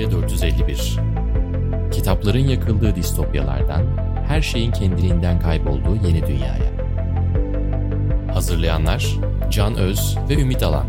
Medya 0.00 0.12
451 0.12 0.96
Kitapların 1.92 2.48
yakıldığı 2.48 2.96
distopyalardan, 2.96 3.86
her 4.28 4.42
şeyin 4.42 4.72
kendiliğinden 4.72 5.40
kaybolduğu 5.40 6.06
yeni 6.06 6.26
dünyaya. 6.26 6.72
Hazırlayanlar 8.34 9.16
Can 9.50 9.76
Öz 9.76 10.16
ve 10.28 10.34
Ümit 10.34 10.62
Alan. 10.62 10.86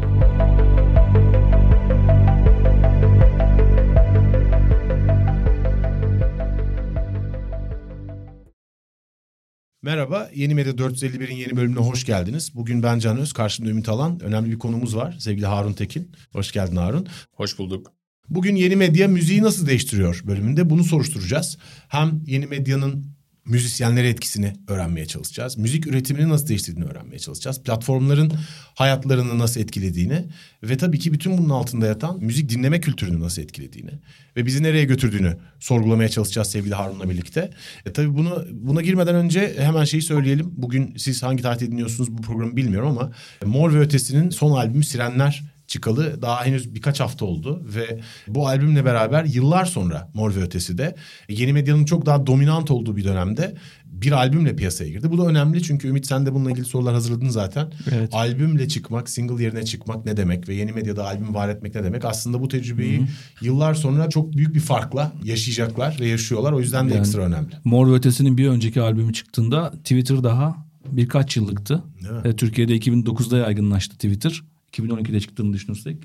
Merhaba, 9.81 10.29
Yeni 10.35 10.55
Medya 10.55 10.73
451'in 10.73 11.35
yeni 11.35 11.55
bölümüne 11.55 11.79
hoş 11.79 12.05
geldiniz. 12.05 12.55
Bugün 12.55 12.83
ben 12.83 12.99
Can 12.99 13.17
Öz, 13.17 13.33
karşımda 13.33 13.69
Ümit 13.69 13.89
Alan. 13.89 14.19
Önemli 14.19 14.51
bir 14.51 14.59
konumuz 14.59 14.95
var, 14.95 15.15
sevgili 15.19 15.45
Harun 15.45 15.73
Tekin. 15.73 16.11
Hoş 16.31 16.51
geldin 16.51 16.75
Harun. 16.75 17.07
Hoş 17.31 17.59
bulduk. 17.59 18.00
Bugün 18.31 18.55
yeni 18.55 18.75
medya 18.75 19.07
müziği 19.07 19.41
nasıl 19.41 19.67
değiştiriyor 19.67 20.21
bölümünde 20.25 20.69
bunu 20.69 20.83
soruşturacağız. 20.83 21.57
Hem 21.87 22.21
yeni 22.25 22.47
medyanın 22.47 23.05
müzisyenlere 23.45 24.09
etkisini 24.09 24.53
öğrenmeye 24.67 25.05
çalışacağız. 25.05 25.57
Müzik 25.57 25.87
üretimini 25.87 26.29
nasıl 26.29 26.47
değiştirdiğini 26.47 26.89
öğrenmeye 26.89 27.19
çalışacağız. 27.19 27.63
Platformların 27.63 28.33
hayatlarını 28.75 29.39
nasıl 29.39 29.61
etkilediğini 29.61 30.25
ve 30.63 30.77
tabii 30.77 30.99
ki 30.99 31.13
bütün 31.13 31.37
bunun 31.37 31.49
altında 31.49 31.85
yatan 31.85 32.19
müzik 32.19 32.49
dinleme 32.49 32.81
kültürünü 32.81 33.19
nasıl 33.19 33.41
etkilediğini 33.41 33.91
ve 34.37 34.45
bizi 34.45 34.63
nereye 34.63 34.83
götürdüğünü 34.83 35.37
sorgulamaya 35.59 36.09
çalışacağız 36.09 36.51
sevgili 36.51 36.75
Harun'la 36.75 37.09
birlikte. 37.09 37.51
E 37.85 37.93
tabii 37.93 38.13
bunu 38.17 38.45
buna 38.51 38.81
girmeden 38.81 39.15
önce 39.15 39.55
hemen 39.57 39.83
şeyi 39.83 40.01
söyleyelim. 40.01 40.53
Bugün 40.57 40.93
siz 40.97 41.23
hangi 41.23 41.43
tarihte 41.43 41.71
dinliyorsunuz 41.71 42.11
bu 42.11 42.21
programı 42.21 42.55
bilmiyorum 42.55 42.89
ama 42.89 43.11
Mor 43.45 43.73
ve 43.73 43.79
Ötesi'nin 43.79 44.29
son 44.29 44.51
albümü 44.51 44.83
Sirenler 44.83 45.43
çıkalı 45.71 46.21
daha 46.21 46.45
henüz 46.45 46.75
birkaç 46.75 46.99
hafta 46.99 47.25
oldu 47.25 47.63
ve 47.75 47.99
bu 48.27 48.47
albümle 48.47 48.85
beraber 48.85 49.25
yıllar 49.25 49.65
sonra 49.65 50.11
Mor 50.13 50.35
ve 50.35 50.41
Ötesi 50.41 50.77
de 50.77 50.95
yeni 51.29 51.53
medyanın 51.53 51.85
çok 51.85 52.05
daha 52.05 52.27
dominant 52.27 52.71
olduğu 52.71 52.97
bir 52.97 53.03
dönemde 53.03 53.55
bir 53.85 54.11
albümle 54.11 54.55
piyasaya 54.55 54.89
girdi. 54.89 55.11
Bu 55.11 55.17
da 55.17 55.27
önemli 55.27 55.63
çünkü 55.63 55.87
Ümit 55.87 56.07
sen 56.07 56.25
de 56.25 56.33
bununla 56.33 56.51
ilgili 56.51 56.65
sorular 56.65 56.93
hazırladın 56.93 57.29
zaten. 57.29 57.73
Evet. 57.91 58.09
Albümle 58.13 58.67
çıkmak, 58.67 59.09
single 59.09 59.43
yerine 59.43 59.65
çıkmak 59.65 60.05
ne 60.05 60.17
demek 60.17 60.49
ve 60.49 60.53
yeni 60.53 60.71
medyada 60.71 61.05
albüm 61.05 61.33
var 61.33 61.49
etmek 61.49 61.75
ne 61.75 61.83
demek? 61.83 62.05
Aslında 62.05 62.41
bu 62.41 62.47
tecrübeyi 62.47 62.99
Hı-hı. 62.99 63.07
yıllar 63.41 63.73
sonra 63.73 64.09
çok 64.09 64.37
büyük 64.37 64.55
bir 64.55 64.59
farkla 64.59 65.11
yaşayacaklar 65.23 65.97
ve 65.99 66.07
yaşıyorlar. 66.07 66.51
O 66.51 66.59
yüzden 66.59 66.89
de 66.89 66.93
yani, 66.93 66.99
ekstra 66.99 67.21
önemli. 67.21 67.51
Mor 67.63 67.87
ve 67.87 67.93
Ötesi'nin 67.93 68.37
bir 68.37 68.47
önceki 68.47 68.81
albümü 68.81 69.13
çıktığında 69.13 69.71
Twitter 69.71 70.23
daha 70.23 70.65
birkaç 70.91 71.37
yıllıktı. 71.37 71.83
E, 72.25 72.35
Türkiye'de 72.35 72.77
2009'da 72.77 73.37
yaygınlaştı 73.37 73.93
Twitter. 73.95 74.41
2012'de 74.73 75.19
çıktığını 75.19 75.53
düşünürsek 75.53 75.97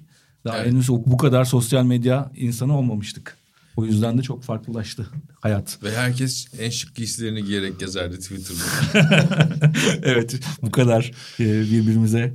daha 0.44 0.58
evet. 0.58 0.66
henüz 0.66 0.88
bu 0.88 1.16
kadar 1.16 1.44
sosyal 1.44 1.84
medya 1.84 2.32
insanı 2.36 2.78
olmamıştık. 2.78 3.36
O 3.76 3.84
yüzden 3.84 4.18
de 4.18 4.22
çok 4.22 4.42
farklılaştı 4.42 5.06
hayat. 5.40 5.78
Ve 5.82 5.96
herkes 5.96 6.46
en 6.58 6.70
şık 6.70 6.94
giysilerini 6.94 7.44
giyerek 7.44 7.80
gezerdi 7.80 8.18
Twitter'da. 8.18 9.72
evet 10.02 10.40
bu 10.62 10.70
kadar 10.70 11.12
e, 11.40 11.44
birbirimize 11.44 12.34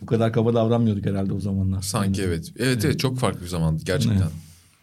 bu 0.00 0.06
kadar 0.06 0.32
kaba 0.32 0.54
davranmıyorduk 0.54 1.06
herhalde 1.06 1.32
o 1.32 1.40
zamanlar. 1.40 1.82
Sanki 1.82 2.22
evet. 2.22 2.52
Evet 2.56 2.66
evet, 2.66 2.84
evet 2.84 3.00
çok 3.00 3.18
farklı 3.18 3.40
bir 3.40 3.48
zamandı 3.48 3.82
gerçekten. 3.84 4.16
Evet. 4.16 4.32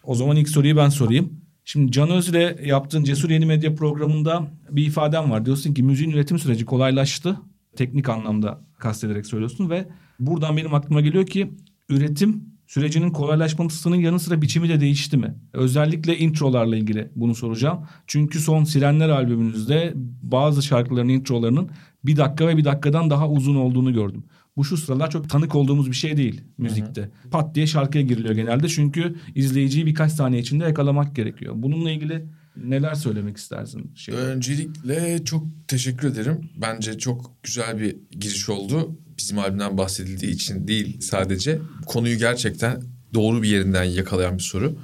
O 0.03 0.15
zaman 0.15 0.35
ilk 0.35 0.49
soruyu 0.49 0.77
ben 0.77 0.89
sorayım. 0.89 1.33
Şimdi 1.65 1.91
Can 1.91 2.09
Öz 2.09 2.29
ile 2.29 2.59
yaptığın 2.65 3.03
Cesur 3.03 3.29
Yeni 3.29 3.45
Medya 3.45 3.75
programında 3.75 4.47
bir 4.69 4.85
ifadem 4.85 5.31
var. 5.31 5.45
Diyorsun 5.45 5.73
ki 5.73 5.83
müziğin 5.83 6.11
üretim 6.11 6.39
süreci 6.39 6.65
kolaylaştı. 6.65 7.37
Teknik 7.75 8.09
anlamda 8.09 8.61
kastederek 8.79 9.25
söylüyorsun 9.25 9.69
ve 9.69 9.87
Buradan 10.19 10.57
benim 10.57 10.73
aklıma 10.73 11.01
geliyor 11.01 11.25
ki 11.25 11.51
üretim 11.89 12.43
sürecinin 12.67 13.11
kolaylaşmasının 13.11 13.95
yanı 13.95 14.19
sıra 14.19 14.41
biçimi 14.41 14.69
de 14.69 14.79
değişti 14.79 15.17
mi? 15.17 15.35
Özellikle 15.53 16.17
introlarla 16.17 16.75
ilgili 16.75 17.11
bunu 17.15 17.35
soracağım. 17.35 17.79
Çünkü 18.07 18.39
son 18.39 18.63
Sirenler 18.63 19.09
albümünüzde 19.09 19.93
bazı 20.21 20.63
şarkıların 20.63 21.07
introlarının 21.07 21.69
bir 22.05 22.17
dakika 22.17 22.47
ve 22.47 22.57
bir 22.57 22.65
dakikadan 22.65 23.09
daha 23.09 23.29
uzun 23.29 23.55
olduğunu 23.55 23.93
gördüm. 23.93 24.23
Bu 24.57 24.65
şu 24.65 24.77
sıralar 24.77 25.09
çok 25.09 25.29
tanık 25.29 25.55
olduğumuz 25.55 25.87
bir 25.87 25.95
şey 25.95 26.17
değil 26.17 26.41
müzikte. 26.57 27.01
Hı 27.01 27.05
hı. 27.05 27.29
Pat 27.29 27.55
diye 27.55 27.67
şarkıya 27.67 28.03
giriliyor 28.03 28.35
genelde 28.35 28.67
çünkü 28.67 29.15
izleyiciyi 29.35 29.85
birkaç 29.85 30.11
saniye 30.11 30.41
içinde 30.41 30.63
yakalamak 30.63 31.15
gerekiyor. 31.15 31.53
Bununla 31.57 31.91
ilgili 31.91 32.25
neler 32.57 32.95
söylemek 32.95 33.37
istersin? 33.37 33.91
Şey? 33.95 34.15
Öncelikle 34.15 35.25
çok 35.25 35.47
teşekkür 35.67 36.07
ederim. 36.07 36.49
Bence 36.61 36.97
çok 36.97 37.43
güzel 37.43 37.79
bir 37.79 37.95
giriş 38.11 38.49
oldu 38.49 38.97
bizim 39.17 39.39
albümden 39.39 39.77
bahsedildiği 39.77 40.31
için 40.31 40.67
değil 40.67 41.01
sadece. 41.01 41.59
Konuyu 41.85 42.17
gerçekten 42.17 42.81
doğru 43.13 43.43
bir 43.43 43.49
yerinden 43.49 43.83
yakalayan 43.83 44.37
bir 44.37 44.43
soru. 44.43 44.79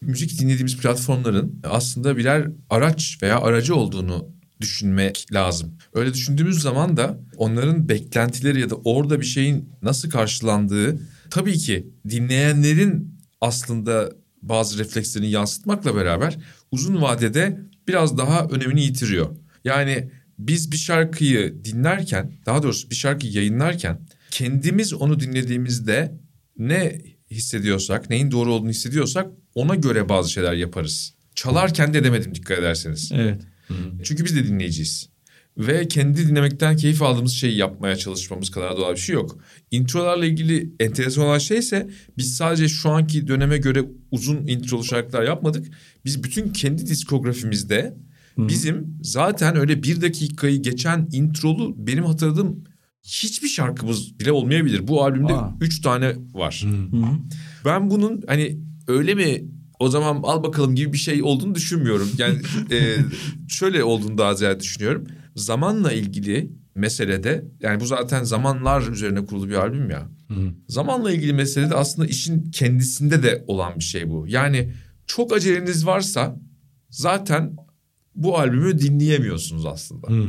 Müzik 0.00 0.40
dinlediğimiz 0.40 0.76
platformların 0.76 1.60
aslında 1.64 2.16
birer 2.16 2.48
araç 2.70 3.18
veya 3.22 3.40
aracı 3.40 3.74
olduğunu 3.74 4.28
düşünmek 4.60 5.26
lazım. 5.32 5.74
Öyle 5.94 6.14
düşündüğümüz 6.14 6.62
zaman 6.62 6.96
da 6.96 7.20
onların 7.36 7.88
beklentileri 7.88 8.60
ya 8.60 8.70
da 8.70 8.74
orada 8.76 9.20
bir 9.20 9.26
şeyin 9.26 9.68
nasıl 9.82 10.10
karşılandığı 10.10 11.00
tabii 11.30 11.58
ki 11.58 11.86
dinleyenlerin 12.08 13.18
aslında 13.40 14.12
bazı 14.42 14.78
reflekslerini 14.78 15.30
yansıtmakla 15.30 15.96
beraber 15.96 16.38
uzun 16.70 17.02
vadede 17.02 17.60
biraz 17.88 18.18
daha 18.18 18.44
önemini 18.44 18.82
yitiriyor. 18.82 19.36
Yani 19.64 20.10
biz 20.38 20.72
bir 20.72 20.76
şarkıyı 20.76 21.64
dinlerken 21.64 22.32
daha 22.46 22.62
doğrusu 22.62 22.90
bir 22.90 22.94
şarkıyı 22.94 23.32
yayınlarken 23.32 24.00
kendimiz 24.30 24.94
onu 24.94 25.20
dinlediğimizde 25.20 26.14
ne 26.58 27.00
hissediyorsak, 27.30 28.10
neyin 28.10 28.30
doğru 28.30 28.52
olduğunu 28.52 28.70
hissediyorsak 28.70 29.26
ona 29.54 29.74
göre 29.74 30.08
bazı 30.08 30.30
şeyler 30.30 30.52
yaparız. 30.52 31.14
Çalarken 31.34 31.94
de 31.94 32.04
demedim 32.04 32.34
dikkat 32.34 32.58
ederseniz. 32.58 33.12
Evet. 33.14 33.42
Çünkü 34.02 34.24
biz 34.24 34.36
de 34.36 34.44
dinleyiciyiz. 34.46 35.08
Ve 35.58 35.88
kendi 35.88 36.28
dinlemekten 36.28 36.76
keyif 36.76 37.02
aldığımız 37.02 37.32
şeyi 37.32 37.56
yapmaya 37.56 37.96
çalışmamız 37.96 38.50
kadar 38.50 38.76
doğal 38.76 38.92
bir 38.92 39.00
şey 39.00 39.14
yok. 39.14 39.38
Introlarla 39.70 40.26
ilgili 40.26 40.72
enteresan 40.80 41.24
olan 41.24 41.38
şey 41.38 41.58
ise 41.58 41.90
biz 42.18 42.36
sadece 42.36 42.68
şu 42.68 42.90
anki 42.90 43.28
döneme 43.28 43.58
göre 43.58 43.84
uzun 44.10 44.46
introlu 44.46 44.84
şarkılar 44.84 45.22
yapmadık. 45.22 45.66
Biz 46.04 46.24
bütün 46.24 46.48
kendi 46.48 46.86
diskografimizde 46.86 47.94
Bizim 48.38 48.98
zaten 49.02 49.56
öyle 49.56 49.82
bir 49.82 50.00
dakikayı 50.00 50.62
geçen 50.62 51.08
introlu 51.12 51.74
benim 51.86 52.04
hatırladığım 52.04 52.64
hiçbir 53.02 53.48
şarkımız 53.48 54.20
bile 54.20 54.32
olmayabilir. 54.32 54.88
Bu 54.88 55.04
albümde 55.04 55.32
Aa. 55.32 55.56
üç 55.60 55.80
tane 55.80 56.16
var. 56.32 56.66
Hı. 56.66 56.98
Ben 57.64 57.90
bunun 57.90 58.22
hani 58.26 58.58
öyle 58.88 59.14
mi 59.14 59.44
o 59.78 59.88
zaman 59.88 60.20
al 60.22 60.42
bakalım 60.42 60.74
gibi 60.74 60.92
bir 60.92 60.98
şey 60.98 61.22
olduğunu 61.22 61.54
düşünmüyorum. 61.54 62.10
Yani 62.18 62.38
e, 62.70 62.96
şöyle 63.48 63.84
olduğunu 63.84 64.18
daha 64.18 64.34
ziyade 64.34 64.60
düşünüyorum. 64.60 65.04
Zamanla 65.38 65.92
ilgili 65.92 66.52
meselede 66.74 67.44
yani 67.60 67.80
bu 67.80 67.86
zaten 67.86 68.24
zamanlar 68.24 68.82
üzerine 68.82 69.26
kurulu 69.26 69.48
bir 69.48 69.54
albüm 69.54 69.90
ya. 69.90 70.08
Hı. 70.28 70.52
Zamanla 70.68 71.12
ilgili 71.12 71.32
meselede 71.32 71.74
aslında 71.74 72.08
işin 72.08 72.50
kendisinde 72.50 73.22
de 73.22 73.44
olan 73.46 73.76
bir 73.76 73.84
şey 73.84 74.10
bu. 74.10 74.24
Yani 74.28 74.72
çok 75.06 75.32
aceleniz 75.32 75.86
varsa 75.86 76.36
zaten 76.90 77.56
bu 78.14 78.38
albümü 78.38 78.78
dinleyemiyorsunuz 78.78 79.66
aslında. 79.66 80.08
Hı 80.08 80.28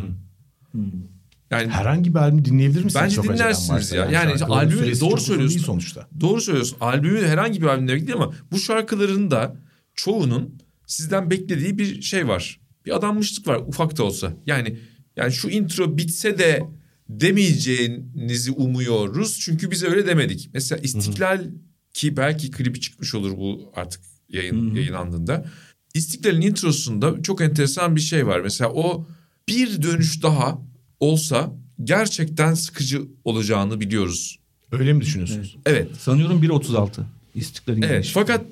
Yani 1.51 1.69
herhangi 1.69 2.13
bir 2.13 2.19
albüm 2.19 2.45
dinleyebilir 2.45 2.83
misiniz? 2.83 3.03
Bence 3.03 3.15
çok 3.15 3.25
dinlersiniz 3.25 3.91
ya. 3.91 4.03
Yani, 4.03 4.13
yani 4.13 4.33
işte 4.33 4.45
albümü 4.45 4.99
doğru 4.99 5.21
söylüyorsun. 5.21 5.59
sonuçta. 5.59 6.07
Doğru 6.19 6.41
söylüyorsun. 6.41 6.77
Albümü 6.81 7.27
herhangi 7.27 7.61
bir 7.61 7.67
albüm 7.67 7.87
demek 7.87 8.07
değil 8.07 8.15
ama 8.15 8.33
bu 8.51 8.59
şarkıların 8.59 9.31
da 9.31 9.55
çoğunun 9.95 10.59
sizden 10.85 11.29
beklediği 11.31 11.77
bir 11.77 12.01
şey 12.01 12.27
var. 12.27 12.59
Bir 12.85 12.95
adanmışlık 12.95 13.47
var 13.47 13.55
ufak 13.67 13.97
da 13.97 14.03
olsa. 14.03 14.33
Yani 14.45 14.79
yani 15.19 15.33
şu 15.33 15.49
intro 15.49 15.97
bitse 15.97 16.37
de 16.37 16.63
demeyeceğinizi 17.09 18.51
umuyoruz. 18.51 19.39
Çünkü 19.39 19.71
biz 19.71 19.83
öyle 19.83 20.07
demedik. 20.07 20.49
Mesela 20.53 20.81
İstiklal 20.81 21.37
Hı-hı. 21.37 21.51
ki 21.93 22.17
belki 22.17 22.51
klibi 22.51 22.79
çıkmış 22.79 23.15
olur 23.15 23.37
bu 23.37 23.71
artık 23.75 24.01
yayın 24.29 24.69
Hı-hı. 24.69 24.77
yayınlandığında. 24.77 25.45
İstiklal'in 25.93 26.41
introsunda 26.41 27.23
çok 27.23 27.41
enteresan 27.41 27.95
bir 27.95 28.01
şey 28.01 28.27
var. 28.27 28.39
Mesela 28.39 28.71
o 28.71 29.07
bir 29.47 29.81
dönüş 29.81 30.23
daha 30.23 30.61
olsa 30.99 31.53
gerçekten 31.83 32.53
sıkıcı 32.53 33.01
olacağını 33.23 33.79
biliyoruz. 33.79 34.39
Öyle 34.71 34.93
mi 34.93 35.01
düşünüyorsunuz? 35.01 35.57
Evet. 35.65 35.87
evet. 35.87 36.01
Sanıyorum 36.01 36.43
1.36 36.43 36.89
İstiklal'in 37.35 37.81
Evet 37.81 37.91
gelişi. 37.91 38.13
fakat 38.13 38.45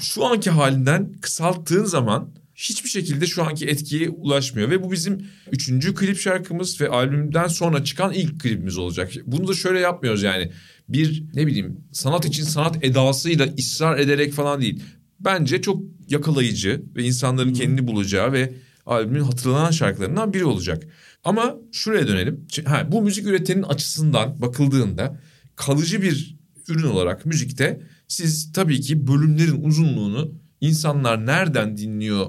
şu 0.00 0.24
anki 0.24 0.50
halinden 0.50 1.12
kısalttığın 1.20 1.84
zaman 1.84 2.28
hiçbir 2.56 2.88
şekilde 2.88 3.26
şu 3.26 3.44
anki 3.44 3.66
etkiye 3.66 4.08
ulaşmıyor. 4.08 4.70
Ve 4.70 4.82
bu 4.82 4.92
bizim 4.92 5.26
üçüncü 5.52 5.94
klip 5.94 6.20
şarkımız 6.20 6.80
ve 6.80 6.88
albümden 6.88 7.46
sonra 7.46 7.84
çıkan 7.84 8.12
ilk 8.12 8.40
klibimiz 8.40 8.78
olacak. 8.78 9.12
Bunu 9.26 9.48
da 9.48 9.54
şöyle 9.54 9.80
yapmıyoruz 9.80 10.22
yani. 10.22 10.52
Bir 10.88 11.24
ne 11.34 11.46
bileyim 11.46 11.80
sanat 11.92 12.26
için 12.26 12.44
sanat 12.44 12.84
edasıyla 12.84 13.48
ısrar 13.58 13.98
ederek 13.98 14.32
falan 14.32 14.60
değil 14.60 14.82
bence 15.20 15.62
çok 15.62 15.82
yakalayıcı 16.08 16.82
ve 16.96 17.04
insanların 17.04 17.52
kendini 17.52 17.86
bulacağı 17.86 18.32
ve 18.32 18.54
albümün 18.86 19.20
hatırlanan 19.20 19.70
şarkılarından 19.70 20.32
biri 20.32 20.44
olacak. 20.44 20.82
Ama 21.24 21.56
şuraya 21.72 22.08
dönelim. 22.08 22.46
Ha, 22.64 22.88
bu 22.92 23.02
müzik 23.02 23.26
üretenin 23.26 23.62
açısından 23.62 24.42
bakıldığında 24.42 25.20
kalıcı 25.56 26.02
bir 26.02 26.36
ürün 26.68 26.86
olarak 26.86 27.26
müzikte 27.26 27.80
siz 28.08 28.52
tabii 28.52 28.80
ki 28.80 29.06
bölümlerin 29.06 29.62
uzunluğunu 29.62 30.34
insanlar 30.60 31.26
nereden 31.26 31.76
dinliyor, 31.76 32.26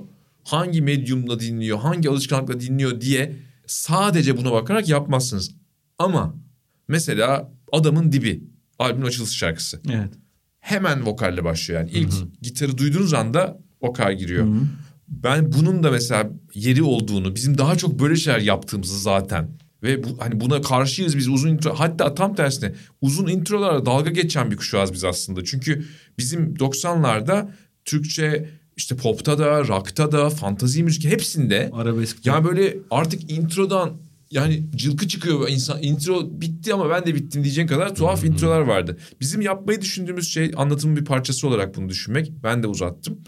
hangi 0.48 0.82
medyumla 0.82 1.40
dinliyor, 1.40 1.80
hangi 1.80 2.10
alışkanlıkla 2.10 2.60
dinliyor 2.60 3.02
diye 3.02 3.36
sadece 3.66 4.38
buna 4.38 4.52
bakarak 4.52 4.90
yapmazsınız. 4.90 5.52
Ama 6.00 6.36
mesela 6.88 7.52
Adamın 7.72 8.12
Dibi 8.12 8.44
albümün 8.80 9.06
açılış 9.06 9.38
şarkısı. 9.38 9.82
Evet. 9.90 10.14
Hemen 10.60 11.06
vokalle 11.06 11.44
başlıyor 11.44 11.80
yani. 11.80 11.92
ilk 11.92 12.14
gitarı 12.42 12.78
duyduğunuz 12.78 13.14
anda 13.14 13.60
vokal 13.82 14.18
giriyor. 14.18 14.48
Ben 15.08 15.54
bunun 15.54 15.84
da 15.84 15.92
mesela 15.92 16.30
yeri 16.54 16.84
olduğunu, 16.84 17.36
bizim 17.36 17.58
daha 17.58 17.76
çok 17.76 18.00
böyle 18.00 18.16
şeyler 18.16 18.40
yaptığımızı 18.40 19.00
zaten 19.00 19.50
ve 19.84 20.04
bu, 20.04 20.08
hani 20.20 20.40
buna 20.40 20.62
karşıyız 20.62 21.18
biz 21.18 21.28
uzun 21.28 21.50
intro 21.50 21.74
hatta 21.74 22.16
tam 22.16 22.36
tersine 22.36 22.74
uzun 23.02 23.28
introlarla 23.28 23.86
dalga 23.86 24.10
geçen 24.10 24.52
bir 24.52 24.58
kuşağız 24.58 24.94
biz 24.94 25.04
aslında. 25.04 25.44
Çünkü 25.44 25.86
bizim 26.18 26.54
90'larda 26.54 27.50
Türkçe 27.86 28.50
işte 28.78 28.96
popta 28.96 29.38
da, 29.38 29.68
rock'ta 29.68 30.12
da, 30.12 30.30
fantazi 30.30 30.84
müzik 30.84 31.06
hepsinde 31.06 31.70
Arabesk. 31.74 32.26
yani 32.26 32.46
böyle 32.46 32.78
artık 32.92 33.32
introdan 33.32 33.94
yani 34.32 34.64
cılkı 34.76 35.08
çıkıyor 35.08 35.50
insan 35.50 35.84
intro 35.84 36.42
bitti 36.42 36.74
ama 36.74 36.90
ben 36.90 37.06
de 37.06 37.16
bittim 37.16 37.44
diyeceğin 37.44 37.68
kadar 37.68 37.96
tuhaf 37.96 38.24
introlar 38.24 38.62
vardı. 38.62 38.98
Bizim 39.22 39.42
yapmayı 39.42 39.82
düşündüğümüz 39.82 40.30
şey 40.30 40.52
anlatımın 40.56 40.96
bir 40.96 41.06
parçası 41.06 41.48
olarak 41.48 41.76
bunu 41.76 41.90
düşünmek. 41.90 42.32
Ben 42.44 42.64
de 42.64 42.68
uzattım. 42.68 43.20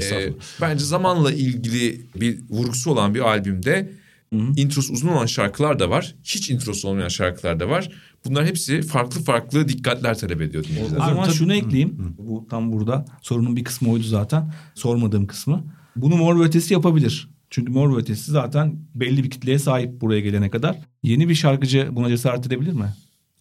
Ee, 0.00 0.32
bence 0.60 0.84
zamanla 0.84 1.32
ilgili 1.32 2.06
bir 2.14 2.40
vurgusu 2.50 2.90
olan 2.90 3.14
bir 3.14 3.20
albümde 3.20 3.92
introsu 4.32 4.92
uzun 4.92 5.08
olan 5.08 5.26
şarkılar 5.26 5.78
da 5.78 5.90
var. 5.90 6.14
Hiç 6.24 6.50
introsu 6.50 6.88
olmayan 6.88 7.08
şarkılar 7.08 7.60
da 7.60 7.68
var. 7.68 7.88
Bunlar 8.24 8.46
hepsi 8.46 8.82
farklı 8.82 9.20
farklı 9.22 9.68
dikkatler 9.68 10.18
talep 10.18 10.40
ediyor 10.40 10.64
O 10.64 10.68
dinleyiciler. 10.68 10.98
zaman 10.98 11.24
tabii- 11.24 11.36
şunu 11.36 11.54
ekleyeyim. 11.54 12.14
Bu 12.18 12.46
tam 12.50 12.72
burada. 12.72 13.04
Sorunun 13.22 13.56
bir 13.56 13.64
kısmı 13.64 13.90
oydu 13.90 14.02
zaten. 14.04 14.52
Sormadığım 14.74 15.26
kısmı. 15.26 15.64
Bunu 15.96 16.16
Mor 16.16 16.40
ve 16.40 16.44
Ötesi 16.44 16.74
yapabilir. 16.74 17.28
Çünkü 17.50 17.72
Mor 17.72 17.96
ve 17.96 18.00
Ötesi 18.00 18.30
zaten 18.30 18.78
belli 18.94 19.24
bir 19.24 19.30
kitleye 19.30 19.58
sahip 19.58 20.00
buraya 20.00 20.20
gelene 20.20 20.50
kadar. 20.50 20.78
Yeni 21.02 21.28
bir 21.28 21.34
şarkıcı 21.34 21.88
buna 21.92 22.08
cesaret 22.08 22.46
edebilir 22.46 22.72
mi? 22.72 22.94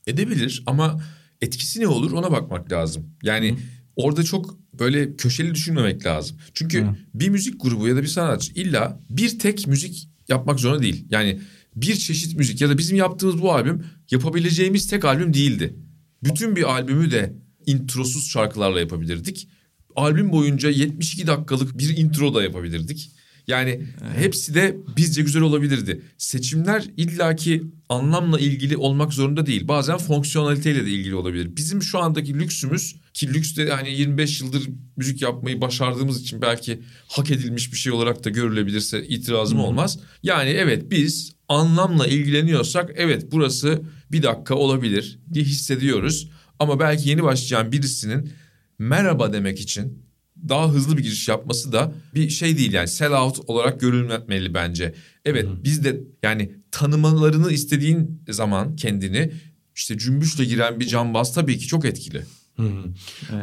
Edebilir 0.08 0.64
ama 0.66 1.02
etkisi 1.42 1.80
ne 1.80 1.88
olur 1.88 2.12
ona 2.12 2.32
bakmak 2.32 2.72
lazım. 2.72 3.06
Yani 3.24 3.56
orada 3.96 4.24
çok 4.24 4.58
böyle 4.80 5.16
köşeli 5.16 5.56
düşünmemek 5.56 6.06
lazım. 6.06 6.38
Çünkü 6.54 6.82
Hı. 6.84 6.96
bir 7.14 7.30
müzik 7.30 7.62
grubu 7.62 7.88
ya 7.88 7.96
da 7.96 8.02
bir 8.02 8.08
sanatçı 8.08 8.54
illa 8.54 9.00
bir 9.10 9.40
tek 9.40 9.68
müzik 9.68 10.10
yapmak 10.30 10.60
zorunda 10.60 10.82
değil. 10.82 11.06
Yani 11.10 11.42
bir 11.76 11.96
çeşit 11.96 12.36
müzik 12.36 12.62
ya 12.62 12.70
da 12.70 12.78
bizim 12.78 12.98
yaptığımız 12.98 13.42
bu 13.42 13.54
albüm 13.54 13.86
yapabileceğimiz 14.12 14.88
tek 14.88 15.06
albüm 15.06 15.34
değildi. 15.34 15.76
Bütün 16.24 16.56
bir 16.56 16.64
albümü 16.64 17.12
de 17.12 17.36
introsuz 17.66 18.30
şarkılarla 18.30 18.80
yapabilirdik. 18.80 19.50
Albüm 19.96 20.32
boyunca 20.32 20.70
72 20.70 21.28
dakikalık 21.28 21.78
bir 21.78 21.98
intro 21.98 22.34
da 22.34 22.44
yapabilirdik. 22.44 23.12
Yani 23.48 23.82
hepsi 24.16 24.54
de 24.54 24.78
bizce 24.98 25.22
güzel 25.22 25.42
olabilirdi. 25.42 26.02
Seçimler 26.18 26.86
illaki 26.98 27.64
anlamla 27.90 28.40
ilgili 28.40 28.78
olmak 28.78 29.14
zorunda 29.14 29.46
değil. 29.46 29.68
Bazen 29.68 29.98
fonksiyonaliteyle 29.98 30.86
de 30.86 30.90
ilgili 30.90 31.16
olabilir. 31.16 31.56
Bizim 31.56 31.82
şu 31.82 32.00
andaki 32.00 32.34
lüksümüz 32.40 32.96
ki 33.14 33.34
lüks 33.34 33.58
de 33.58 33.70
hani 33.70 33.92
25 33.92 34.42
yıldır 34.42 34.70
müzik 34.98 35.22
yapmayı 35.22 35.62
başardığımız 35.62 36.22
için 36.22 36.42
belki 36.42 36.80
hak 37.08 37.32
edilmiş 37.32 37.72
bir 37.72 37.78
şey 37.78 37.92
olarak 37.92 38.24
da 38.24 38.30
görülebilirse 38.30 39.08
itirazım 39.08 39.60
olmaz. 39.60 40.00
Yani 40.24 40.50
evet 40.50 40.92
biz 40.92 41.32
anlamla 41.50 42.08
ilgileniyorsak 42.08 42.92
evet 42.96 43.32
burası 43.32 43.82
bir 44.12 44.24
dakika 44.24 44.56
olabilir 44.56 45.20
diye 45.34 45.46
hissediyoruz. 45.46 46.30
Ama 46.60 46.80
belki 46.80 47.10
yeni 47.10 47.24
başlayan 47.24 47.72
birisinin 47.72 48.32
merhaba 48.80 49.34
demek 49.34 49.60
için 49.60 50.07
daha 50.50 50.70
hızlı 50.70 50.98
bir 50.98 51.04
giriş 51.04 51.28
yapması 51.28 51.72
da 51.72 51.92
bir 52.16 52.30
şey 52.30 52.58
değil 52.58 52.74
yani 52.74 52.88
sell 52.88 53.12
out 53.12 53.40
olarak 53.48 53.80
görülmeli 53.80 54.54
bence. 54.54 54.94
Evet 55.26 55.48
biz 55.64 55.84
de 55.84 56.02
yani 56.24 56.52
tanımalarını 56.72 57.52
istediğin 57.52 58.22
zaman 58.30 58.76
kendini 58.76 59.32
işte 59.76 59.98
cümbüşle 59.98 60.46
giren 60.46 60.80
bir 60.80 60.88
cambaz 60.88 61.34
tabii 61.34 61.58
ki 61.58 61.68
çok 61.68 61.86
etkili. 61.86 62.24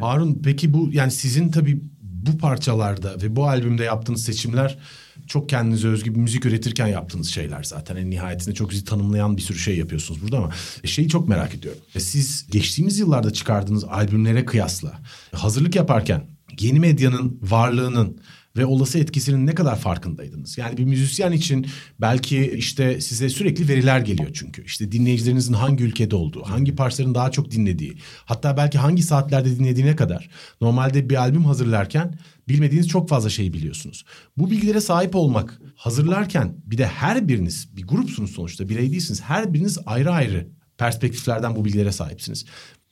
Harun 0.00 0.40
peki 0.44 0.72
bu 0.72 0.90
yani 0.92 1.10
sizin 1.10 1.50
tabii 1.50 1.80
bu 2.02 2.38
parçalarda 2.38 3.22
ve 3.22 3.36
bu 3.36 3.48
albümde 3.48 3.84
yaptığınız 3.84 4.24
seçimler 4.24 4.78
çok 5.26 5.48
kendinize 5.48 5.88
özgü 5.88 6.14
bir 6.14 6.20
müzik 6.20 6.46
üretirken 6.46 6.86
yaptığınız 6.86 7.28
şeyler 7.28 7.62
zaten. 7.62 7.96
En 7.96 8.10
nihayetinde 8.10 8.54
çok 8.54 8.72
sizi 8.72 8.84
tanımlayan 8.84 9.36
bir 9.36 9.42
sürü 9.42 9.58
şey 9.58 9.78
yapıyorsunuz 9.78 10.22
burada 10.22 10.38
ama 10.38 10.50
şeyi 10.84 11.08
çok 11.08 11.28
merak 11.28 11.54
ediyorum. 11.54 11.80
E, 11.94 12.00
Siz 12.00 12.46
geçtiğimiz 12.50 12.98
yıllarda 12.98 13.32
çıkardığınız 13.32 13.84
albümlere 13.84 14.44
kıyasla 14.44 15.02
hazırlık 15.32 15.76
yaparken 15.76 16.33
yeni 16.60 16.80
medyanın 16.80 17.38
varlığının 17.42 18.18
ve 18.56 18.66
olası 18.66 18.98
etkisinin 18.98 19.46
ne 19.46 19.54
kadar 19.54 19.78
farkındaydınız? 19.78 20.58
Yani 20.58 20.76
bir 20.76 20.84
müzisyen 20.84 21.32
için 21.32 21.66
belki 22.00 22.52
işte 22.56 23.00
size 23.00 23.28
sürekli 23.28 23.68
veriler 23.68 24.00
geliyor 24.00 24.30
çünkü. 24.34 24.64
İşte 24.64 24.92
dinleyicilerinizin 24.92 25.52
hangi 25.52 25.84
ülkede 25.84 26.16
olduğu, 26.16 26.42
hangi 26.42 26.74
parçaların 26.74 27.14
daha 27.14 27.30
çok 27.30 27.50
dinlediği, 27.50 27.98
hatta 28.24 28.56
belki 28.56 28.78
hangi 28.78 29.02
saatlerde 29.02 29.58
dinlediğine 29.58 29.96
kadar. 29.96 30.30
Normalde 30.60 31.10
bir 31.10 31.14
albüm 31.14 31.44
hazırlarken 31.44 32.18
bilmediğiniz 32.48 32.88
çok 32.88 33.08
fazla 33.08 33.30
şey 33.30 33.52
biliyorsunuz. 33.52 34.04
Bu 34.36 34.50
bilgilere 34.50 34.80
sahip 34.80 35.14
olmak, 35.14 35.60
hazırlarken 35.76 36.54
bir 36.66 36.78
de 36.78 36.86
her 36.86 37.28
biriniz 37.28 37.76
bir 37.76 37.86
grupsunuz 37.86 38.30
sonuçta, 38.30 38.68
birey 38.68 38.92
değilsiniz. 38.92 39.22
Her 39.22 39.54
biriniz 39.54 39.78
ayrı 39.86 40.10
ayrı 40.10 40.48
perspektiflerden 40.78 41.56
bu 41.56 41.64
bilgilere 41.64 41.92
sahipsiniz. 41.92 42.44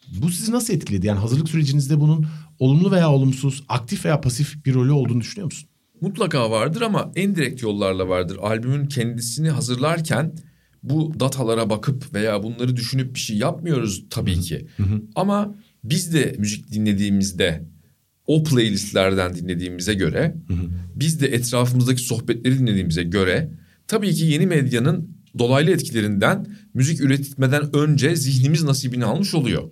Bu 0.08 0.30
sizi 0.30 0.52
nasıl 0.52 0.74
etkiledi? 0.74 1.06
Yani 1.06 1.18
hazırlık 1.18 1.48
sürecinizde 1.48 2.00
bunun 2.00 2.26
olumlu 2.62 2.90
veya 2.90 3.12
olumsuz, 3.12 3.64
aktif 3.68 4.04
veya 4.04 4.20
pasif 4.20 4.66
bir 4.66 4.74
rolü 4.74 4.92
olduğunu 4.92 5.20
düşünüyor 5.20 5.44
musun? 5.44 5.68
Mutlaka 6.00 6.50
vardır 6.50 6.80
ama 6.80 7.12
en 7.16 7.34
direkt 7.34 7.62
yollarla 7.62 8.08
vardır. 8.08 8.38
Albümün 8.42 8.86
kendisini 8.86 9.50
hazırlarken 9.50 10.34
bu 10.82 11.12
datalara 11.20 11.70
bakıp 11.70 12.14
veya 12.14 12.42
bunları 12.42 12.76
düşünüp 12.76 13.14
bir 13.14 13.20
şey 13.20 13.36
yapmıyoruz 13.36 14.04
tabii 14.10 14.40
ki. 14.40 14.66
Ama 15.14 15.54
biz 15.84 16.14
de 16.14 16.34
müzik 16.38 16.72
dinlediğimizde 16.72 17.64
o 18.26 18.44
playlistlerden 18.44 19.34
dinlediğimize 19.34 19.94
göre 19.94 20.34
biz 20.94 21.20
de 21.20 21.26
etrafımızdaki 21.26 22.02
sohbetleri 22.02 22.58
dinlediğimize 22.58 23.02
göre 23.02 23.50
tabii 23.88 24.14
ki 24.14 24.24
yeni 24.24 24.46
medyanın 24.46 25.11
dolaylı 25.38 25.70
etkilerinden 25.70 26.46
müzik 26.74 27.00
üretmeden 27.00 27.76
önce 27.76 28.16
zihnimiz 28.16 28.62
nasibini 28.62 29.04
almış 29.04 29.34
oluyor. 29.34 29.70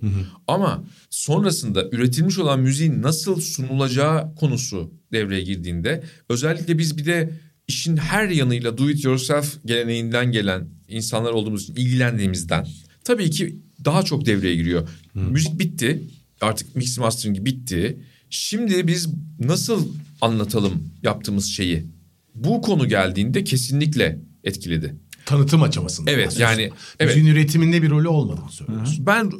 Ama 0.49 0.85
sonrasında 1.11 1.89
üretilmiş 1.93 2.39
olan 2.39 2.61
müziğin 2.61 3.03
nasıl 3.03 3.41
sunulacağı 3.41 4.35
konusu 4.35 4.93
devreye 5.13 5.43
girdiğinde 5.43 6.03
özellikle 6.29 6.79
biz 6.79 6.99
bir 6.99 7.07
de 7.07 7.33
işin 7.69 7.97
her 7.97 8.29
yanıyla 8.29 8.79
do 8.79 8.91
it 8.91 9.05
yourself 9.05 9.57
geleneğinden 9.65 10.33
gelen 10.33 10.69
insanlar 10.89 11.33
olduğumuz 11.33 11.63
için 11.63 11.75
ilgilendiğimizden 11.75 12.67
tabii 13.05 13.31
ki 13.31 13.57
daha 13.85 14.03
çok 14.03 14.27
devreye 14.27 14.57
giriyor. 14.57 14.89
Müzik 15.15 15.59
bitti. 15.59 16.03
Artık 16.41 16.77
mix 16.77 16.99
mastering 16.99 17.45
bitti. 17.45 18.01
Şimdi 18.31 18.87
biz 18.87 19.09
nasıl 19.39 19.89
anlatalım 20.21 20.73
yaptığımız 21.03 21.47
şeyi? 21.47 21.87
Bu 22.35 22.63
konu 22.63 22.89
geldiğinde 22.89 23.45
kesinlikle 23.45 24.19
etkiledi. 24.45 24.95
Tanıtım 25.31 25.63
aşamasında. 25.63 26.11
Evet, 26.11 26.39
yani, 26.39 26.71
evet. 27.01 27.17
Müziğin 27.17 27.35
üretiminde 27.35 27.83
bir 27.83 27.91
rolü 27.91 28.09
olmadığını 28.09 28.51
söylüyorsun. 28.51 29.07
Ben 29.07 29.33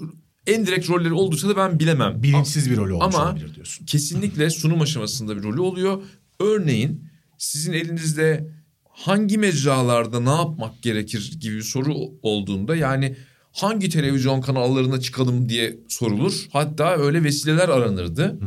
en 0.47 0.67
direkt 0.67 0.91
rolleri 0.91 1.13
olduysa 1.13 1.49
da 1.49 1.57
ben 1.57 1.81
bilemem. 1.81 2.23
Bilinçsiz 2.23 2.71
bir 2.71 2.77
rolü 2.77 2.93
olmuş 2.93 3.15
Ama 3.15 3.25
olabilir 3.25 3.55
diyorsun. 3.55 3.87
kesinlikle 3.87 4.51
sunum 4.51 4.81
aşamasında 4.81 5.37
bir 5.37 5.43
rolü 5.43 5.61
oluyor. 5.61 6.03
Örneğin 6.41 7.11
sizin 7.39 7.73
elinizde 7.73 8.51
hangi 8.89 9.39
mecralarda 9.39 10.21
ne 10.21 10.31
yapmak 10.31 10.83
gerekir 10.83 11.37
gibi 11.41 11.57
bir 11.57 11.63
soru 11.63 11.95
olduğunda 12.23 12.77
yani 12.77 13.17
hangi 13.53 13.89
televizyon 13.89 14.41
kanallarına 14.41 15.01
çıkalım 15.01 15.49
diye 15.49 15.79
sorulur. 15.89 16.47
Hatta 16.53 16.97
öyle 16.97 17.25
vesileler 17.25 17.69
aranırdı. 17.69 18.39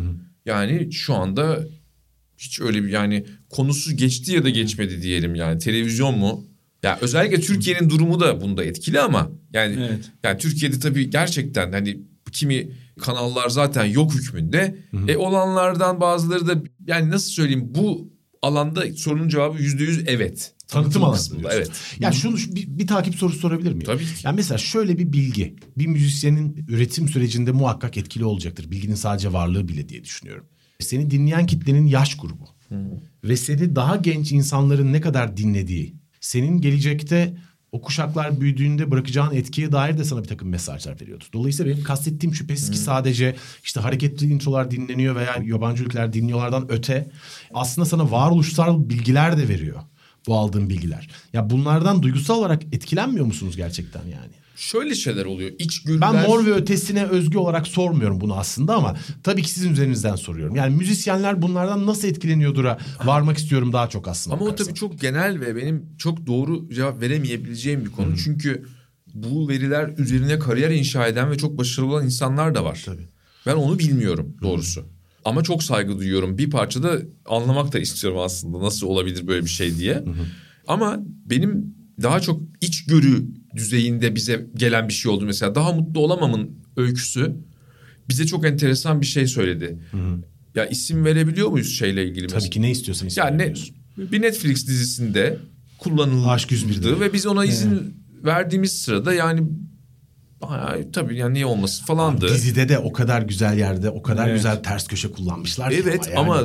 Yani 0.46 0.94
şu 0.94 1.14
anda 1.14 1.68
hiç 2.38 2.62
öyle 2.62 2.84
bir 2.84 2.90
yani 2.90 3.26
konusu 3.50 3.98
geçti 3.98 4.32
ya 4.32 4.44
da 4.44 4.50
geçmedi 4.50 5.02
diyelim 5.02 5.36
yani 5.36 5.60
televizyon 5.60 6.18
mu? 6.18 6.53
Ya 6.84 6.98
özellikle 7.02 7.40
Türkiye'nin 7.42 7.90
durumu 7.90 8.20
da 8.20 8.42
bunda 8.42 8.64
etkili 8.64 9.00
ama 9.00 9.32
yani 9.54 9.76
Evet. 9.80 10.12
yani 10.24 10.38
Türkiye'de 10.38 10.80
tabii 10.80 11.10
gerçekten 11.10 11.72
hani 11.72 12.00
kimi 12.32 12.70
kanallar 13.00 13.50
zaten 13.50 13.86
yok 13.86 14.14
hükmünde. 14.16 14.76
E 15.08 15.18
olanlardan 15.18 16.02
bazıları 16.02 16.48
da 16.48 16.64
yani 16.88 17.10
nasıl 17.10 17.32
söyleyeyim 17.32 17.68
bu 17.76 18.14
alanda 18.42 18.94
sorunun 18.96 19.30
cevabı 19.30 19.62
yüzde 19.62 19.84
yüz 19.84 20.04
evet. 20.08 20.54
Tanıtım 20.68 21.04
alanı 21.04 21.16
kısmında, 21.16 21.42
diyorsun. 21.42 21.60
Evet. 21.60 21.72
Ya 22.00 22.12
şunu 22.12 22.38
şu- 22.38 22.56
bir, 22.56 22.68
bir 22.68 22.88
takip 22.88 23.16
sorusu 23.16 23.40
sorabilir 23.40 23.70
miyim? 23.72 23.84
Tabii 23.86 24.04
ki. 24.04 24.12
Yani 24.24 24.36
mesela 24.36 24.58
şöyle 24.58 24.98
bir 24.98 25.14
bilgi. 25.14 25.56
Bir 25.78 25.88
müzisyenin 25.88 26.66
üretim 26.68 27.08
sürecinde 27.08 27.52
muhakkak 27.52 27.98
etkili 27.98 28.26
olacaktır. 28.26 28.72
Bilginin 28.72 28.96
sadece 28.96 29.34
varlığı 29.34 29.68
bile 29.68 29.90
diye 29.90 30.04
düşünüyorum. 30.04 30.46
Seni 30.80 31.12
dinleyen 31.12 31.46
kitlenin 31.46 31.86
yaş 31.88 32.18
grubu. 32.18 32.50
Ve 33.24 33.38
seni 33.38 33.76
daha 33.76 33.96
genç 33.96 34.32
insanların 34.32 34.94
ne 34.94 35.02
kadar 35.02 35.38
dinlediği, 35.38 35.96
senin 36.24 36.62
gelecekte 36.62 37.34
o 37.72 37.82
kuşaklar 37.82 38.42
büyüdüğünde 38.42 38.92
bırakacağın 38.92 39.36
etkiye 39.36 39.72
dair 39.72 39.98
de 39.98 40.04
sana 40.04 40.24
bir 40.24 40.28
takım 40.28 40.50
mesajlar 40.50 41.02
veriyordu. 41.02 41.24
Dolayısıyla 41.34 41.72
benim 41.74 41.84
kastettiğim 41.84 42.36
şüphesiz 42.36 42.72
ki 42.72 42.78
sadece 42.78 43.36
işte 43.64 43.80
hareketli 43.80 44.28
introlar 44.28 44.72
dinleniyor 44.72 45.16
veya 45.16 45.38
yabancı 45.46 45.84
ülkeler 45.84 46.14
dinliyorlardan 46.14 46.66
öte 46.70 47.10
aslında 47.54 47.86
sana 47.86 48.12
varoluşsal 48.12 48.90
bilgiler 48.90 49.38
de 49.38 49.48
veriyor 49.48 49.82
bu 50.28 50.38
aldığın 50.38 50.70
bilgiler. 50.70 51.10
Ya 51.34 51.50
bunlardan 51.50 52.04
duygusal 52.04 52.36
olarak 52.36 52.64
etkilenmiyor 52.64 53.26
musunuz 53.26 53.58
gerçekten 53.58 54.04
yani? 54.04 54.43
Şöyle 54.56 54.96
şeyler 54.96 55.26
oluyor. 55.26 55.52
İçgörüler... 55.60 56.02
Ben 56.02 56.28
mor 56.28 56.46
ve 56.46 56.54
ötesine 56.54 57.06
özgü 57.06 57.38
olarak 57.38 57.68
sormuyorum 57.68 58.22
bunu 58.22 58.36
aslında 58.36 58.76
ama 58.76 58.96
tabii 59.24 59.42
ki 59.42 59.50
sizin 59.50 59.74
üzerinizden 59.74 60.16
soruyorum. 60.16 60.56
Yani 60.56 60.76
müzisyenler 60.76 61.42
bunlardan 61.42 61.86
nasıl 61.86 62.08
etkileniyordur 62.08 62.66
varmak 63.06 63.38
istiyorum 63.38 63.74
daha 63.74 63.90
çok 63.90 64.08
aslında. 64.08 64.36
Ama 64.36 64.46
o 64.46 64.56
tabii 64.56 64.74
çok 64.74 65.02
genel 65.02 65.40
ve 65.40 65.56
benim 65.56 65.86
çok 65.98 66.28
doğru 66.28 66.70
cevap 66.70 67.02
veremeyebileceğim 67.02 67.86
bir 67.86 67.92
konu. 67.92 68.18
Çünkü 68.18 68.66
bu 69.14 69.50
veriler 69.50 69.94
üzerine 69.98 70.40
kariyer 70.40 70.70
inşa 70.70 71.08
eden 71.08 71.32
ve 71.32 71.38
çok 71.38 71.58
başarılı 71.58 71.92
olan 71.92 72.06
insanlar 72.06 72.56
da 72.56 72.66
var. 72.66 72.82
Tabii. 72.86 73.08
Ben 73.46 73.56
onu 73.56 73.80
bilmiyorum 73.80 74.38
doğrusu. 74.42 74.86
Ama 75.26 75.44
çok 75.44 75.64
saygı 75.64 75.98
duyuyorum. 75.98 76.38
Bir 76.38 76.50
parça 76.50 76.84
da 76.84 77.00
anlamak 77.26 77.74
da 77.74 77.80
istiyorum 77.80 78.20
aslında 78.20 78.62
nasıl 78.62 78.88
olabilir 78.88 79.28
böyle 79.28 79.46
bir 79.46 79.50
şey 79.50 79.78
diye. 79.78 80.04
Ama 80.68 81.00
benim 81.26 81.76
daha 82.02 82.20
çok 82.20 82.42
içgörü 82.62 83.26
düzeyinde 83.56 84.16
bize 84.16 84.46
gelen 84.56 84.88
bir 84.88 84.94
şey 84.94 85.12
oldu 85.12 85.26
mesela. 85.26 85.56
Daha 85.56 85.72
mutlu 85.72 86.00
olamamın 86.00 86.52
öyküsü 86.78 87.36
bize 88.10 88.26
çok 88.26 88.46
enteresan 88.46 89.02
bir 89.02 89.06
şey 89.06 89.28
söyledi. 89.28 89.78
Ya 90.56 90.66
isim 90.66 91.06
verebiliyor 91.06 91.50
muyuz 91.50 91.78
şeyle 91.78 92.06
ilgili 92.08 92.24
mesela? 92.24 92.40
Tabii 92.40 92.50
ki 92.50 92.62
ne 92.62 92.72
istiyorsan 92.72 93.08
isim 93.08 93.24
Ya 93.24 93.30
ne, 93.30 93.54
bir 93.98 94.22
Netflix 94.22 94.68
dizisinde 94.68 95.38
kullanıldı 95.78 96.28
Aşk 96.28 96.52
101'de. 96.52 97.00
ve 97.00 97.14
biz 97.14 97.26
ona 97.26 97.46
izin 97.46 97.94
verdiğimiz 98.24 98.72
sırada 98.82 99.14
yani 99.14 99.42
bayağı 100.42 100.92
tabii 100.92 101.18
yani 101.18 101.34
niye 101.34 101.46
olmasın 101.46 101.86
falandı. 101.86 102.30
Dizide 102.30 102.70
de 102.70 102.80
o 102.80 102.92
kadar 102.92 103.22
güzel 103.22 103.58
yerde 103.58 103.90
o 103.90 104.02
kadar 104.02 104.28
Evet. 104.28 104.38
güzel 104.38 104.64
ters 104.64 104.88
köşe 104.88 105.12
kullanmışlar. 105.12 105.72
Evet 105.72 106.08
yani. 106.08 106.20
ama 106.20 106.44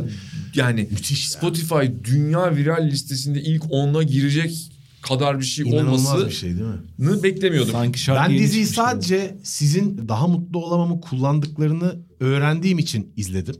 yani 0.54 0.88
Müthiş. 0.90 1.28
Spotify 1.30 1.74
dünya 2.04 2.56
viral 2.56 2.86
listesinde 2.86 3.40
ilk 3.42 3.62
10'a 3.62 4.02
girecek 4.02 4.72
kadar 5.08 5.40
bir 5.40 5.44
şey 5.44 5.68
İnanılmaz 5.68 6.06
olmasını 6.06 6.28
bir 6.28 6.34
şey 6.34 6.50
değil 6.50 6.68
mi? 7.08 7.22
beklemiyordum. 7.22 7.72
Sanki 7.72 7.98
şarkı 7.98 8.22
Ben 8.32 8.38
diziyi 8.38 8.66
çıkmış 8.66 8.66
gibi. 8.68 8.74
sadece 8.90 9.36
sizin 9.42 10.08
daha 10.08 10.26
mutlu 10.28 10.64
olamamı 10.64 11.00
kullandıklarını 11.00 11.96
öğrendiğim 12.20 12.78
için 12.78 13.12
izledim. 13.16 13.56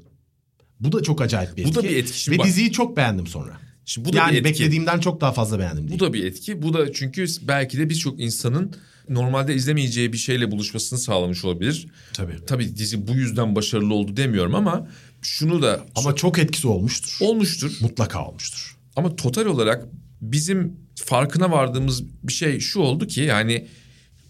Bu 0.80 0.92
da 0.92 1.02
çok 1.02 1.20
acayip 1.20 1.56
bir 1.56 1.64
Bu 1.64 1.68
etki. 1.68 1.78
da 1.80 1.82
bir 1.84 1.96
etki. 1.96 2.20
Şimdi 2.20 2.34
Ve 2.36 2.38
bak- 2.38 2.46
diziyi 2.46 2.72
çok 2.72 2.96
beğendim 2.96 3.26
sonra. 3.26 3.52
Şimdi 3.84 4.08
bu 4.08 4.12
da 4.12 4.16
yani 4.16 4.32
bir 4.32 4.38
etki. 4.38 4.44
beklediğimden 4.50 5.00
çok 5.00 5.20
daha 5.20 5.32
fazla 5.32 5.58
beğendim. 5.58 5.84
Bu 5.84 5.88
diyeyim. 5.88 6.00
da 6.06 6.12
bir 6.12 6.24
etki. 6.24 6.62
Bu 6.62 6.74
da 6.74 6.92
çünkü 6.92 7.26
belki 7.42 7.78
de 7.78 7.90
birçok 7.90 8.20
insanın 8.20 8.72
normalde 9.08 9.54
izlemeyeceği 9.54 10.12
bir 10.12 10.18
şeyle 10.18 10.50
buluşmasını 10.50 10.98
sağlamış 10.98 11.44
olabilir. 11.44 11.86
Tabii. 12.12 12.36
Tabii 12.46 12.76
dizi 12.76 13.08
bu 13.08 13.12
yüzden 13.12 13.56
başarılı 13.56 13.94
oldu 13.94 14.16
demiyorum 14.16 14.54
ama 14.54 14.88
şunu 15.22 15.62
da 15.62 15.80
Ama 15.94 16.14
çok 16.14 16.38
etkisi 16.38 16.68
olmuştur. 16.68 17.16
olmuştur. 17.20 17.72
Mutlaka 17.80 18.26
olmuştur. 18.28 18.76
Ama 18.96 19.16
total 19.16 19.46
olarak 19.46 19.84
bizim 20.20 20.76
farkına 21.04 21.50
vardığımız 21.50 22.04
bir 22.22 22.32
şey 22.32 22.60
şu 22.60 22.80
oldu 22.80 23.06
ki 23.06 23.20
yani 23.20 23.66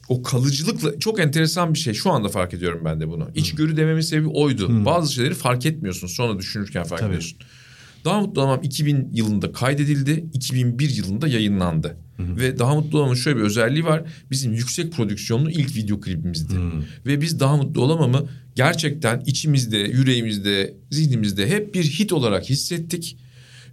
o 0.09 0.23
kalıcılıkla 0.23 0.99
çok 0.99 1.21
enteresan 1.21 1.75
bir 1.75 1.79
şey. 1.79 1.95
Şu 1.95 2.11
anda 2.11 2.29
fark 2.29 2.55
ediyorum 2.55 2.83
ben 2.85 3.01
de 3.01 3.09
bunu. 3.09 3.29
İçgörü 3.35 3.77
dememin 3.77 4.01
sebebi 4.01 4.29
oydu. 4.29 4.85
Bazı 4.85 5.15
şeyleri 5.15 5.35
fark 5.35 5.67
etmiyorsun. 5.67 6.07
Sonra 6.07 6.39
düşünürken 6.39 6.85
fark 6.85 7.01
Tabii. 7.01 7.09
ediyorsun. 7.09 7.39
Daha 8.05 8.21
Mutlu 8.21 8.41
Olamam 8.41 8.61
2000 8.63 9.11
yılında 9.13 9.53
kaydedildi. 9.53 10.25
2001 10.35 10.91
yılında 10.91 11.29
yayınlandı. 11.29 11.97
Ve 12.19 12.59
Daha 12.59 12.75
Mutlu 12.75 12.99
Olamam'ın 12.99 13.17
şöyle 13.17 13.39
bir 13.39 13.43
özelliği 13.43 13.85
var. 13.85 14.03
Bizim 14.31 14.53
yüksek 14.53 14.93
prodüksiyonlu 14.93 15.51
ilk 15.51 15.77
video 15.77 16.01
klibimizdi. 16.01 16.55
Ve 17.07 17.21
biz 17.21 17.41
Daha 17.41 17.57
Mutlu 17.57 17.83
Olamam'ı 17.83 18.29
gerçekten 18.55 19.23
içimizde, 19.27 19.79
yüreğimizde, 19.79 20.75
zihnimizde 20.91 21.49
hep 21.49 21.75
bir 21.75 21.85
hit 21.85 22.13
olarak 22.13 22.51
hissettik. 22.51 23.19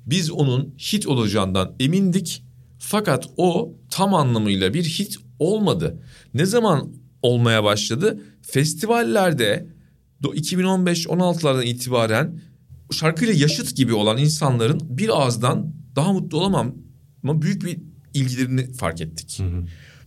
Biz 0.06 0.32
onun 0.32 0.76
hit 0.80 1.08
olacağından 1.08 1.76
emindik. 1.80 2.44
Fakat 2.88 3.26
o 3.38 3.74
tam 3.90 4.14
anlamıyla 4.14 4.74
bir 4.74 4.84
hit 4.84 5.18
olmadı. 5.40 6.00
Ne 6.34 6.46
zaman 6.46 6.94
olmaya 7.22 7.64
başladı? 7.64 8.22
Festivallerde 8.42 9.68
do- 10.24 10.36
2015-16'lardan 10.36 11.66
itibaren 11.66 12.42
şarkıyla 12.92 13.34
yaşıt 13.34 13.76
gibi 13.76 13.94
olan 13.94 14.18
insanların 14.18 14.80
bir 14.84 15.22
ağızdan 15.22 15.74
daha 15.96 16.14
mutlu 16.14 16.38
olamam 16.40 16.76
ama 17.24 17.42
büyük 17.42 17.66
bir 17.66 17.78
ilgilerini 18.14 18.74
fark 18.74 19.02
ettik. 19.02 19.42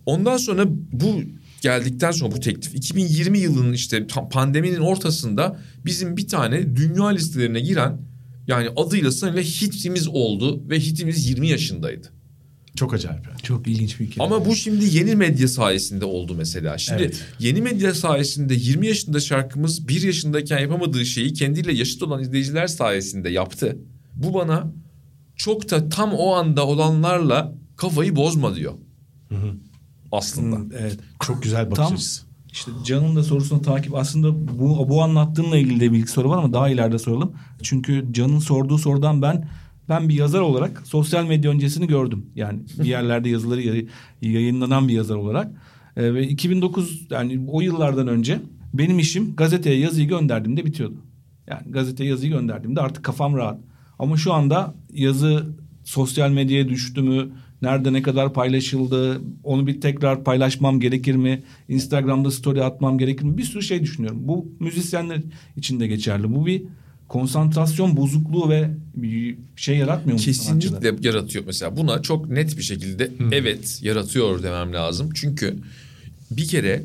Ondan 0.06 0.36
sonra 0.36 0.64
bu 0.92 1.20
geldikten 1.60 2.10
sonra 2.10 2.32
bu 2.32 2.40
teklif 2.40 2.74
2020 2.74 3.38
yılının 3.38 3.72
işte 3.72 4.06
pandeminin 4.30 4.80
ortasında 4.80 5.60
bizim 5.84 6.16
bir 6.16 6.28
tane 6.28 6.76
dünya 6.76 7.06
listelerine 7.08 7.60
giren 7.60 8.00
yani 8.46 8.68
adıyla 8.76 9.10
sanıyla 9.12 9.42
hitimiz 9.42 10.08
oldu 10.08 10.68
ve 10.70 10.80
hitimiz 10.80 11.30
20 11.30 11.48
yaşındaydı. 11.48 12.17
Çok 12.78 12.94
acayip. 12.94 13.26
yani. 13.26 13.38
Çok 13.42 13.68
ilginç 13.68 14.00
bir 14.00 14.06
hikaye. 14.06 14.26
Ama 14.26 14.44
bu 14.44 14.54
şimdi 14.54 14.96
yeni 14.96 15.16
medya 15.16 15.48
sayesinde 15.48 16.04
oldu 16.04 16.34
mesela. 16.34 16.78
Şimdi 16.78 17.02
Evet. 17.02 17.24
yeni 17.38 17.62
medya 17.62 17.94
sayesinde 17.94 18.54
20 18.54 18.86
yaşında 18.86 19.20
şarkımız 19.20 19.88
1 19.88 20.02
yaşındayken 20.02 20.58
yapamadığı 20.58 21.06
şeyi 21.06 21.32
kendiyle 21.32 21.72
yaşıt 21.74 22.02
olan 22.02 22.22
izleyiciler 22.22 22.66
sayesinde 22.66 23.28
yaptı. 23.30 23.78
Bu 24.14 24.34
bana 24.34 24.72
çok 25.36 25.70
da 25.70 25.88
tam 25.88 26.12
o 26.12 26.34
anda 26.34 26.66
olanlarla 26.66 27.54
kafayı 27.76 28.16
bozma 28.16 28.54
diyor. 28.54 28.72
Aslında. 30.12 30.56
Hmm, 30.56 30.72
evet. 30.80 30.98
Çok 31.26 31.42
güzel 31.42 31.70
bakış 31.70 31.92
açısı. 31.92 32.22
işte 32.52 32.70
Can'ın 32.84 33.16
da 33.16 33.22
sorusuna 33.22 33.62
takip 33.62 33.94
aslında 33.94 34.58
bu 34.58 34.88
bu 34.88 35.02
anlattığınla 35.02 35.56
ilgili 35.56 35.80
de 35.80 35.92
bir 35.92 36.06
soru 36.06 36.28
var 36.28 36.38
ama 36.38 36.52
daha 36.52 36.68
ileride 36.68 36.98
soralım. 36.98 37.32
Çünkü 37.62 38.06
Can'ın 38.12 38.38
sorduğu 38.38 38.78
sorudan 38.78 39.22
ben 39.22 39.48
ben 39.88 40.08
bir 40.08 40.14
yazar 40.14 40.40
olarak 40.40 40.82
sosyal 40.86 41.26
medya 41.26 41.50
öncesini 41.50 41.86
gördüm. 41.86 42.26
Yani 42.34 42.60
bir 42.78 42.84
yerlerde 42.84 43.28
yazıları 43.28 43.62
yayı- 43.62 43.88
yayınlanan 44.22 44.88
bir 44.88 44.92
yazar 44.94 45.16
olarak. 45.16 45.52
Ee, 45.96 46.14
ve 46.14 46.28
2009 46.28 47.06
yani 47.10 47.44
o 47.48 47.60
yıllardan 47.60 48.08
önce 48.08 48.40
benim 48.74 48.98
işim 48.98 49.36
gazeteye 49.36 49.78
yazıyı 49.78 50.08
gönderdiğimde 50.08 50.64
bitiyordu. 50.64 50.96
Yani 51.46 51.70
gazeteye 51.70 52.10
yazıyı 52.10 52.32
gönderdiğimde 52.32 52.80
artık 52.80 53.04
kafam 53.04 53.36
rahat. 53.36 53.60
Ama 53.98 54.16
şu 54.16 54.32
anda 54.32 54.74
yazı 54.92 55.46
sosyal 55.84 56.30
medyaya 56.30 56.68
düştü 56.68 57.02
mü? 57.02 57.28
Nerede 57.62 57.92
ne 57.92 58.02
kadar 58.02 58.32
paylaşıldı? 58.32 59.20
Onu 59.44 59.66
bir 59.66 59.80
tekrar 59.80 60.24
paylaşmam 60.24 60.80
gerekir 60.80 61.14
mi? 61.16 61.42
Instagram'da 61.68 62.30
story 62.30 62.64
atmam 62.64 62.98
gerekir 62.98 63.24
mi? 63.24 63.38
Bir 63.38 63.42
sürü 63.42 63.62
şey 63.62 63.82
düşünüyorum. 63.82 64.18
Bu 64.22 64.52
müzisyenler 64.60 65.20
için 65.56 65.80
de 65.80 65.86
geçerli. 65.86 66.34
Bu 66.34 66.46
bir 66.46 66.62
konsantrasyon 67.08 67.96
bozukluğu 67.96 68.50
ve 68.50 68.70
bir 68.94 69.38
şey 69.56 69.76
yaratmıyor 69.76 70.18
mu 70.18 70.32
sanatçıda? 70.32 70.80
Kesinlikle 70.80 71.08
yaratıyor 71.08 71.44
mesela. 71.46 71.76
Buna 71.76 72.02
çok 72.02 72.30
net 72.30 72.56
bir 72.56 72.62
şekilde 72.62 73.12
evet 73.32 73.78
yaratıyor 73.82 74.42
demem 74.42 74.72
lazım. 74.72 75.10
Çünkü 75.14 75.56
bir 76.30 76.48
kere 76.48 76.82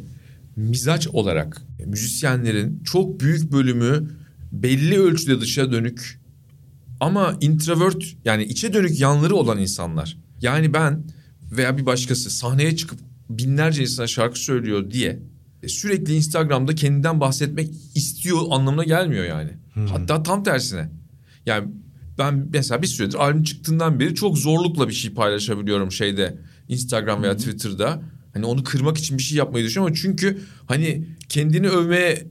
mizaç 0.55 1.07
olarak 1.07 1.61
müzisyenlerin 1.85 2.83
çok 2.83 3.19
büyük 3.19 3.51
bölümü 3.51 4.09
belli 4.51 4.99
ölçüde 4.99 5.41
dışa 5.41 5.71
dönük 5.71 6.19
ama 6.99 7.37
introvert 7.41 8.03
yani 8.25 8.43
içe 8.43 8.73
dönük 8.73 8.99
yanları 8.99 9.35
olan 9.35 9.59
insanlar. 9.59 10.17
Yani 10.41 10.73
ben 10.73 11.03
veya 11.51 11.77
bir 11.77 11.85
başkası 11.85 12.29
sahneye 12.29 12.75
çıkıp 12.75 12.99
binlerce 13.29 13.81
insana 13.81 14.07
şarkı 14.07 14.39
söylüyor 14.39 14.91
diye 14.91 15.19
sürekli 15.67 16.15
Instagram'da 16.15 16.75
kendinden 16.75 17.19
bahsetmek 17.19 17.69
istiyor 17.95 18.41
anlamına 18.49 18.83
gelmiyor 18.83 19.25
yani. 19.25 19.49
Hatta 19.89 20.23
tam 20.23 20.43
tersine. 20.43 20.89
Yani 21.45 21.67
ben 22.17 22.47
mesela 22.53 22.81
bir 22.81 22.87
süredir 22.87 23.15
albüm 23.15 23.43
çıktığından 23.43 23.99
beri 23.99 24.15
çok 24.15 24.37
zorlukla 24.37 24.87
bir 24.87 24.93
şey 24.93 25.13
paylaşabiliyorum 25.13 25.91
şeyde 25.91 26.37
Instagram 26.69 27.23
veya 27.23 27.37
Twitter'da. 27.37 28.01
Hani 28.33 28.45
onu 28.45 28.63
kırmak 28.63 28.97
için 28.97 29.17
bir 29.17 29.23
şey 29.23 29.37
yapmayı 29.37 29.65
düşünüyorum 29.65 29.93
ama 29.93 30.01
çünkü 30.01 30.39
hani 30.65 31.05
kendini 31.29 31.69
övmeye 31.69 32.27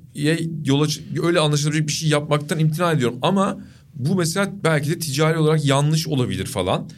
yola 0.65 0.87
öyle 1.23 1.41
anlaşılabilecek 1.41 1.89
bir 1.89 1.93
şey 1.93 2.09
yapmaktan 2.09 2.59
imtina 2.59 2.93
ediyorum 2.93 3.19
ama 3.23 3.59
bu 3.95 4.15
mesela 4.15 4.53
belki 4.65 4.91
de 4.91 4.99
ticari 4.99 5.39
olarak 5.39 5.65
yanlış 5.65 6.09
olabilir 6.09 6.47
falan. 6.47 6.89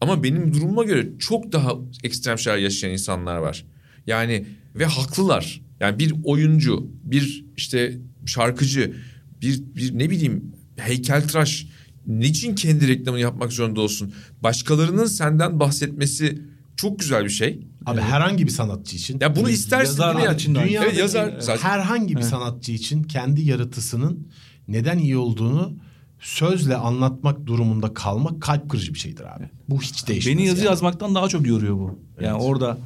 Ama 0.00 0.22
benim 0.22 0.54
durumuma 0.54 0.84
göre 0.84 1.08
çok 1.18 1.52
daha 1.52 1.72
ekstrem 2.04 2.38
şeyler 2.38 2.58
yaşayan 2.58 2.90
insanlar 2.90 3.36
var. 3.36 3.64
Yani 4.06 4.46
ve 4.74 4.84
haklılar. 4.84 5.60
Yani 5.80 5.98
bir 5.98 6.14
oyuncu, 6.24 6.90
bir 7.04 7.44
işte 7.56 7.98
şarkıcı, 8.26 8.94
bir, 9.42 9.62
bir 9.76 9.98
ne 9.98 10.10
bileyim 10.10 10.52
heykeltıraş 10.76 11.66
niçin 12.06 12.54
kendi 12.54 12.88
reklamını 12.88 13.20
yapmak 13.20 13.52
zorunda 13.52 13.80
olsun? 13.80 14.12
Başkalarının 14.42 15.06
senden 15.06 15.60
bahsetmesi 15.60 16.42
çok 16.76 16.98
güzel 16.98 17.24
bir 17.24 17.30
şey. 17.30 17.66
Abi 17.86 18.00
herhangi 18.00 18.46
bir 18.46 18.50
sanatçı 18.52 18.96
için. 18.96 19.18
Ya 19.20 19.36
bunu 19.36 19.50
istersin 19.50 19.90
Yazarlar 19.92 20.16
değil 20.16 20.28
mi? 20.28 20.34
için. 20.34 20.54
Dünyadaki 20.54 20.90
Evet, 20.90 20.98
yazar 20.98 21.34
zaten. 21.40 21.68
herhangi 21.68 22.16
bir 22.16 22.22
sanatçı 22.22 22.72
için 22.72 23.02
kendi 23.02 23.40
yaratısının 23.40 24.28
neden 24.68 24.98
iyi 24.98 25.16
olduğunu 25.16 25.76
sözle 26.20 26.76
anlatmak 26.76 27.46
durumunda 27.46 27.94
kalmak 27.94 28.42
kalp 28.42 28.70
kırıcı 28.70 28.94
bir 28.94 28.98
şeydir 28.98 29.36
abi. 29.36 29.50
Bu 29.68 29.82
hiç 29.82 30.08
değişmez. 30.08 30.36
Beni 30.36 30.46
yazı 30.46 30.58
yani. 30.58 30.66
yazmaktan 30.66 31.14
daha 31.14 31.28
çok 31.28 31.46
yoruyor 31.46 31.74
bu. 31.74 31.98
Yani 32.20 32.34
orada 32.42 32.78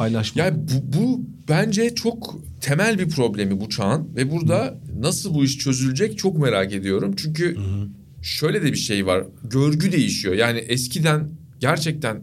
paylaşmak. 0.00 0.46
Yani 0.46 0.58
bu, 0.68 0.98
bu 0.98 1.22
bence 1.48 1.94
çok 1.94 2.38
temel 2.60 2.98
bir 2.98 3.08
problemi 3.08 3.60
bu 3.60 3.68
çağın 3.68 4.16
ve 4.16 4.30
burada 4.30 4.80
nasıl 4.98 5.34
bu 5.34 5.44
iş 5.44 5.58
çözülecek 5.58 6.18
çok 6.18 6.38
merak 6.38 6.72
ediyorum. 6.72 7.14
Çünkü 7.16 7.56
şöyle 8.22 8.62
de 8.62 8.72
bir 8.72 8.78
şey 8.78 9.06
var. 9.06 9.24
Görgü 9.44 9.92
değişiyor. 9.92 10.34
Yani 10.34 10.58
eskiden 10.58 11.28
gerçekten 11.58 12.22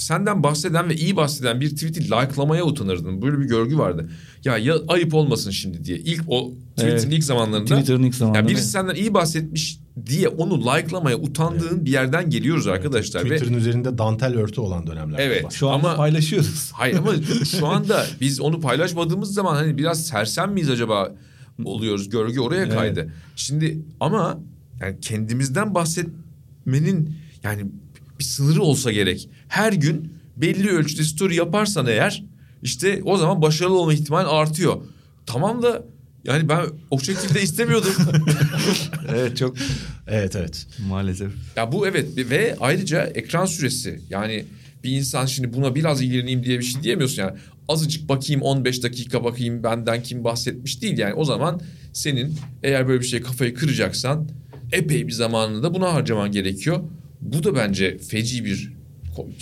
senden 0.00 0.42
bahseden 0.42 0.88
ve 0.88 0.94
iyi 0.96 1.16
bahseden 1.16 1.60
bir 1.60 1.70
tweet'i 1.70 2.04
like'lamaya 2.04 2.64
utanırdın. 2.64 3.22
Böyle 3.22 3.38
bir 3.38 3.44
görgü 3.44 3.78
vardı. 3.78 4.10
Ya, 4.44 4.58
ya 4.58 4.74
ayıp 4.88 5.14
olmasın 5.14 5.50
şimdi 5.50 5.84
diye. 5.84 5.98
İlk 5.98 6.22
o 6.26 6.50
Twitter'ın 6.76 6.90
Evet. 6.92 7.06
ilk 7.10 7.24
zamanlarında. 7.24 7.74
Twitter'ın 7.74 8.02
ilk 8.02 8.14
zamanlarında, 8.14 8.38
Yani 8.38 8.48
birisi 8.48 8.62
evet. 8.62 8.72
senden 8.72 8.94
iyi 8.94 9.14
bahsetmiş 9.14 9.80
diye 10.06 10.28
onu 10.28 10.60
like'lamaya 10.60 11.18
utandığın 11.18 11.84
bir 11.84 11.90
yerden 11.90 12.30
geliyoruz 12.30 12.66
arkadaşlar. 12.66 13.24
Ve 13.24 13.28
Twitter'ın 13.28 13.58
üzerinde 13.58 13.98
dantel 13.98 14.34
örtü 14.34 14.60
olan 14.60 14.86
dönemler. 14.86 15.18
Evet. 15.18 15.52
Şu 15.52 15.68
an 15.70 15.74
ama- 15.74 15.96
paylaşıyoruz. 15.96 16.70
Hayır 16.74 16.96
ama 16.96 17.12
şu 17.44 17.66
anda 17.66 18.06
biz 18.20 18.40
onu 18.40 18.60
paylaşmadığımız 18.60 19.34
zaman 19.34 19.54
hani 19.54 19.78
biraz 19.78 20.06
sersem 20.06 20.52
miyiz 20.52 20.70
acaba 20.70 21.12
oluyoruz. 21.64 22.08
Görgü 22.08 22.40
oraya 22.40 22.62
Evet. 22.62 22.74
kaydı. 22.74 23.12
Şimdi 23.36 23.82
ama 24.00 24.40
yani 24.80 25.00
kendimizden 25.00 25.74
bahsetmenin 25.74 27.16
yani 27.42 27.66
bir 28.20 28.24
sınırı 28.24 28.62
olsa 28.62 28.92
gerek. 28.92 29.28
Her 29.48 29.72
gün 29.72 30.12
belli 30.36 30.70
ölçüde 30.70 31.02
story 31.02 31.34
yaparsan 31.34 31.86
eğer 31.86 32.24
işte 32.62 33.00
o 33.04 33.16
zaman 33.16 33.42
başarılı 33.42 33.78
olma 33.78 33.92
ihtimal 33.92 34.26
artıyor. 34.28 34.82
Tamam 35.26 35.62
da 35.62 35.84
yani 36.24 36.48
ben 36.48 36.60
o 36.90 37.00
şekilde 37.00 37.42
istemiyordum. 37.42 37.92
evet 39.08 39.36
çok 39.36 39.56
Evet 40.06 40.36
evet. 40.36 40.66
maalesef. 40.88 41.32
Ya 41.56 41.72
bu 41.72 41.86
evet 41.86 42.06
ve 42.30 42.56
ayrıca 42.60 43.02
ekran 43.04 43.46
süresi 43.46 44.00
yani 44.10 44.44
bir 44.84 44.90
insan 44.90 45.26
şimdi 45.26 45.52
buna 45.52 45.74
biraz 45.74 46.02
ilgileneyim 46.02 46.44
diye 46.44 46.58
bir 46.58 46.64
şey 46.64 46.82
diyemiyorsun 46.82 47.22
yani. 47.22 47.38
Azıcık 47.68 48.08
bakayım 48.08 48.42
15 48.42 48.82
dakika 48.82 49.24
bakayım 49.24 49.62
benden 49.62 50.02
kim 50.02 50.24
bahsetmiş 50.24 50.82
değil 50.82 50.98
yani 50.98 51.14
o 51.14 51.24
zaman 51.24 51.60
senin 51.92 52.34
eğer 52.62 52.88
böyle 52.88 53.00
bir 53.00 53.06
şey 53.06 53.20
kafayı 53.20 53.54
kıracaksan 53.54 54.28
epey 54.72 55.06
bir 55.06 55.12
zamanını 55.12 55.62
da 55.62 55.74
buna 55.74 55.94
harcaman 55.94 56.32
gerekiyor. 56.32 56.80
Bu 57.20 57.44
da 57.44 57.54
bence 57.54 57.98
feci 57.98 58.44
bir 58.44 58.72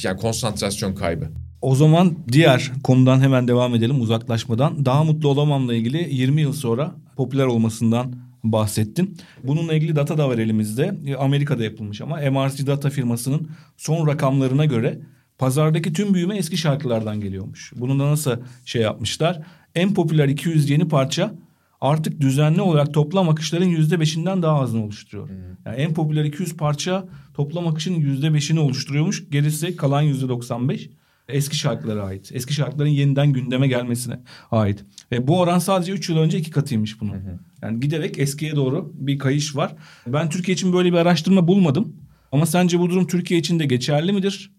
yani 0.03 0.21
konsantrasyon 0.21 0.95
kaybı. 0.95 1.29
O 1.63 1.75
zaman 1.75 2.19
diğer 2.33 2.73
konudan 2.83 3.21
hemen 3.21 3.49
devam 3.49 3.75
edelim 3.75 4.01
uzaklaşmadan. 4.01 4.85
Daha 4.85 5.05
mutlu 5.05 5.29
olamamla 5.29 5.75
ilgili 5.75 6.15
20 6.15 6.41
yıl 6.41 6.53
sonra 6.53 6.95
popüler 7.17 7.45
olmasından 7.47 8.15
bahsettin. 8.45 9.17
Bununla 9.45 9.75
ilgili 9.75 9.97
data 9.97 10.19
da 10.19 10.29
var 10.29 10.39
elimizde. 10.39 10.95
E, 11.07 11.15
Amerika'da 11.15 11.65
yapılmış 11.65 12.01
ama 12.01 12.17
MRC 12.17 12.67
Data 12.67 12.91
firmasının 12.91 13.49
son 13.77 14.07
rakamlarına 14.07 14.65
göre 14.65 15.01
pazardaki 15.39 15.93
tüm 15.93 16.15
büyüme 16.15 16.37
eski 16.37 16.57
şarkılardan 16.57 17.21
geliyormuş. 17.21 17.73
Bunu 17.77 17.99
da 17.99 18.11
nasıl 18.11 18.37
şey 18.65 18.83
yapmışlar? 18.83 19.43
En 19.75 19.95
popüler 19.95 20.29
200 20.29 20.71
yeni 20.71 20.89
parça 20.89 21.35
artık 21.81 22.21
düzenli 22.21 22.61
olarak 22.61 22.95
toplam 22.95 23.29
akışların 23.29 23.69
%5'inden 23.69 24.43
daha 24.43 24.61
azını 24.61 24.85
oluşturuyor. 24.85 25.29
Yani 25.67 25.77
en 25.77 25.95
popüler 25.95 26.25
200 26.25 26.57
parça 26.57 27.09
toplam 27.35 27.67
akışın 27.69 27.95
%5'ini 27.95 28.59
oluşturuyormuş. 28.59 29.31
Gerisi 29.31 29.77
kalan 29.77 30.05
%95 30.05 30.91
eski 31.29 31.57
şarkılara 31.57 32.03
ait. 32.05 32.31
Eski 32.35 32.55
şarkıların 32.55 32.89
yeniden 32.89 33.33
gündeme 33.33 33.69
gelmesine 33.69 34.21
ait. 34.51 34.85
Ve 35.13 35.29
bu 35.29 35.41
oran 35.41 35.59
sadece 35.59 35.93
3 35.93 36.09
yıl 36.09 36.17
önce 36.19 36.39
iki 36.39 36.51
katıymış 36.51 37.01
bunun. 37.01 37.15
Yani 37.63 37.81
giderek 37.81 38.19
eskiye 38.19 38.57
doğru 38.57 38.93
bir 38.95 39.19
kayış 39.19 39.57
var. 39.57 39.75
Ben 40.07 40.31
Türkiye 40.31 40.55
için 40.55 40.73
böyle 40.73 40.93
bir 40.93 40.99
araştırma 40.99 41.49
bulmadım. 41.49 41.97
Ama 42.33 42.47
sence 42.47 42.79
bu 42.79 42.91
durum 42.91 43.07
Türkiye 43.07 43.41
için 43.41 43.59
de 43.59 43.67
geçerli 43.67 44.13
midir? 44.13 44.53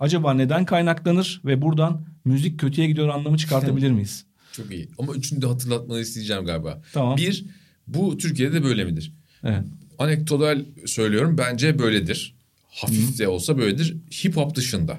Acaba 0.00 0.34
neden 0.34 0.64
kaynaklanır 0.64 1.40
ve 1.44 1.62
buradan 1.62 2.06
müzik 2.24 2.60
kötüye 2.60 2.86
gidiyor 2.86 3.08
anlamı 3.08 3.36
çıkartabilir 3.36 3.90
miyiz? 3.96 4.26
Çok 4.52 4.72
iyi 4.72 4.88
ama 4.98 5.14
üçünü 5.14 5.42
de 5.42 5.46
hatırlatmanı 5.46 6.00
isteyeceğim 6.00 6.44
galiba. 6.44 6.82
Tamam. 6.92 7.16
Bir 7.16 7.44
bu 7.86 8.18
Türkiye'de 8.18 8.64
böyle 8.64 8.84
midir? 8.84 9.12
Evet. 9.44 9.64
Anekdotal 9.98 10.64
söylüyorum 10.86 11.38
bence 11.38 11.78
böyledir. 11.78 12.34
Hafif 12.68 13.18
de 13.18 13.28
olsa 13.28 13.58
böyledir. 13.58 13.96
Hip 14.24 14.36
hop 14.36 14.54
dışında. 14.54 14.98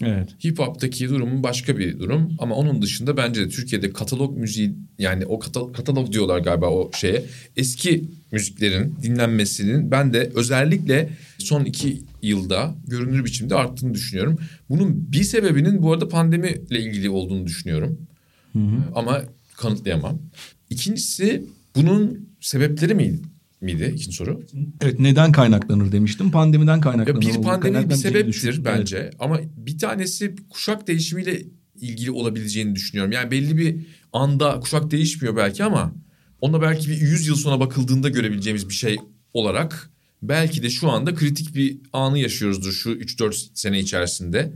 Evet. 0.00 0.28
Hip 0.44 0.58
hop'taki 0.58 1.08
durumun 1.08 1.42
başka 1.42 1.78
bir 1.78 1.98
durum 1.98 2.32
ama 2.38 2.54
onun 2.54 2.82
dışında 2.82 3.16
bence 3.16 3.40
de 3.40 3.48
Türkiye'de 3.48 3.92
katalog 3.92 4.36
müziği 4.38 4.74
yani 4.98 5.26
o 5.26 5.38
katal- 5.38 5.72
katalog 5.72 6.12
diyorlar 6.12 6.38
galiba 6.38 6.70
o 6.70 6.90
şeye. 7.00 7.24
Eski 7.56 8.04
müziklerin 8.32 8.94
dinlenmesinin 9.02 9.90
ben 9.90 10.12
de 10.12 10.32
özellikle 10.34 11.10
son 11.38 11.64
iki 11.64 12.02
yılda 12.22 12.74
görünür 12.86 13.24
biçimde 13.24 13.54
arttığını 13.54 13.94
düşünüyorum. 13.94 14.38
Bunun 14.68 15.12
bir 15.12 15.22
sebebinin 15.22 15.82
bu 15.82 15.92
arada 15.92 16.08
pandemiyle 16.08 16.80
ilgili 16.80 17.10
olduğunu 17.10 17.46
düşünüyorum. 17.46 17.98
Ama 18.94 19.22
kanıtlayamam. 19.56 20.18
İkincisi 20.70 21.44
bunun 21.76 22.28
sebepleri 22.40 22.94
miydi? 22.94 23.22
miydi? 23.60 23.92
İkinci 23.96 24.16
soru. 24.16 24.42
Evet 24.80 25.00
neden 25.00 25.32
kaynaklanır 25.32 25.92
demiştim. 25.92 26.30
Pandemiden 26.30 26.80
kaynaklanır. 26.80 27.22
Ya 27.22 27.38
bir 27.38 27.42
pandemi 27.42 27.90
bir 27.90 27.94
sebeptir 27.94 28.64
bence 28.64 29.10
ama 29.18 29.40
bir 29.56 29.78
tanesi 29.78 30.34
kuşak 30.50 30.86
değişimiyle 30.86 31.42
ilgili 31.74 32.10
olabileceğini 32.10 32.74
düşünüyorum. 32.74 33.12
Yani 33.12 33.30
belli 33.30 33.56
bir 33.56 33.86
anda 34.12 34.60
kuşak 34.60 34.90
değişmiyor 34.90 35.36
belki 35.36 35.64
ama 35.64 35.92
ona 36.40 36.62
belki 36.62 36.90
bir 36.90 36.96
100 36.96 37.26
yıl 37.26 37.36
sonra 37.36 37.60
bakıldığında 37.60 38.08
görebileceğimiz 38.08 38.68
bir 38.68 38.74
şey 38.74 38.96
olarak 39.34 39.90
belki 40.22 40.62
de 40.62 40.70
şu 40.70 40.90
anda 40.90 41.14
kritik 41.14 41.54
bir 41.54 41.78
anı 41.92 42.18
yaşıyoruzdur 42.18 42.72
şu 42.72 42.90
3-4 42.90 43.48
sene 43.54 43.80
içerisinde. 43.80 44.52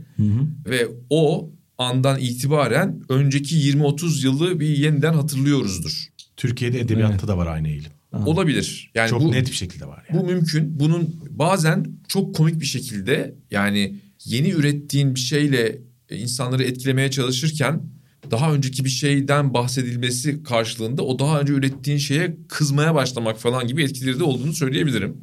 Ve 0.65 0.87
o 1.09 1.51
andan 1.77 2.19
itibaren 2.19 3.01
önceki 3.09 3.55
20-30 3.55 4.25
yılı 4.25 4.59
bir 4.59 4.77
yeniden 4.77 5.13
hatırlıyoruzdur. 5.13 6.07
Türkiye'de 6.37 6.79
edebiyatta 6.79 7.27
da 7.27 7.37
var 7.37 7.47
aynı 7.47 7.67
eğilim. 7.67 7.91
Olabilir. 8.25 8.91
Yani 8.95 9.09
Çok 9.09 9.21
bu, 9.21 9.31
net 9.31 9.47
bir 9.47 9.55
şekilde 9.55 9.87
var 9.87 10.05
yani. 10.09 10.19
bu 10.19 10.25
mümkün. 10.25 10.79
Bunun 10.79 11.15
bazen 11.29 11.85
çok 12.07 12.35
komik 12.35 12.59
bir 12.59 12.65
şekilde 12.65 13.35
yani 13.51 13.99
yeni 14.25 14.49
ürettiğin 14.49 15.15
bir 15.15 15.19
şeyle 15.19 15.81
insanları 16.09 16.63
etkilemeye 16.63 17.11
çalışırken 17.11 17.81
daha 18.31 18.53
önceki 18.53 18.85
bir 18.85 18.89
şeyden 18.89 19.53
bahsedilmesi 19.53 20.43
karşılığında 20.43 21.03
o 21.03 21.19
daha 21.19 21.41
önce 21.41 21.53
ürettiğin 21.53 21.97
şeye 21.97 22.37
kızmaya 22.49 22.95
başlamak 22.95 23.39
falan 23.39 23.67
gibi 23.67 23.83
etkileri 23.83 24.19
de 24.19 24.23
olduğunu 24.23 24.53
söyleyebilirim. 24.53 25.17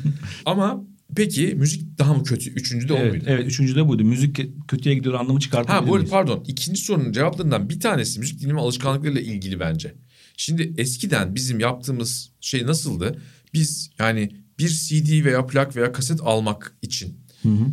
Ama 0.44 0.84
peki 1.16 1.54
müzik 1.54 1.98
daha 1.98 2.14
mı 2.14 2.24
kötü? 2.24 2.50
Üçüncü 2.50 2.88
de 2.88 2.92
o 2.92 2.96
Evet, 2.96 3.12
muydu? 3.12 3.24
evet 3.26 3.46
üçüncü 3.46 3.76
de 3.76 3.88
buydu. 3.88 4.04
Müzik 4.04 4.40
kötüye 4.68 4.94
gidiyor 4.94 5.14
anlamı 5.14 5.40
çıkartabilir 5.40 5.80
Ha 5.80 5.88
bu 5.88 5.94
arada 5.96 6.08
pardon 6.10 6.44
ikinci 6.48 6.80
sorunun 6.80 7.12
cevaplarından 7.12 7.68
bir 7.70 7.80
tanesi 7.80 8.20
müzik 8.20 8.40
dinleme 8.40 8.60
alışkanlıklarıyla 8.60 9.20
ilgili 9.20 9.60
bence. 9.60 9.94
Şimdi 10.36 10.74
eskiden 10.78 11.34
bizim 11.34 11.60
yaptığımız 11.60 12.30
şey 12.40 12.66
nasıldı? 12.66 13.22
Biz 13.54 13.90
yani 13.98 14.30
bir 14.58 14.68
CD 14.68 15.24
veya 15.24 15.46
plak 15.46 15.76
veya 15.76 15.92
kaset 15.92 16.20
almak 16.22 16.76
için 16.82 17.18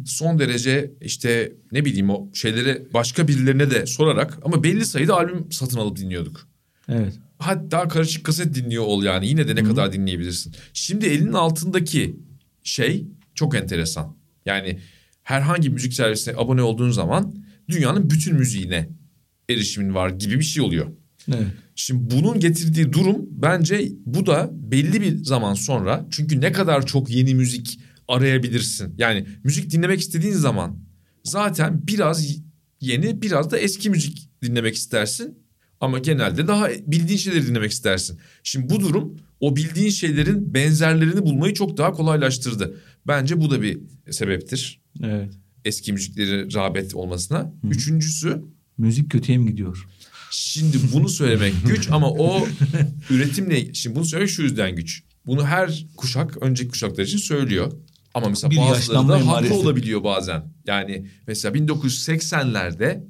son 0.06 0.40
derece 0.40 0.92
işte 1.02 1.54
ne 1.72 1.86
bileyim 1.86 2.10
o 2.10 2.30
şeyleri 2.34 2.88
başka 2.94 3.28
birilerine 3.28 3.72
de 3.72 3.86
sorarak 3.86 4.40
ama 4.44 4.64
belli 4.64 4.86
sayıda 4.86 5.16
albüm 5.16 5.52
satın 5.52 5.78
alıp 5.78 5.98
dinliyorduk. 5.98 6.48
Evet. 6.90 7.14
Hatta 7.40 7.88
karışık 7.88 8.24
kaset 8.24 8.56
dinliyor 8.56 8.84
ol 8.84 9.04
yani 9.04 9.28
yine 9.28 9.48
de 9.48 9.56
ne 9.56 9.64
kadar 9.64 9.94
dinleyebilirsin. 9.94 10.54
Şimdi 10.74 11.06
elinin 11.06 11.34
altındaki 11.34 12.16
şey 12.64 13.06
çok 13.36 13.56
enteresan. 13.56 14.18
Yani 14.46 14.80
herhangi 15.24 15.68
bir 15.68 15.74
müzik 15.74 15.94
servisine 15.94 16.36
abone 16.38 16.62
olduğun 16.62 16.92
zaman 16.92 17.36
dünyanın 17.70 18.10
bütün 18.10 18.36
müziğine 18.36 18.90
erişimin 19.50 19.96
var 19.96 20.10
gibi 20.10 20.40
bir 20.40 20.44
şey 20.44 20.64
oluyor. 20.64 20.88
Evet. 21.28 21.48
Şimdi 21.76 22.16
bunun 22.16 22.40
getirdiği 22.40 22.94
durum 22.94 23.18
bence 23.30 23.92
bu 24.06 24.26
da 24.26 24.50
belli 24.54 25.02
bir 25.02 25.24
zaman 25.24 25.54
sonra 25.54 26.06
çünkü 26.12 26.42
ne 26.42 26.52
kadar 26.52 26.86
çok 26.86 27.10
yeni 27.10 27.36
müzik 27.36 27.80
arayabilirsin. 28.08 28.96
Yani 28.98 29.26
müzik 29.44 29.72
dinlemek 29.72 30.00
istediğin 30.00 30.34
zaman 30.34 30.80
zaten 31.24 31.88
biraz 31.88 32.28
yeni 32.82 33.22
biraz 33.22 33.52
da 33.52 33.58
eski 33.58 33.90
müzik 33.90 34.30
dinlemek 34.42 34.76
istersin. 34.76 35.46
Ama 35.80 36.00
genelde 36.00 36.48
daha 36.48 36.70
bildiğin 36.70 37.18
şeyleri 37.18 37.48
dinlemek 37.48 37.72
istersin. 37.72 38.20
Şimdi 38.44 38.70
bu 38.70 38.80
durum 38.80 39.18
o 39.40 39.56
bildiğin 39.56 39.90
şeylerin 39.90 40.54
benzerlerini 40.54 41.22
bulmayı 41.22 41.54
çok 41.54 41.78
daha 41.78 41.92
kolaylaştırdı. 41.92 42.78
Bence 43.08 43.42
bu 43.42 43.52
da 43.52 43.62
bir 43.62 43.80
sebeptir. 44.12 44.82
Evet. 45.04 45.34
Eski 45.66 45.94
müzikleri 45.94 46.54
rağbet 46.54 46.96
olmasına. 46.96 47.54
Üçüncüsü 47.64 48.42
Müzik 48.78 49.12
kötüye 49.12 49.38
mi 49.38 49.46
gidiyor? 49.46 49.88
Şimdi 50.32 50.78
bunu 50.94 51.10
söylemek 51.10 51.54
güç 51.68 51.90
ama 51.92 52.10
o 52.12 52.48
üretimle 53.10 53.74
şimdi 53.74 53.96
bunu 53.96 54.06
söylemek 54.06 54.30
şu 54.30 54.42
yüzden 54.42 54.76
güç. 54.76 55.04
Bunu 55.26 55.46
her 55.46 55.86
kuşak 55.98 56.38
önceki 56.44 56.70
kuşaklar 56.70 57.04
için 57.04 57.18
söylüyor. 57.18 57.72
Ama 58.14 58.30
mesela 58.30 58.52
Bir 58.52 58.58
bazıları 58.58 59.08
da 59.08 59.28
haklı 59.28 59.54
olabiliyor 59.54 60.04
bazen. 60.04 60.44
Yani 60.68 61.08
mesela 61.28 61.58
1980'lerde 61.58 63.04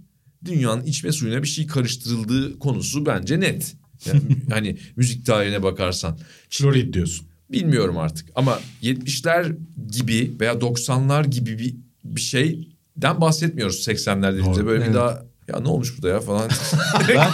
dünyanın 0.45 0.83
içme 0.83 1.11
suyuna 1.11 1.43
bir 1.43 1.47
şey 1.47 1.67
karıştırıldığı 1.67 2.59
konusu 2.59 3.05
bence 3.05 3.39
net. 3.39 3.75
Yani 4.05 4.21
hani 4.49 4.77
müzik 4.95 5.25
tarihine 5.25 5.63
bakarsan. 5.63 6.19
Florid 6.49 6.93
diyorsun. 6.93 7.27
Bilmiyorum 7.51 7.97
artık 7.97 8.29
ama 8.35 8.59
70'ler 8.81 9.55
gibi 9.91 10.33
veya 10.39 10.53
90'lar 10.53 11.27
gibi 11.27 11.59
bir, 11.59 11.75
bir 12.03 12.21
şeyden 12.21 13.21
bahsetmiyoruz 13.21 13.87
80'lerde. 13.87 14.45
Doğru. 14.45 14.65
Böyle 14.65 14.83
Evet. 14.83 14.89
bir 14.89 14.95
daha 14.99 15.25
ya 15.47 15.59
ne 15.59 15.67
olmuş 15.67 15.97
burada 15.97 16.09
ya 16.09 16.19
falan. 16.19 16.49
Ben, 17.09 17.27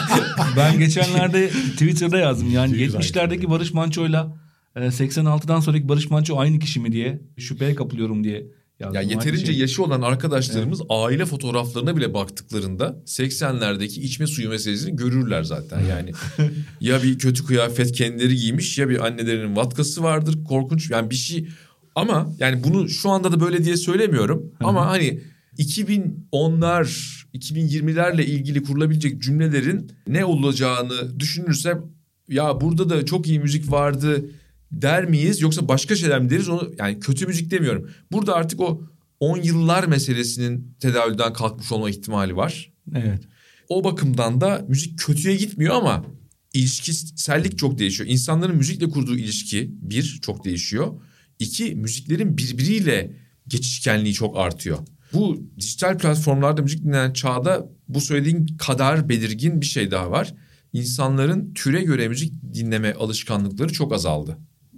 ben 0.57 0.79
geçenlerde 0.79 1.49
Twitter'da 1.49 2.17
yazdım. 2.17 2.51
Yani 2.51 2.77
Güzel. 2.77 3.01
70'lerdeki 3.01 3.49
Barış 3.49 3.73
Manço'yla 3.73 4.37
e, 4.75 4.79
86'dan 4.79 5.59
sonraki 5.59 5.89
Barış 5.89 6.09
Manço 6.09 6.37
aynı 6.39 6.59
kişi 6.59 6.79
mi 6.79 6.91
diye 6.91 7.21
şüpheye 7.37 7.75
kapılıyorum 7.75 8.23
diye 8.23 8.45
ya 8.81 8.99
Aynı 8.99 9.11
yeterince 9.11 9.45
şey. 9.45 9.57
yaşı 9.57 9.83
olan 9.83 10.01
arkadaşlarımız 10.01 10.81
aile 10.89 11.25
fotoğraflarına 11.25 11.97
bile 11.97 12.13
baktıklarında 12.13 13.01
80'lerdeki 13.05 13.99
içme 13.99 14.27
suyu 14.27 14.49
meselesini 14.49 14.95
görürler 14.95 15.43
zaten. 15.43 15.81
Yani 15.89 16.11
ya 16.81 17.03
bir 17.03 17.19
kötü 17.19 17.45
kıyafet 17.45 17.91
kendileri 17.91 18.35
giymiş 18.35 18.77
ya 18.77 18.89
bir 18.89 19.05
annelerinin 19.05 19.55
vatkası 19.55 20.03
vardır 20.03 20.43
korkunç 20.43 20.89
yani 20.89 21.09
bir 21.09 21.15
şey 21.15 21.47
ama 21.95 22.33
yani 22.39 22.63
bunu 22.63 22.89
şu 22.89 23.09
anda 23.09 23.31
da 23.31 23.39
böyle 23.39 23.65
diye 23.65 23.77
söylemiyorum 23.77 24.51
ama 24.59 24.87
hani 24.87 25.21
2010'lar 25.57 26.85
2020'lerle 27.33 28.23
ilgili 28.23 28.63
kurulabilecek 28.63 29.21
cümlelerin 29.21 29.91
ne 30.07 30.25
olacağını 30.25 31.19
düşünürsem 31.19 31.83
ya 32.29 32.61
burada 32.61 32.89
da 32.89 33.05
çok 33.05 33.27
iyi 33.27 33.39
müzik 33.39 33.71
vardı 33.71 34.25
der 34.71 35.05
miyiz 35.05 35.41
yoksa 35.41 35.67
başka 35.67 35.95
şeyler 35.95 36.21
mi 36.21 36.29
deriz 36.29 36.49
onu 36.49 36.71
yani 36.79 36.99
kötü 36.99 37.27
müzik 37.27 37.51
demiyorum. 37.51 37.89
Burada 38.11 38.35
artık 38.35 38.59
o 38.61 38.81
10 39.19 39.37
yıllar 39.37 39.83
meselesinin 39.83 40.75
tedavülden 40.79 41.33
kalkmış 41.33 41.71
olma 41.71 41.89
ihtimali 41.89 42.35
var. 42.35 42.73
Evet. 42.95 43.23
O 43.69 43.83
bakımdan 43.83 44.41
da 44.41 44.65
müzik 44.67 44.99
kötüye 44.99 45.35
gitmiyor 45.35 45.75
ama 45.75 46.05
ilişkisellik 46.53 47.57
çok 47.57 47.79
değişiyor. 47.79 48.09
İnsanların 48.09 48.55
müzikle 48.55 48.89
kurduğu 48.89 49.17
ilişki 49.17 49.71
bir 49.81 50.19
çok 50.21 50.45
değişiyor. 50.45 51.01
İki 51.39 51.75
müziklerin 51.75 52.37
birbiriyle 52.37 53.15
geçişkenliği 53.47 54.13
çok 54.13 54.37
artıyor. 54.37 54.79
Bu 55.13 55.43
dijital 55.59 55.97
platformlarda 55.97 56.61
müzik 56.61 56.83
dinlenen 56.83 57.13
çağda 57.13 57.69
bu 57.87 58.01
söylediğin 58.01 58.47
kadar 58.57 59.09
belirgin 59.09 59.61
bir 59.61 59.65
şey 59.65 59.91
daha 59.91 60.11
var. 60.11 60.33
İnsanların 60.73 61.53
türe 61.53 61.81
göre 61.81 62.07
müzik 62.07 62.33
dinleme 62.53 62.93
alışkanlıkları 62.93 63.73
çok 63.73 63.93
azaldı. 63.93 64.37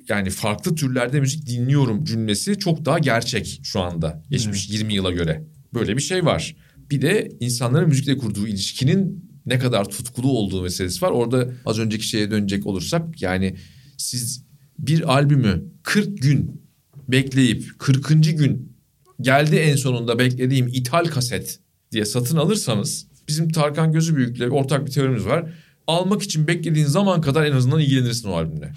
Yani 0.09 0.29
farklı 0.29 0.75
türlerde 0.75 1.19
müzik 1.19 1.47
dinliyorum 1.47 2.03
cümlesi 2.03 2.59
çok 2.59 2.85
daha 2.85 2.99
gerçek 2.99 3.59
şu 3.63 3.79
anda 3.79 4.23
geçmiş 4.29 4.69
20 4.69 4.93
yıla 4.93 5.11
göre. 5.11 5.43
Böyle 5.73 5.97
bir 5.97 6.01
şey 6.01 6.25
var. 6.25 6.55
Bir 6.91 7.01
de 7.01 7.31
insanların 7.39 7.89
müzikle 7.89 8.17
kurduğu 8.17 8.47
ilişkinin 8.47 9.29
ne 9.45 9.59
kadar 9.59 9.85
tutkulu 9.85 10.31
olduğu 10.31 10.61
meselesi 10.61 11.01
var. 11.01 11.11
Orada 11.11 11.49
az 11.65 11.79
önceki 11.79 12.07
şeye 12.07 12.31
dönecek 12.31 12.67
olursak 12.67 13.21
yani 13.21 13.55
siz 13.97 14.45
bir 14.79 15.13
albümü 15.13 15.65
40 15.83 16.21
gün 16.21 16.61
bekleyip 17.07 17.79
40. 17.79 18.07
gün 18.37 18.77
geldi 19.21 19.55
en 19.55 19.75
sonunda 19.75 20.19
beklediğim 20.19 20.67
ithal 20.67 21.05
kaset 21.05 21.59
diye 21.91 22.05
satın 22.05 22.37
alırsanız 22.37 23.07
bizim 23.27 23.49
Tarkan 23.49 23.91
Gözübüyük'le 23.91 24.51
ortak 24.51 24.85
bir 24.85 24.91
teorimiz 24.91 25.25
var. 25.25 25.53
Almak 25.87 26.21
için 26.21 26.47
beklediğin 26.47 26.85
zaman 26.85 27.21
kadar 27.21 27.45
en 27.45 27.51
azından 27.51 27.79
ilgilenirsin 27.79 28.29
o 28.29 28.33
albümle. 28.33 28.73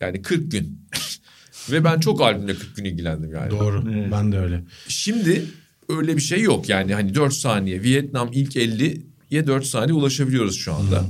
Yani 0.00 0.22
40 0.22 0.52
gün. 0.52 0.78
Ve 1.70 1.84
ben 1.84 2.00
çok 2.00 2.22
albümle 2.22 2.54
40 2.54 2.76
gün 2.76 2.84
ilgilendim 2.84 3.32
yani. 3.32 3.50
Doğru. 3.50 3.84
Evet. 3.94 4.08
Ben 4.12 4.32
de 4.32 4.38
öyle. 4.38 4.64
Şimdi 4.88 5.44
öyle 5.88 6.16
bir 6.16 6.20
şey 6.22 6.42
yok 6.42 6.68
yani 6.68 6.94
hani 6.94 7.14
4 7.14 7.34
saniye 7.34 7.82
Vietnam 7.82 8.30
ilk 8.32 8.56
50'ye 8.56 9.46
4 9.46 9.66
saniye 9.66 9.94
ulaşabiliyoruz 9.94 10.56
şu 10.56 10.74
anda. 10.74 11.04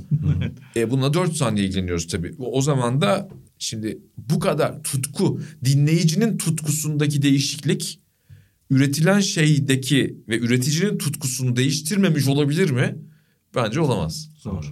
e 0.77 0.91
bununla 0.91 1.15
4 1.15 1.37
saniye 1.37 1.67
ilgileniyoruz 1.67 2.07
tabii. 2.07 2.35
O, 2.39 2.63
zaman 2.63 3.01
da 3.01 3.29
şimdi 3.59 3.99
bu 4.17 4.39
kadar 4.39 4.83
tutku 4.83 5.41
dinleyicinin 5.65 6.39
tutkusundaki 6.39 7.23
değişiklik 7.23 8.01
üretilen 8.71 9.21
şeydeki 9.21 10.19
ve 10.29 10.39
üreticinin 10.39 10.99
tutkusunu 10.99 11.57
değiştirmemiş 11.57 12.27
olabilir 12.27 12.71
mi? 12.71 12.97
Bence 13.55 13.81
olamaz. 13.81 14.29
Zor. 14.39 14.65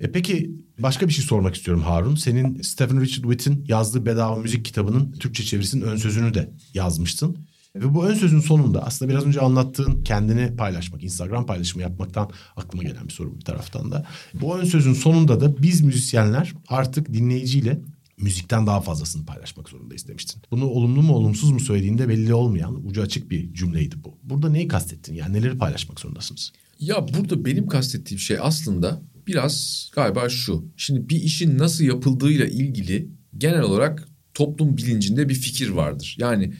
E 0.00 0.12
peki 0.12 0.50
başka 0.78 1.08
bir 1.08 1.12
şey 1.12 1.24
sormak 1.24 1.54
istiyorum 1.54 1.82
Harun. 1.82 2.14
Senin 2.14 2.62
Stephen 2.62 3.00
Richard 3.00 3.22
Witt'in 3.22 3.64
yazdığı 3.68 4.06
Bedava 4.06 4.36
Müzik 4.36 4.64
kitabının 4.64 5.12
Türkçe 5.12 5.44
çevirisinin 5.44 5.82
ön 5.82 5.96
sözünü 5.96 6.34
de 6.34 6.50
yazmıştın. 6.74 7.36
Ve 7.76 7.94
bu 7.94 8.06
ön 8.06 8.14
sözün 8.14 8.40
sonunda 8.40 8.86
aslında 8.86 9.10
biraz 9.10 9.26
önce 9.26 9.40
anlattığın 9.40 10.02
kendini 10.02 10.56
paylaşmak, 10.56 11.02
Instagram 11.02 11.46
paylaşımı 11.46 11.82
yapmaktan 11.82 12.30
aklıma 12.56 12.82
gelen 12.82 13.04
bir 13.04 13.12
soru 13.12 13.36
bir 13.36 13.44
taraftan 13.44 13.90
da. 13.90 14.06
Bu 14.34 14.58
ön 14.58 14.64
sözün 14.64 14.92
sonunda 14.92 15.40
da 15.40 15.62
biz 15.62 15.80
müzisyenler 15.80 16.52
artık 16.68 17.12
dinleyiciyle 17.12 17.80
müzikten 18.18 18.66
daha 18.66 18.80
fazlasını 18.80 19.26
paylaşmak 19.26 19.68
zorundayız 19.68 20.08
demiştin. 20.08 20.42
Bunu 20.50 20.66
olumlu 20.66 21.02
mu 21.02 21.12
olumsuz 21.14 21.50
mu 21.50 21.60
söylediğinde 21.60 22.08
belli 22.08 22.34
olmayan 22.34 22.86
ucu 22.86 23.02
açık 23.02 23.30
bir 23.30 23.54
cümleydi 23.54 23.96
bu. 24.04 24.18
Burada 24.22 24.48
neyi 24.48 24.68
kastettin? 24.68 25.14
Yani 25.14 25.32
neleri 25.32 25.58
paylaşmak 25.58 26.00
zorundasınız? 26.00 26.52
Ya 26.80 27.06
burada 27.08 27.44
benim 27.44 27.66
kastettiğim 27.66 28.18
şey 28.18 28.38
aslında 28.40 29.02
biraz 29.26 29.90
galiba 29.94 30.28
şu. 30.28 30.72
Şimdi 30.76 31.08
bir 31.08 31.16
işin 31.16 31.58
nasıl 31.58 31.84
yapıldığıyla 31.84 32.46
ilgili 32.46 33.08
genel 33.38 33.62
olarak 33.62 34.08
toplum 34.34 34.76
bilincinde 34.76 35.28
bir 35.28 35.34
fikir 35.34 35.68
vardır. 35.68 36.16
Yani 36.18 36.54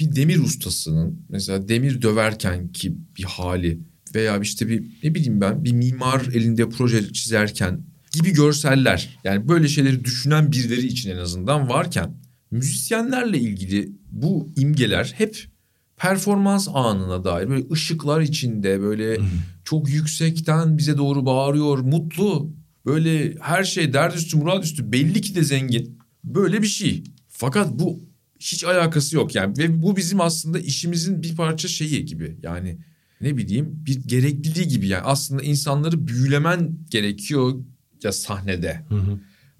bir 0.00 0.16
demir 0.16 0.38
ustasının 0.38 1.26
mesela 1.28 1.68
demir 1.68 2.02
döverken 2.02 2.68
ki 2.72 2.96
bir 3.18 3.24
hali 3.24 3.80
veya 4.14 4.38
işte 4.38 4.68
bir 4.68 4.84
ne 5.02 5.14
bileyim 5.14 5.40
ben 5.40 5.64
bir 5.64 5.72
mimar 5.72 6.22
elinde 6.34 6.68
proje 6.68 7.12
çizerken 7.12 7.80
gibi 8.12 8.32
görseller 8.32 9.18
yani 9.24 9.48
böyle 9.48 9.68
şeyleri 9.68 10.04
düşünen 10.04 10.52
birileri 10.52 10.86
için 10.86 11.10
en 11.10 11.16
azından 11.16 11.68
varken 11.68 12.16
müzisyenlerle 12.50 13.38
ilgili 13.38 13.92
bu 14.10 14.48
imgeler 14.56 15.14
hep 15.16 15.46
performans 15.96 16.68
anına 16.74 17.24
dair 17.24 17.48
böyle 17.48 17.66
ışıklar 17.72 18.20
içinde 18.20 18.80
böyle 18.80 19.18
çok 19.64 19.88
yüksekten 19.88 20.78
bize 20.78 20.98
doğru 20.98 21.26
bağırıyor 21.26 21.78
mutlu 21.78 22.52
böyle 22.86 23.34
her 23.40 23.64
şey 23.64 23.92
dert 23.92 24.16
üstü 24.16 24.36
murad 24.36 24.62
üstü 24.62 24.92
belli 24.92 25.20
ki 25.20 25.34
de 25.34 25.44
zengin. 25.44 25.98
Böyle 26.24 26.62
bir 26.62 26.66
şey. 26.66 27.04
Fakat 27.28 27.78
bu 27.78 28.00
hiç 28.40 28.64
alakası 28.64 29.16
yok 29.16 29.34
yani. 29.34 29.58
Ve 29.58 29.82
bu 29.82 29.96
bizim 29.96 30.20
aslında 30.20 30.58
işimizin 30.58 31.22
bir 31.22 31.36
parça 31.36 31.68
şeyi 31.68 32.04
gibi. 32.04 32.36
Yani 32.42 32.78
ne 33.20 33.36
bileyim 33.36 33.66
bir 33.86 33.94
gerekliliği 33.94 34.68
gibi. 34.68 34.88
Yani 34.88 35.02
aslında 35.02 35.42
insanları 35.42 36.06
büyülemen 36.08 36.78
gerekiyor 36.90 37.54
ya 38.02 38.12
sahnede. 38.12 38.84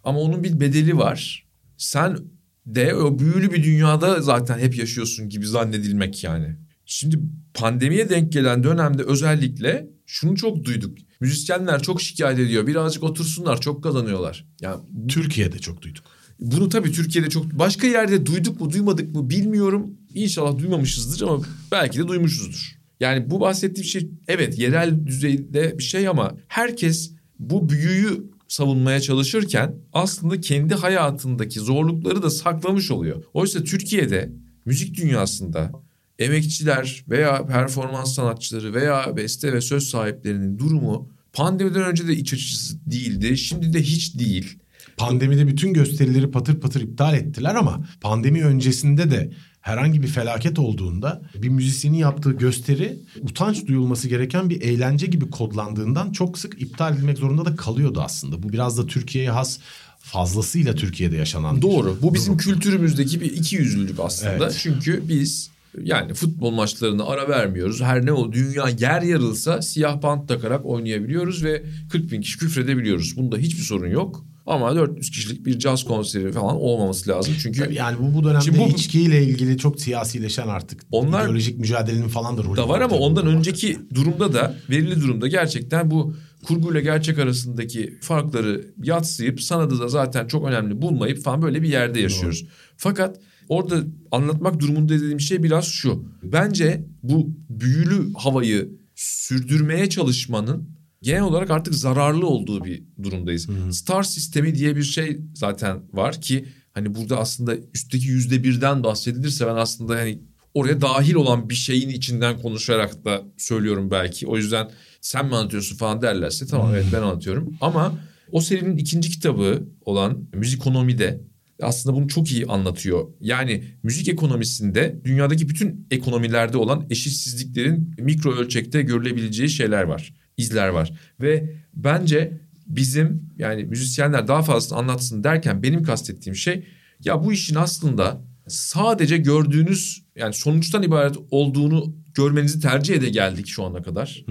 Ama 0.05 0.21
onun 0.21 0.45
bir 0.45 0.61
bedeli 0.61 0.97
var. 0.97 1.47
Sen 1.77 2.19
de 2.67 2.95
o 2.95 3.19
büyülü 3.19 3.53
bir 3.53 3.65
dünyada 3.65 4.21
zaten 4.23 4.59
hep 4.59 4.79
yaşıyorsun 4.79 5.29
gibi 5.29 5.47
zannedilmek 5.47 6.25
yani. 6.25 6.57
Şimdi 6.87 7.19
pandemiye 7.55 8.09
denk 8.09 8.33
gelen 8.33 8.65
dönemde 8.65 9.03
özellikle 9.03 9.87
şunu 10.07 10.37
çok 10.37 10.65
duyduk. 10.65 10.99
Müzisyenler 11.21 11.83
çok 11.83 12.03
şikayet 12.03 12.39
ediyor. 12.39 12.67
Birazcık 12.67 13.03
otursunlar 13.03 13.61
çok 13.61 13.83
kazanıyorlar. 13.83 14.47
Yani 14.61 14.77
Türkiye'de 15.09 15.59
çok 15.59 15.83
duyduk. 15.83 16.05
bunu 16.41 16.69
tabii 16.69 16.93
Türkiye'de 16.93 17.31
çok 17.31 17.53
başka 17.53 17.87
yerde 17.87 18.27
duyduk 18.27 18.61
mu 18.61 18.73
duymadık 18.73 19.15
mı 19.15 19.31
bilmiyorum. 19.31 19.91
İnşallah 20.15 20.59
duymamışızdır 20.59 21.27
ama 21.29 21.45
belki 21.73 21.99
de 21.99 22.09
duymuşuzdur. 22.09 22.77
Yani 23.01 23.31
bu 23.31 23.41
bahsettiğim 23.41 23.89
şey 23.89 24.11
evet 24.29 24.59
yerel 24.59 25.07
düzeyde 25.07 25.79
bir 25.79 25.83
şey 25.83 26.09
ama 26.09 26.37
herkes 26.49 27.13
bu 27.39 27.69
büyüyü 27.69 28.36
savunmaya 28.49 29.01
çalışırken 29.01 29.75
aslında 29.93 30.41
kendi 30.41 30.75
hayatındaki 30.75 31.61
zorlukları 31.61 32.23
da 32.23 32.31
saklamış 32.31 32.91
oluyor. 32.91 33.25
Oysa 33.35 33.65
Türkiye'de 33.65 34.33
müzik 34.65 34.97
dünyasında 34.97 35.71
emekçiler 36.19 37.05
veya 37.09 37.47
performans 37.47 38.15
sanatçıları 38.15 38.75
veya 38.75 39.17
beste 39.17 39.53
ve 39.53 39.61
söz 39.61 39.89
sahiplerinin 39.89 40.59
durumu 40.59 41.11
pandemiden 41.33 41.83
önce 41.83 42.09
de 42.09 42.17
iç 42.17 42.33
açıcı 42.33 42.91
değildi. 42.91 43.39
Şimdi 43.39 43.73
de 43.73 43.83
hiç 43.83 44.19
değil. 44.19 44.59
Pandemide 44.97 45.47
bütün 45.47 45.73
gösterileri 45.73 46.31
patır 46.31 46.61
patır 46.61 46.81
iptal 46.81 47.15
ettiler 47.15 47.55
ama 47.55 47.87
pandemi 48.01 48.45
öncesinde 48.45 49.11
de 49.11 49.31
herhangi 49.67 50.03
bir 50.03 50.09
felaket 50.09 50.59
olduğunda 50.59 51.23
bir 51.35 51.49
müzisyenin 51.49 51.97
yaptığı 51.97 52.33
gösteri 52.33 52.99
utanç 53.23 53.67
duyulması 53.67 54.09
gereken 54.09 54.51
bir 54.51 54.61
eğlence 54.61 55.07
gibi 55.07 55.31
kodlandığından 55.31 56.13
çok 56.13 56.39
sık 56.39 56.63
iptal 56.63 56.95
edilmek 56.95 57.19
zorunda 57.19 57.45
da 57.45 57.57
kalıyordu 57.57 58.01
aslında. 58.01 58.43
Bu 58.43 58.53
biraz 58.53 58.79
da 58.79 58.87
Türkiye'ye 58.87 59.31
has 59.31 59.59
fazlasıyla 59.99 60.75
Türkiye'de 60.75 61.17
yaşanan 61.17 61.63
Doğru. 61.63 61.99
Bu 62.03 62.15
bizim 62.15 62.39
durum. 62.39 62.39
kültürümüzdeki 62.39 63.21
bir 63.21 63.33
iki 63.33 63.57
yüzlülük 63.57 64.01
aslında. 64.01 64.33
Evet. 64.33 64.59
Çünkü 64.63 65.03
biz 65.09 65.51
yani 65.83 66.15
futbol 66.15 66.51
maçlarına 66.51 67.05
ara 67.05 67.29
vermiyoruz. 67.29 67.81
Her 67.81 68.07
ne 68.07 68.13
o 68.13 68.33
dünya 68.33 68.69
yer 68.69 69.03
yarılsa 69.03 69.63
siyah 69.63 70.03
bant 70.03 70.29
takarak 70.29 70.67
oynayabiliyoruz 70.67 71.45
ve 71.45 71.63
40 71.93 72.13
bin 72.13 72.21
kişi 72.21 72.39
küfredebiliyoruz. 72.39 73.17
Bunda 73.17 73.37
hiçbir 73.37 73.63
sorun 73.63 73.89
yok. 73.89 74.25
Ama 74.47 74.77
400 74.77 75.11
kişilik 75.11 75.47
bir 75.47 75.59
caz 75.59 75.85
konseri 75.85 76.33
falan 76.33 76.57
olmaması 76.57 77.11
lazım. 77.11 77.35
Çünkü 77.43 77.61
Tabii 77.61 77.75
yani 77.75 77.97
bu 78.01 78.15
bu 78.15 78.25
dönemde 78.25 78.45
Şimdi 78.45 78.59
bu- 78.59 78.69
içkiyle 78.69 79.23
ilgili 79.25 79.59
çok 79.59 79.81
siyasileşen 79.81 80.49
artık 80.49 80.81
Onlar- 80.93 81.23
ideolojik 81.25 81.59
mücadelenin 81.59 82.09
falan 82.09 82.39
da 82.39 82.45
rolü 82.45 82.57
da 82.57 82.69
var 82.69 82.81
ama 82.81 82.97
ondan 82.97 83.27
önceki 83.27 83.79
durumda 83.95 84.33
da 84.33 84.55
verili 84.71 85.01
durumda 85.01 85.29
gerçekten 85.29 85.91
bu 85.91 86.15
kurguyla 86.45 86.81
gerçek 86.81 87.19
arasındaki 87.19 87.99
farkları 88.01 88.65
yatsıyıp 88.83 89.43
sanatı 89.43 89.81
da 89.81 89.89
zaten 89.89 90.27
çok 90.27 90.49
önemli 90.49 90.83
bulmayıp 90.83 91.23
falan 91.23 91.43
böyle 91.43 91.63
bir 91.63 91.69
yerde 91.69 92.01
yaşıyoruz. 92.01 92.47
Fakat 92.77 93.21
orada 93.49 93.77
anlatmak 94.13 94.61
durumunda 94.61 94.95
dediğim 94.95 95.21
şey 95.21 95.43
biraz 95.43 95.65
şu. 95.65 96.05
Bence 96.23 96.85
bu 97.03 97.31
büyülü 97.51 98.13
havayı 98.15 98.69
sürdürmeye 98.95 99.89
çalışmanın 99.89 100.76
genel 101.07 101.23
olarak 101.23 101.51
artık 101.51 101.75
zararlı 101.75 102.27
olduğu 102.27 102.65
bir 102.65 102.83
durumdayız. 103.03 103.49
Star 103.71 104.03
sistemi 104.03 104.55
diye 104.55 104.77
bir 104.77 104.83
şey 104.83 105.21
zaten 105.35 105.83
var 105.93 106.21
ki 106.21 106.45
hani 106.73 106.95
burada 106.95 107.19
aslında 107.19 107.57
üstteki 107.75 108.07
yüzde 108.07 108.45
birden 108.45 108.85
bahsedilirse 108.85 109.47
ben 109.47 109.55
aslında 109.57 109.95
hani 109.95 110.23
oraya 110.55 110.81
dahil 110.81 111.15
olan 111.15 111.51
bir 111.51 111.55
şeyin 111.55 111.89
içinden 111.89 112.39
konuşarak 112.39 113.05
da 113.05 113.23
söylüyorum 113.37 113.91
belki. 113.91 114.27
O 114.27 114.37
yüzden 114.37 114.71
sen 115.01 115.27
mi 115.27 115.37
anlatıyorsun 115.37 115.77
falan 115.77 116.03
derlerse 116.03 116.47
tamam 116.47 116.75
evet 116.75 116.87
ben 116.93 117.03
anlatıyorum. 117.03 117.57
Ama 117.61 117.99
o 118.33 118.41
serinin 118.41 118.77
ikinci 118.77 119.11
kitabı 119.11 119.69
olan 119.85 120.29
Müzikonomi'de 120.35 121.21
aslında 121.63 121.97
bunu 121.97 122.09
çok 122.09 122.33
iyi 122.33 122.47
anlatıyor. 122.47 123.09
Yani 123.21 123.65
müzik 123.83 124.09
ekonomisinde 124.09 125.01
dünyadaki 125.05 125.49
bütün 125.49 125.87
ekonomilerde 125.91 126.57
olan 126.57 126.87
eşitsizliklerin 126.91 127.95
mikro 127.99 128.33
ölçekte 128.33 128.83
görülebileceği 128.83 129.49
şeyler 129.49 129.83
var, 129.83 130.13
izler 130.37 130.69
var. 130.69 130.93
Ve 131.21 131.57
bence 131.75 132.41
bizim 132.67 133.31
yani 133.39 133.65
müzisyenler 133.65 134.29
daha 134.29 134.43
fazlasını 134.43 134.79
anlatsın 134.79 135.25
derken 135.25 135.63
benim 135.63 135.83
kastettiğim 135.83 136.37
şey 136.37 136.67
ya 137.05 137.25
bu 137.25 137.33
işin 137.33 137.55
aslında 137.55 138.23
sadece 138.49 139.17
gördüğünüz 139.17 140.03
yani 140.17 140.35
sonuçtan 140.35 140.83
ibaret 140.83 141.17
olduğunu 141.31 141.97
görmenizi 142.15 142.61
tercih 142.61 142.95
ede 142.95 143.09
geldik 143.11 143.47
şu 143.49 143.65
ana 143.65 143.83
kadar. 143.83 144.25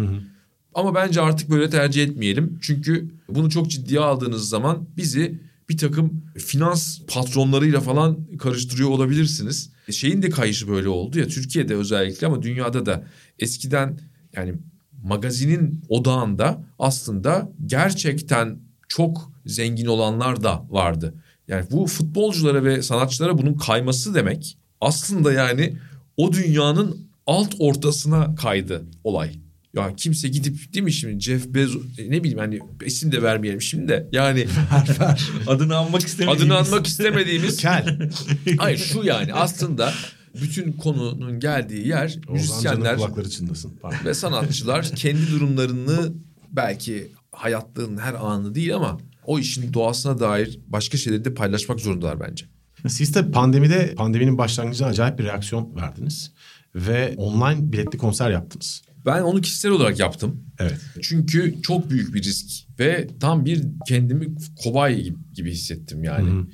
Ama 0.74 0.96
bence 0.96 1.22
artık 1.22 1.50
böyle 1.50 1.70
tercih 1.70 2.04
etmeyelim. 2.04 2.60
Çünkü 2.62 3.12
bunu 3.30 3.50
çok 3.50 3.70
ciddiye 3.70 4.00
aldığınız 4.00 4.50
zaman 4.50 4.88
bizi 4.98 5.40
bir 5.70 5.78
takım 5.78 6.24
finans 6.38 7.00
patronlarıyla 7.08 7.80
falan 7.80 8.38
karıştırıyor 8.38 8.90
olabilirsiniz. 8.90 9.70
Şeyin 9.92 10.22
de 10.22 10.30
kayışı 10.30 10.68
böyle 10.68 10.90
oldu 10.90 11.20
ya 11.20 11.28
Türkiye'de 11.28 11.76
özellikle 11.76 12.28
ama 12.28 12.42
dünyada 12.42 12.86
da 12.86 13.08
eskiden 13.40 14.00
yani 14.36 14.54
magazinin 15.06 15.82
odağında 15.90 16.64
aslında 16.80 17.52
gerçekten 17.66 18.60
çok 18.88 19.32
zengin 19.46 19.86
olanlar 19.86 20.44
da 20.44 20.66
vardı. 20.70 21.14
Yani 21.48 21.66
bu 21.72 21.88
futbolculara 21.88 22.64
ve 22.64 22.82
sanatçılara 22.82 23.38
bunun 23.38 23.54
kayması 23.54 24.16
demek 24.16 24.58
aslında 24.82 25.34
yani 25.34 25.78
o 26.18 26.34
dünyanın 26.34 27.08
alt 27.28 27.56
ortasına 27.60 28.36
kaydı 28.36 28.86
olay. 29.04 29.32
Ya 29.74 29.96
kimse 29.96 30.28
gidip 30.28 30.74
değil 30.74 30.84
mi 30.84 30.94
şimdi 30.94 31.20
Jeff 31.20 31.48
Bezos 31.48 31.84
ne 32.10 32.24
bileyim 32.24 32.40
hani 32.40 32.60
isim 32.86 33.12
de 33.12 33.22
vermeyelim 33.22 33.62
şimdi 33.62 33.88
de 33.88 34.08
yani 34.12 34.48
Adını 35.48 35.76
anmak 35.78 36.02
istemediğimiz. 36.02 36.44
adını 36.44 36.58
anmak 36.58 36.88
istemediğimiz 36.88 37.58
Kel. 37.58 38.10
hayır 38.58 38.78
şu 38.78 39.04
yani 39.04 39.34
aslında 39.34 39.94
bütün 40.42 40.72
konunun 40.72 41.40
geldiği 41.40 41.88
yer 41.88 42.06
Müzisyenler. 42.06 42.34
müzisyenler 42.34 42.98
kulakları 42.98 43.30
çınlasın. 43.30 43.74
Ve 44.06 44.14
sanatçılar 44.14 44.92
kendi 44.96 45.32
durumlarını 45.32 46.14
belki 46.52 47.12
hayatlığın 47.32 47.98
her 47.98 48.14
anı 48.14 48.56
değil 48.56 48.76
ama 48.76 48.98
o 49.26 49.40
işin 49.40 49.74
doğasına 49.74 50.20
dair 50.20 50.60
başka 50.68 50.98
şeyleri 50.98 51.26
de 51.26 51.34
paylaşmak 51.34 51.80
zorundalar 51.80 52.20
bence. 52.20 52.46
Siz 52.88 53.16
de 53.16 53.32
pandemide 53.32 53.96
pandeminin 53.96 54.38
başlangıcında 54.38 54.88
acayip 54.90 55.20
bir 55.20 55.24
reaksiyon 55.24 55.76
verdiniz. 55.76 56.32
Ve 56.76 57.14
online 57.18 57.74
biletli 57.74 57.98
konser 57.98 58.32
yaptınız. 58.32 58.82
Ben 59.06 59.22
onu 59.22 59.42
kişisel 59.42 59.72
olarak 59.72 60.00
yaptım. 60.00 60.44
Evet. 60.60 60.80
Çünkü 61.02 61.62
çok 61.62 61.90
büyük 61.90 62.14
bir 62.14 62.24
risk 62.24 62.80
ve 62.80 63.08
tam 63.20 63.46
bir 63.46 63.64
kendimi 63.88 64.28
kobay 64.64 65.02
gibi, 65.02 65.18
gibi 65.34 65.52
hissettim 65.52 66.04
yani. 66.04 66.46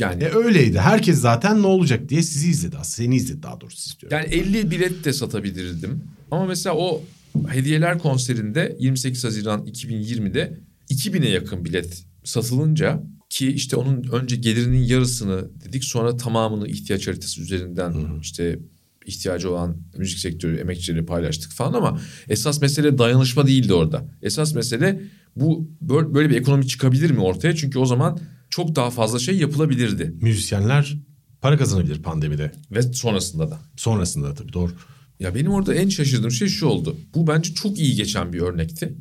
Yani 0.00 0.24
E 0.24 0.34
öyleydi. 0.34 0.78
Herkes 0.78 1.20
zaten 1.20 1.62
ne 1.62 1.66
olacak 1.66 2.08
diye 2.08 2.22
sizi 2.22 2.48
izledi. 2.48 2.76
Aslında 2.76 2.96
seni 3.06 3.16
izledi 3.16 3.42
daha 3.42 3.60
doğrusu 3.60 3.90
istiyorum. 3.90 4.18
Yani 4.18 4.34
50 4.34 4.70
bilet 4.70 5.04
de 5.04 5.12
satabilirdim. 5.12 6.04
Ama 6.30 6.46
mesela 6.46 6.76
o 6.76 7.02
hediyeler 7.48 7.98
konserinde 7.98 8.76
28 8.78 9.24
Haziran 9.24 9.66
2020'de 9.66 10.60
2000'e 10.90 11.30
yakın 11.30 11.64
bilet 11.64 12.04
satılınca 12.24 13.02
ki 13.30 13.52
işte 13.52 13.76
onun 13.76 14.02
önce 14.12 14.36
gelirinin 14.36 14.82
yarısını 14.82 15.48
dedik 15.64 15.84
sonra 15.84 16.16
tamamını 16.16 16.68
ihtiyaç 16.68 17.08
haritası 17.08 17.40
üzerinden 17.40 17.94
işte 18.20 18.58
ihtiyacı 19.06 19.50
olan 19.50 19.76
müzik 19.96 20.18
sektörü 20.18 20.56
emekçileri 20.56 21.06
paylaştık 21.06 21.52
falan 21.52 21.72
ama 21.72 22.00
esas 22.28 22.60
mesele 22.60 22.98
dayanışma 22.98 23.46
değildi 23.46 23.74
orada. 23.74 24.04
Esas 24.22 24.54
mesele 24.54 25.02
bu 25.36 25.70
böyle 25.80 26.30
bir 26.30 26.36
ekonomi 26.36 26.66
çıkabilir 26.66 27.10
mi 27.10 27.20
ortaya? 27.20 27.56
Çünkü 27.56 27.78
o 27.78 27.86
zaman 27.86 28.18
çok 28.50 28.76
daha 28.76 28.90
fazla 28.90 29.18
şey 29.18 29.36
yapılabilirdi 29.36 30.14
Müzisyenler 30.20 30.98
para 31.40 31.56
kazanabilir 31.56 32.02
pandemide. 32.02 32.52
ve 32.70 32.82
sonrasında 32.82 33.50
da. 33.50 33.58
Sonrasında 33.76 34.28
da 34.28 34.34
tabii 34.34 34.52
doğru. 34.52 34.72
Ya 35.20 35.34
benim 35.34 35.50
orada 35.50 35.74
en 35.74 35.88
şaşırdığım 35.88 36.30
şey 36.30 36.48
şu 36.48 36.66
oldu. 36.66 36.96
Bu 37.14 37.26
bence 37.26 37.54
çok 37.54 37.78
iyi 37.78 37.94
geçen 37.94 38.32
bir 38.32 38.40
örnekti. 38.40 38.94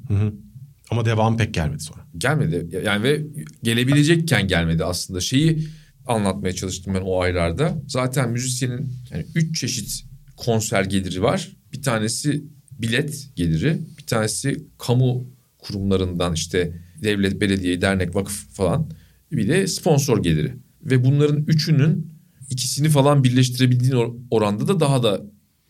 Ama 0.91 1.05
devam 1.05 1.37
pek 1.37 1.53
gelmedi 1.53 1.83
sonra. 1.83 1.99
Gelmedi. 2.17 2.81
Yani 2.85 3.03
ve 3.03 3.25
gelebilecekken 3.63 4.47
gelmedi 4.47 4.85
aslında. 4.85 5.21
Şeyi 5.21 5.67
anlatmaya 6.07 6.53
çalıştım 6.53 6.93
ben 6.93 7.01
o 7.01 7.21
aylarda. 7.21 7.81
Zaten 7.87 8.31
müzisyenin 8.31 8.93
yani 9.11 9.25
üç 9.35 9.59
çeşit 9.59 10.03
konser 10.37 10.83
geliri 10.83 11.21
var. 11.21 11.51
Bir 11.73 11.81
tanesi 11.81 12.43
bilet 12.71 13.29
geliri, 13.35 13.81
bir 13.97 14.05
tanesi 14.05 14.63
kamu 14.77 15.27
kurumlarından 15.57 16.33
işte 16.33 16.81
devlet, 17.03 17.41
belediye, 17.41 17.81
dernek, 17.81 18.15
vakıf 18.15 18.53
falan. 18.53 18.89
Bir 19.31 19.47
de 19.47 19.67
sponsor 19.67 20.23
geliri. 20.23 20.55
Ve 20.83 21.05
bunların 21.05 21.43
üçünün 21.47 22.11
ikisini 22.49 22.89
falan 22.89 23.23
birleştirebildiğin 23.23 23.93
or- 23.93 24.17
oranda 24.31 24.67
da 24.67 24.79
daha 24.79 25.03
da 25.03 25.21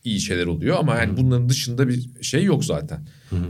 iyi 0.03 0.19
şeyler 0.21 0.45
oluyor. 0.45 0.77
Ama 0.79 0.95
yani 0.95 1.17
bunların 1.17 1.49
dışında 1.49 1.87
bir 1.87 2.09
şey 2.21 2.43
yok 2.43 2.65
zaten. 2.65 3.07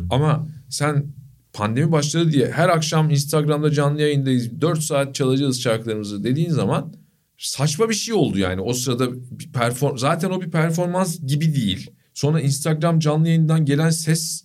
Ama 0.10 0.48
sen 0.70 1.06
pandemi 1.54 1.92
başladı 1.92 2.32
diye 2.32 2.52
her 2.52 2.70
akşam 2.70 3.10
Instagram'da 3.10 3.72
canlı 3.72 4.02
yayındayız. 4.02 4.62
4 4.62 4.80
saat 4.84 5.16
çalacağız 5.16 5.62
şarkılarımızı 5.62 6.24
dediğin 6.24 6.50
zaman 6.50 6.94
saçma 7.38 7.90
bir 7.90 7.96
şey 7.96 8.14
oldu 8.14 8.40
yani. 8.40 8.62
O 8.62 8.74
sırada 8.74 9.10
bir 9.32 9.52
perform 9.52 9.98
zaten 9.98 10.30
o 10.30 10.42
bir 10.42 10.52
performans 10.52 11.20
gibi 11.28 11.56
değil. 11.56 11.92
Sonra 12.14 12.42
Instagram 12.42 13.00
canlı 13.00 13.28
yayından 13.28 13.66
gelen 13.66 13.90
ses 13.90 14.44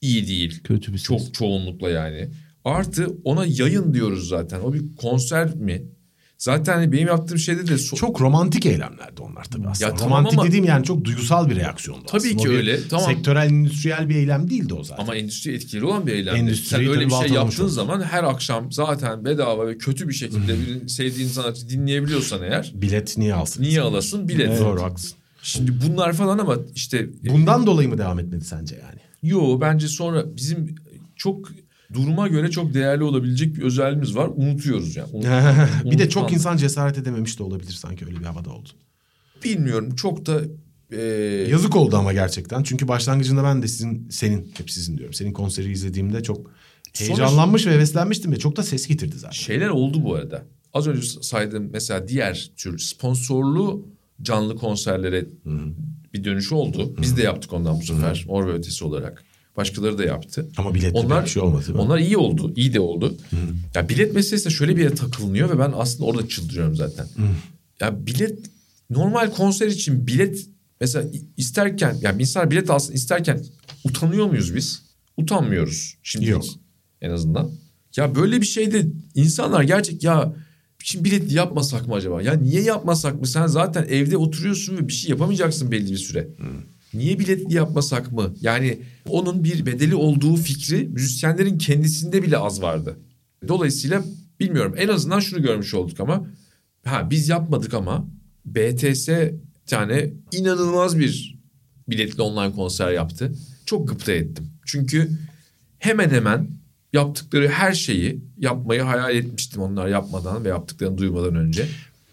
iyi 0.00 0.28
değil. 0.28 0.60
Kötü 0.64 0.92
bir 0.92 0.98
ses. 0.98 1.06
Çok 1.06 1.34
çoğunlukla 1.34 1.90
yani. 1.90 2.28
Artı 2.64 3.06
ona 3.24 3.44
yayın 3.46 3.94
diyoruz 3.94 4.28
zaten. 4.28 4.60
O 4.60 4.72
bir 4.72 4.82
konser 4.96 5.54
mi? 5.54 5.82
Zaten 6.38 6.72
hani 6.74 6.92
benim 6.92 7.06
yaptığım 7.08 7.38
şeyde 7.38 7.66
de 7.66 7.72
so- 7.72 7.96
Çok 7.96 8.20
romantik 8.20 8.66
eylemlerdi 8.66 9.22
onlar 9.22 9.44
tabii 9.44 9.68
aslında. 9.68 9.90
Ya 9.90 9.96
tamam 9.96 10.10
romantik 10.18 10.38
ama- 10.38 10.48
dediğim 10.48 10.64
yani 10.64 10.84
çok 10.84 11.04
duygusal 11.04 11.50
bir 11.50 11.56
reaksiyondu 11.56 12.04
Tabii 12.06 12.18
aslında. 12.28 12.42
ki 12.42 12.48
O 12.48 12.52
öyle, 12.52 12.88
tamam. 12.88 13.06
Sektörel, 13.06 13.46
endüstriyel 13.46 14.08
bir 14.08 14.14
eylem 14.14 14.50
değildi 14.50 14.74
o 14.74 14.84
zaten. 14.84 15.02
Ama 15.04 15.14
endüstri 15.16 15.54
etkileri 15.54 15.84
olan 15.84 16.06
bir 16.06 16.12
eylem. 16.12 16.36
Endüstriyi 16.36 16.86
Sen 16.86 16.94
öyle 16.96 17.06
bir 17.06 17.10
şey 17.26 17.28
yaptığın 17.36 17.62
oldu. 17.64 17.72
zaman 17.72 18.02
her 18.02 18.24
akşam 18.24 18.72
zaten 18.72 19.24
bedava 19.24 19.66
ve 19.66 19.78
kötü 19.78 20.08
bir 20.08 20.14
şekilde 20.14 20.54
bir 20.58 20.88
sevdiğin 20.88 21.28
sanatçı 21.28 21.68
dinleyebiliyorsan 21.68 22.42
eğer 22.42 22.72
Bilet 22.74 23.18
niye 23.18 23.34
alsın? 23.34 23.62
niye 23.62 23.80
alasın 23.80 24.28
bilet. 24.28 24.48
Evet, 24.48 24.60
Doğru 24.60 24.82
haklısın. 24.82 25.18
Şimdi 25.42 25.72
bunlar 25.86 26.12
falan 26.12 26.38
ama 26.38 26.56
işte 26.74 27.08
Bundan 27.30 27.66
dolayı 27.66 27.88
mı 27.88 27.98
devam 27.98 28.18
etmedi 28.18 28.44
sence 28.44 28.74
yani? 28.74 29.00
yo 29.32 29.60
bence 29.60 29.88
sonra 29.88 30.36
bizim 30.36 30.74
çok 31.16 31.48
duruma 31.92 32.28
göre 32.28 32.50
çok 32.50 32.74
değerli 32.74 33.02
olabilecek 33.04 33.56
bir 33.56 33.62
özelliğimiz 33.62 34.16
var. 34.16 34.30
Unutuyoruz 34.36 34.96
yani. 34.96 35.10
Unut- 35.12 35.90
bir 35.90 35.98
de 35.98 36.08
çok 36.08 36.32
insan 36.32 36.56
cesaret 36.56 36.98
edememiş 36.98 37.38
de 37.38 37.42
olabilir 37.42 37.72
sanki 37.72 38.06
öyle 38.06 38.20
bir 38.20 38.24
havada 38.24 38.50
oldu. 38.50 38.68
bilmiyorum 39.44 39.94
çok 39.94 40.26
da 40.26 40.40
e, 40.92 41.02
Yazık 41.50 41.76
oldu 41.76 41.96
ama 41.96 42.12
gerçekten. 42.12 42.62
Çünkü 42.62 42.88
başlangıcında 42.88 43.44
ben 43.44 43.62
de 43.62 43.68
sizin, 43.68 44.08
senin, 44.10 44.52
hep 44.58 44.70
sizin 44.70 44.98
diyorum. 44.98 45.14
Senin 45.14 45.32
konseri 45.32 45.72
izlediğimde 45.72 46.22
çok 46.22 46.50
heyecanlanmış 46.98 47.66
ve 47.66 47.70
heveslenmiştim 47.70 48.32
ve 48.32 48.38
çok 48.38 48.56
da 48.56 48.62
ses 48.62 48.86
getirdi 48.86 49.16
zaten. 49.18 49.32
şeyler 49.32 49.68
oldu 49.68 50.04
bu 50.04 50.14
arada. 50.14 50.44
Az 50.72 50.86
önce 50.86 51.06
saydığım 51.22 51.70
mesela 51.72 52.08
diğer 52.08 52.50
tür 52.56 52.78
sponsorlu 52.78 53.86
canlı 54.22 54.56
konserlere 54.56 55.26
bir 56.14 56.24
dönüş 56.24 56.52
oldu. 56.52 56.94
Biz 57.02 57.16
de 57.16 57.22
yaptık 57.22 57.52
ondan 57.52 57.80
bu 57.80 57.84
sefer. 57.84 58.26
Ve 58.28 58.52
Ötesi 58.52 58.84
olarak. 58.84 59.24
Başkaları 59.56 59.98
da 59.98 60.04
yaptı. 60.04 60.48
Ama 60.56 60.74
biletli 60.74 60.98
onlar 60.98 61.24
bir 61.24 61.30
şey 61.30 61.42
olmadı 61.42 61.66
değil 61.66 61.74
mi? 61.74 61.80
Onlar 61.80 61.98
iyi 61.98 62.16
oldu. 62.16 62.52
iyi 62.56 62.74
de 62.74 62.80
oldu. 62.80 63.16
Ya 63.74 63.88
bilet 63.88 64.14
meselesinde 64.14 64.54
şöyle 64.54 64.76
bir 64.76 64.82
yere 64.82 64.94
takılınıyor 64.94 65.50
ve 65.50 65.58
ben 65.58 65.72
aslında 65.76 66.04
orada 66.04 66.28
çıldırıyorum 66.28 66.76
zaten. 66.76 67.06
Ya 67.80 68.06
bilet 68.06 68.38
normal 68.90 69.30
konser 69.30 69.66
için 69.66 70.06
bilet 70.06 70.46
mesela 70.80 71.08
isterken 71.36 71.96
yani 72.00 72.22
insan 72.22 72.50
bilet 72.50 72.70
alsın 72.70 72.92
isterken 72.92 73.44
utanıyor 73.84 74.26
muyuz 74.26 74.54
biz? 74.54 74.82
Utanmıyoruz 75.16 75.94
şimdi 76.02 76.30
Yok. 76.30 76.44
en 77.00 77.10
azından. 77.10 77.50
Ya 77.96 78.14
böyle 78.14 78.40
bir 78.40 78.46
şeyde 78.46 78.86
insanlar 79.14 79.62
gerçek 79.62 80.02
ya 80.04 80.34
şimdi 80.78 81.04
bilet 81.04 81.32
yapmasak 81.32 81.88
mı 81.88 81.94
acaba? 81.94 82.22
Ya 82.22 82.34
niye 82.34 82.62
yapmasak 82.62 83.20
mı? 83.20 83.26
Sen 83.26 83.46
zaten 83.46 83.86
evde 83.88 84.16
oturuyorsun 84.16 84.76
ve 84.76 84.88
bir 84.88 84.92
şey 84.92 85.10
yapamayacaksın 85.10 85.70
belli 85.70 85.92
bir 85.92 85.96
süre. 85.96 86.28
Niye 86.94 87.18
biletli 87.18 87.54
yapmasak 87.54 88.12
mı? 88.12 88.34
Yani 88.40 88.78
onun 89.08 89.44
bir 89.44 89.66
bedeli 89.66 89.94
olduğu 89.94 90.36
fikri 90.36 90.88
müzisyenlerin 90.88 91.58
kendisinde 91.58 92.22
bile 92.22 92.38
az 92.38 92.62
vardı. 92.62 92.98
Dolayısıyla 93.48 94.04
bilmiyorum 94.40 94.74
en 94.76 94.88
azından 94.88 95.20
şunu 95.20 95.42
görmüş 95.42 95.74
olduk 95.74 96.00
ama 96.00 96.26
ha 96.84 97.10
biz 97.10 97.28
yapmadık 97.28 97.74
ama 97.74 98.08
BTS 98.46 99.08
tane 99.66 100.10
inanılmaz 100.32 100.98
bir 100.98 101.38
biletli 101.88 102.22
online 102.22 102.52
konser 102.52 102.92
yaptı. 102.92 103.32
Çok 103.66 103.88
gıpta 103.88 104.12
ettim. 104.12 104.50
Çünkü 104.66 105.10
hemen 105.78 106.10
hemen 106.10 106.48
yaptıkları 106.92 107.48
her 107.48 107.72
şeyi 107.72 108.20
yapmayı 108.38 108.82
hayal 108.82 109.14
etmiştim 109.16 109.62
onlar 109.62 109.88
yapmadan 109.88 110.44
ve 110.44 110.48
yaptıklarını 110.48 110.98
duymadan 110.98 111.34
önce. 111.34 111.68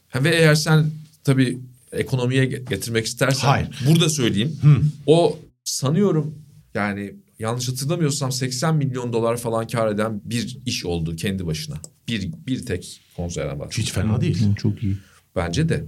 Ha, 0.09 0.23
ve 0.23 0.29
eğer 0.35 0.55
sen 0.55 0.85
tabii 1.23 1.59
ekonomiye 1.91 2.45
getirmek 2.45 3.05
istersen 3.05 3.47
Hayır. 3.47 3.69
burada 3.87 4.09
söyleyeyim. 4.09 4.59
O 5.05 5.39
sanıyorum 5.63 6.35
yani 6.73 7.13
yanlış 7.39 7.69
hatırlamıyorsam 7.69 8.31
80 8.31 8.75
milyon 8.75 9.13
dolar 9.13 9.37
falan 9.37 9.67
kar 9.67 9.87
eden 9.91 10.21
bir 10.25 10.57
iş 10.65 10.85
oldu 10.85 11.15
kendi 11.15 11.45
başına. 11.45 11.75
Bir, 12.07 12.31
bir 12.47 12.65
tek 12.65 13.01
konserden 13.15 13.59
bahsediyorum. 13.59 13.83
Hiç 13.83 13.91
fena 13.91 14.21
değil. 14.21 14.55
Çok 14.55 14.83
iyi. 14.83 14.97
Bence 15.35 15.69
de. 15.69 15.85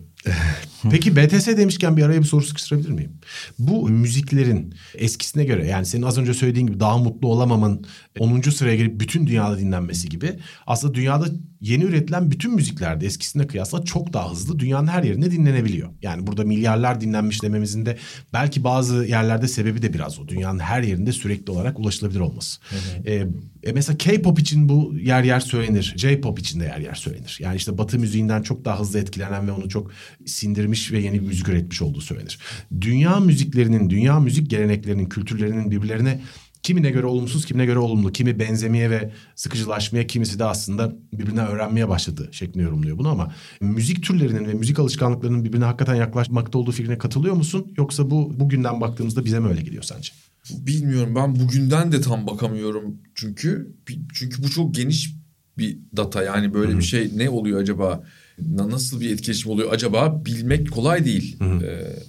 Peki 0.92 1.16
BTS 1.16 1.48
demişken 1.48 1.98
bir 1.98 2.04
araya 2.04 2.20
bir 2.20 2.26
soru 2.26 2.44
sıkıştırabilir 2.44 2.90
miyim? 2.90 3.12
Bu 3.60 3.90
müziklerin 3.90 4.74
eskisine 4.96 5.44
göre 5.46 5.68
yani 5.68 5.86
senin 5.86 6.04
az 6.04 6.18
önce 6.18 6.34
söylediğin 6.34 6.68
gibi 6.68 6.80
daha 6.80 6.98
mutlu 6.98 7.28
olamamın 7.28 7.86
10. 8.20 8.42
sıraya 8.42 8.76
gelip 8.76 9.00
bütün 9.00 9.28
dünyada 9.28 9.60
dinlenmesi 9.60 10.10
gibi 10.10 10.40
aslında 10.68 10.94
dünyada 10.94 11.26
yeni 11.62 11.84
üretilen 11.84 12.32
bütün 12.32 12.56
müziklerde 12.56 13.06
eskisine 13.06 13.48
kıyasla 13.48 13.84
çok 13.84 14.14
daha 14.14 14.32
hızlı 14.32 14.60
dünyanın 14.60 14.88
her 14.88 15.04
yerinde 15.04 15.32
dinlenebiliyor. 15.32 15.90
Yani 16.02 16.28
burada 16.28 16.44
milyarlar 16.44 17.02
dinlenmiş 17.02 17.44
dememizin 17.44 17.86
de 17.86 17.98
belki 18.34 18.64
bazı 18.64 19.06
yerlerde 19.06 19.48
sebebi 19.48 19.82
de 19.82 19.94
biraz 19.94 20.20
o. 20.20 20.28
Dünyanın 20.28 20.60
her 20.60 20.82
yerinde 20.82 21.12
sürekli 21.12 21.52
olarak 21.52 21.80
ulaşılabilir 21.80 22.20
olması. 22.20 22.62
Ee, 23.06 23.28
e 23.64 23.72
mesela 23.72 23.98
K-pop 23.98 24.40
için 24.40 24.70
bu 24.70 24.94
yer 24.98 25.24
yer 25.24 25.40
söylenir. 25.40 25.94
J-pop 25.98 26.40
için 26.40 26.60
de 26.60 26.64
yer 26.64 26.80
yer 26.80 26.96
söylenir. 26.96 27.38
Yani 27.42 27.56
işte 27.56 27.78
Batı 27.78 28.00
müziğinden 28.00 28.42
çok 28.42 28.66
daha 28.66 28.80
hızlı 28.80 29.00
etkilenen 29.00 29.48
ve 29.48 29.52
onu 29.52 29.70
çok 29.70 29.92
sindirmiş 30.26 30.92
ve 30.92 31.00
yeni 31.00 31.22
bir 31.22 31.28
müzik 31.28 31.48
üretmiş 31.48 31.82
olduğu 31.82 32.02
söylenir. 32.02 32.40
Dünya 32.82 33.20
müziklerinin, 33.20 33.90
dünya 33.90 34.20
müzik 34.20 34.50
geleneklerinin, 34.50 35.06
kültürlerinin 35.06 35.72
birbirlerine 35.72 36.22
kimine 36.64 36.90
göre 36.92 37.06
olumsuz, 37.06 37.46
kimine 37.46 37.66
göre 37.66 37.80
olumlu, 37.80 38.12
kimi 38.12 38.40
benzemeye 38.40 38.90
ve 38.90 39.12
sıkıcılaşmaya, 39.36 40.08
kimisi 40.08 40.40
de 40.40 40.46
aslında 40.46 40.96
birbirine 41.14 41.42
öğrenmeye 41.42 41.90
başladı 41.90 42.30
şeklinde 42.32 42.64
yorumluyor 42.64 42.98
bunu 42.98 43.10
ama 43.10 43.34
müzik 43.62 44.04
türlerinin 44.04 44.48
ve 44.48 44.54
müzik 44.54 44.80
alışkanlıklarının 44.80 45.44
birbirine 45.44 45.66
hakikaten 45.66 45.96
yaklaşmakta 45.96 46.58
olduğu 46.58 46.72
fikrine 46.72 46.98
katılıyor 46.98 47.36
musun? 47.36 47.74
Yoksa 47.78 48.12
bu 48.12 48.40
bugünden 48.40 48.82
baktığımızda 48.82 49.26
bize 49.26 49.40
mi 49.40 49.48
öyle 49.48 49.62
geliyor 49.62 49.84
sence? 49.84 50.14
Bilmiyorum 50.50 51.16
ben 51.16 51.36
bugünden 51.40 51.92
de 51.92 52.02
tam 52.02 52.28
bakamıyorum 52.28 52.98
çünkü 53.16 53.76
çünkü 54.14 54.44
bu 54.44 54.50
çok 54.50 54.76
geniş 54.76 55.14
bir 55.58 55.78
data 55.98 56.24
yani 56.24 56.54
böyle 56.54 56.78
bir 56.78 56.84
şey 56.84 57.12
ne 57.16 57.30
oluyor 57.30 57.62
acaba 57.62 58.04
nasıl 58.40 59.02
bir 59.02 59.12
etkileşim 59.14 59.52
oluyor 59.52 59.74
acaba 59.74 60.26
bilmek 60.26 60.72
kolay 60.72 61.06
değil. 61.06 61.38
Ee, 61.42 62.00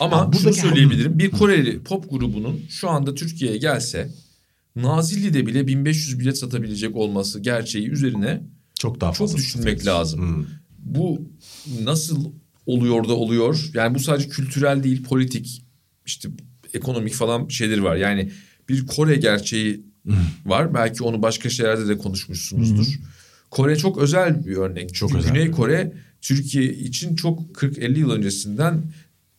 ama 0.00 0.16
Ha, 0.20 0.30
şunu 0.42 0.52
söyleyebilirim 0.54 1.18
bir 1.18 1.30
Koreli 1.30 1.82
pop 1.82 2.10
grubunun 2.10 2.60
şu 2.68 2.90
anda 2.90 3.14
Türkiye'ye 3.14 3.58
gelse 3.58 4.10
Nazilli'de 4.76 5.46
bile 5.46 5.66
1500 5.66 6.18
bilet 6.18 6.38
satabilecek 6.38 6.96
olması 6.96 7.40
gerçeği 7.40 7.88
üzerine 7.88 8.42
Çok 8.78 9.00
daha 9.00 9.12
çok 9.12 9.18
fazla. 9.28 9.38
düşünmek 9.38 9.86
lazım. 9.86 10.20
Hmm. 10.20 10.44
Bu 10.78 11.28
nasıl 11.82 12.32
oluyor 12.66 13.08
da 13.08 13.14
oluyor? 13.14 13.70
Yani 13.74 13.94
bu 13.94 13.98
sadece 14.00 14.28
kültürel 14.28 14.82
değil, 14.82 15.02
politik, 15.02 15.64
işte 16.06 16.28
ekonomik 16.74 17.14
falan 17.14 17.48
şeyleri 17.48 17.84
var. 17.84 17.96
Yani 17.96 18.30
bir 18.68 18.86
Kore 18.86 19.16
gerçeği 19.16 19.84
var. 20.46 20.74
Belki 20.74 21.04
onu 21.04 21.22
başka 21.22 21.50
şeylerde 21.50 21.88
de 21.88 21.98
konuşmuşsunuzdur. 21.98 22.86
Kore 23.50 23.76
çok 23.76 23.98
özel 23.98 24.46
bir 24.46 24.56
örnek. 24.56 24.94
Çok 24.94 25.08
Çünkü 25.08 25.20
özel. 25.20 25.34
Güney 25.34 25.50
Kore 25.50 25.92
Türkiye 26.20 26.64
için 26.64 27.16
çok 27.16 27.40
40-50 27.40 27.98
yıl 27.98 28.10
öncesinden 28.10 28.82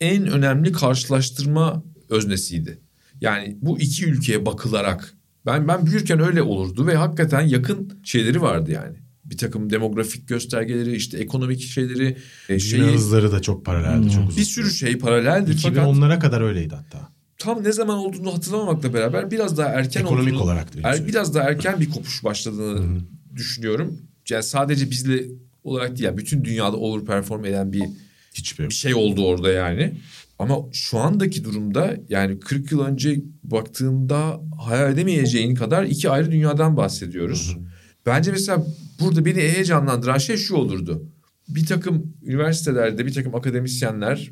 en 0.00 0.26
önemli 0.26 0.72
karşılaştırma 0.72 1.84
öznesiydi. 2.08 2.78
Yani 3.20 3.56
bu 3.62 3.78
iki 3.80 4.06
ülkeye 4.06 4.46
bakılarak 4.46 5.14
ben 5.46 5.68
ben 5.68 5.86
büyürken 5.86 6.20
öyle 6.20 6.42
olurdu 6.42 6.86
ve 6.86 6.96
hakikaten 6.96 7.40
yakın 7.40 8.00
şeyleri 8.04 8.42
vardı 8.42 8.70
yani. 8.70 8.96
Bir 9.24 9.38
takım 9.38 9.70
demografik 9.70 10.28
göstergeleri, 10.28 10.96
işte 10.96 11.18
ekonomik 11.18 11.60
şeyleri, 11.60 12.16
e, 12.48 12.58
şeyi 12.58 12.82
hızları 12.82 13.32
da 13.32 13.42
çok 13.42 13.64
paraleldi. 13.64 14.10
Çok 14.10 14.28
uzun. 14.28 14.36
bir 14.36 14.46
sürü 14.46 14.70
şey 14.70 14.98
paraleldir 14.98 15.60
fakat 15.62 15.86
2010'lara 15.86 16.18
kadar 16.18 16.40
öyleydi 16.40 16.74
hatta. 16.74 17.17
Tam 17.38 17.64
ne 17.64 17.72
zaman 17.72 17.98
olduğunu 17.98 18.34
hatırlamamakla 18.34 18.94
beraber 18.94 19.30
biraz 19.30 19.58
daha 19.58 19.68
erken 19.68 20.00
Ekonomik 20.00 20.34
olduğunu, 20.34 20.42
olarak 20.42 20.68
er- 20.82 21.06
biraz 21.06 21.34
daha 21.34 21.50
erken 21.50 21.80
bir 21.80 21.90
kopuş 21.90 22.24
başladığını 22.24 23.00
düşünüyorum. 23.36 23.98
Yani 24.30 24.42
sadece 24.42 24.90
bizle 24.90 25.24
olarak 25.64 25.90
değil 25.90 26.02
yani 26.02 26.16
bütün 26.16 26.44
dünyada 26.44 26.76
overperform 26.76 27.44
eden 27.44 27.72
bir 27.72 27.84
Hiçbir 28.34 28.68
bir 28.68 28.74
şey 28.74 28.94
oldu 28.94 29.26
orada 29.26 29.50
yani. 29.52 29.94
Ama 30.38 30.56
şu 30.72 30.98
andaki 30.98 31.44
durumda 31.44 31.96
yani 32.08 32.40
40 32.40 32.72
yıl 32.72 32.80
önce 32.80 33.20
baktığında 33.44 34.40
hayal 34.66 34.92
edemeyeceğin 34.92 35.54
kadar 35.54 35.84
iki 35.84 36.10
ayrı 36.10 36.30
dünyadan 36.32 36.76
bahsediyoruz. 36.76 37.56
Bence 38.06 38.30
mesela 38.30 38.66
burada 39.00 39.24
beni 39.24 39.38
heyecanlandıran 39.38 40.18
şey 40.18 40.36
şu 40.36 40.54
olurdu. 40.54 41.08
Bir 41.48 41.66
takım 41.66 42.12
üniversitelerde 42.22 43.06
bir 43.06 43.14
takım 43.14 43.34
akademisyenler 43.34 44.30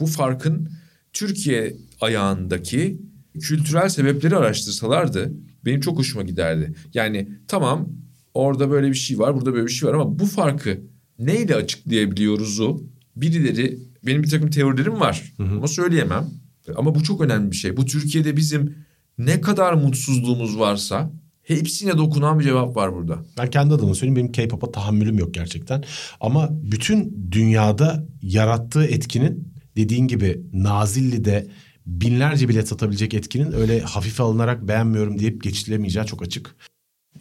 bu 0.00 0.06
farkın 0.06 0.70
Türkiye 1.12 1.76
ayağındaki 2.00 3.00
kültürel 3.40 3.88
sebepleri 3.88 4.36
araştırsalardı 4.36 5.32
benim 5.64 5.80
çok 5.80 5.98
hoşuma 5.98 6.24
giderdi. 6.24 6.74
Yani 6.94 7.28
tamam 7.48 7.88
orada 8.34 8.70
böyle 8.70 8.88
bir 8.88 8.94
şey 8.94 9.18
var 9.18 9.36
burada 9.36 9.54
böyle 9.54 9.66
bir 9.66 9.72
şey 9.72 9.88
var 9.88 9.94
ama 9.94 10.18
bu 10.18 10.26
farkı 10.26 10.80
neyle 11.18 11.54
açıklayabiliyoruzu 11.54 12.84
birileri 13.16 13.78
benim 14.06 14.22
bir 14.22 14.30
takım 14.30 14.50
teorilerim 14.50 15.00
var 15.00 15.34
ama 15.38 15.68
söyleyemem. 15.68 16.30
Ama 16.76 16.94
bu 16.94 17.02
çok 17.02 17.20
önemli 17.20 17.50
bir 17.50 17.56
şey. 17.56 17.76
Bu 17.76 17.86
Türkiye'de 17.86 18.36
bizim 18.36 18.74
ne 19.18 19.40
kadar 19.40 19.72
mutsuzluğumuz 19.72 20.58
varsa 20.58 21.10
hepsine 21.42 21.98
dokunan 21.98 22.38
bir 22.38 22.44
cevap 22.44 22.76
var 22.76 22.94
burada. 22.94 23.18
Ben 23.38 23.50
kendi 23.50 23.74
adıma 23.74 23.94
söyleyeyim 23.94 24.16
benim 24.16 24.32
K-pop'a 24.32 24.72
tahammülüm 24.72 25.18
yok 25.18 25.34
gerçekten. 25.34 25.84
Ama 26.20 26.48
bütün 26.50 27.28
dünyada 27.30 28.06
yarattığı 28.22 28.84
etkinin 28.84 29.48
dediğin 29.78 30.08
gibi 30.08 30.40
Nazilli'de 30.52 31.46
binlerce 31.86 32.48
bilet 32.48 32.68
satabilecek 32.68 33.14
etkinin 33.14 33.52
öyle 33.52 33.80
hafife 33.80 34.22
alınarak 34.22 34.68
beğenmiyorum 34.68 35.18
deyip 35.18 35.42
geçilemeyeceği 35.42 36.06
çok 36.06 36.22
açık. 36.22 36.56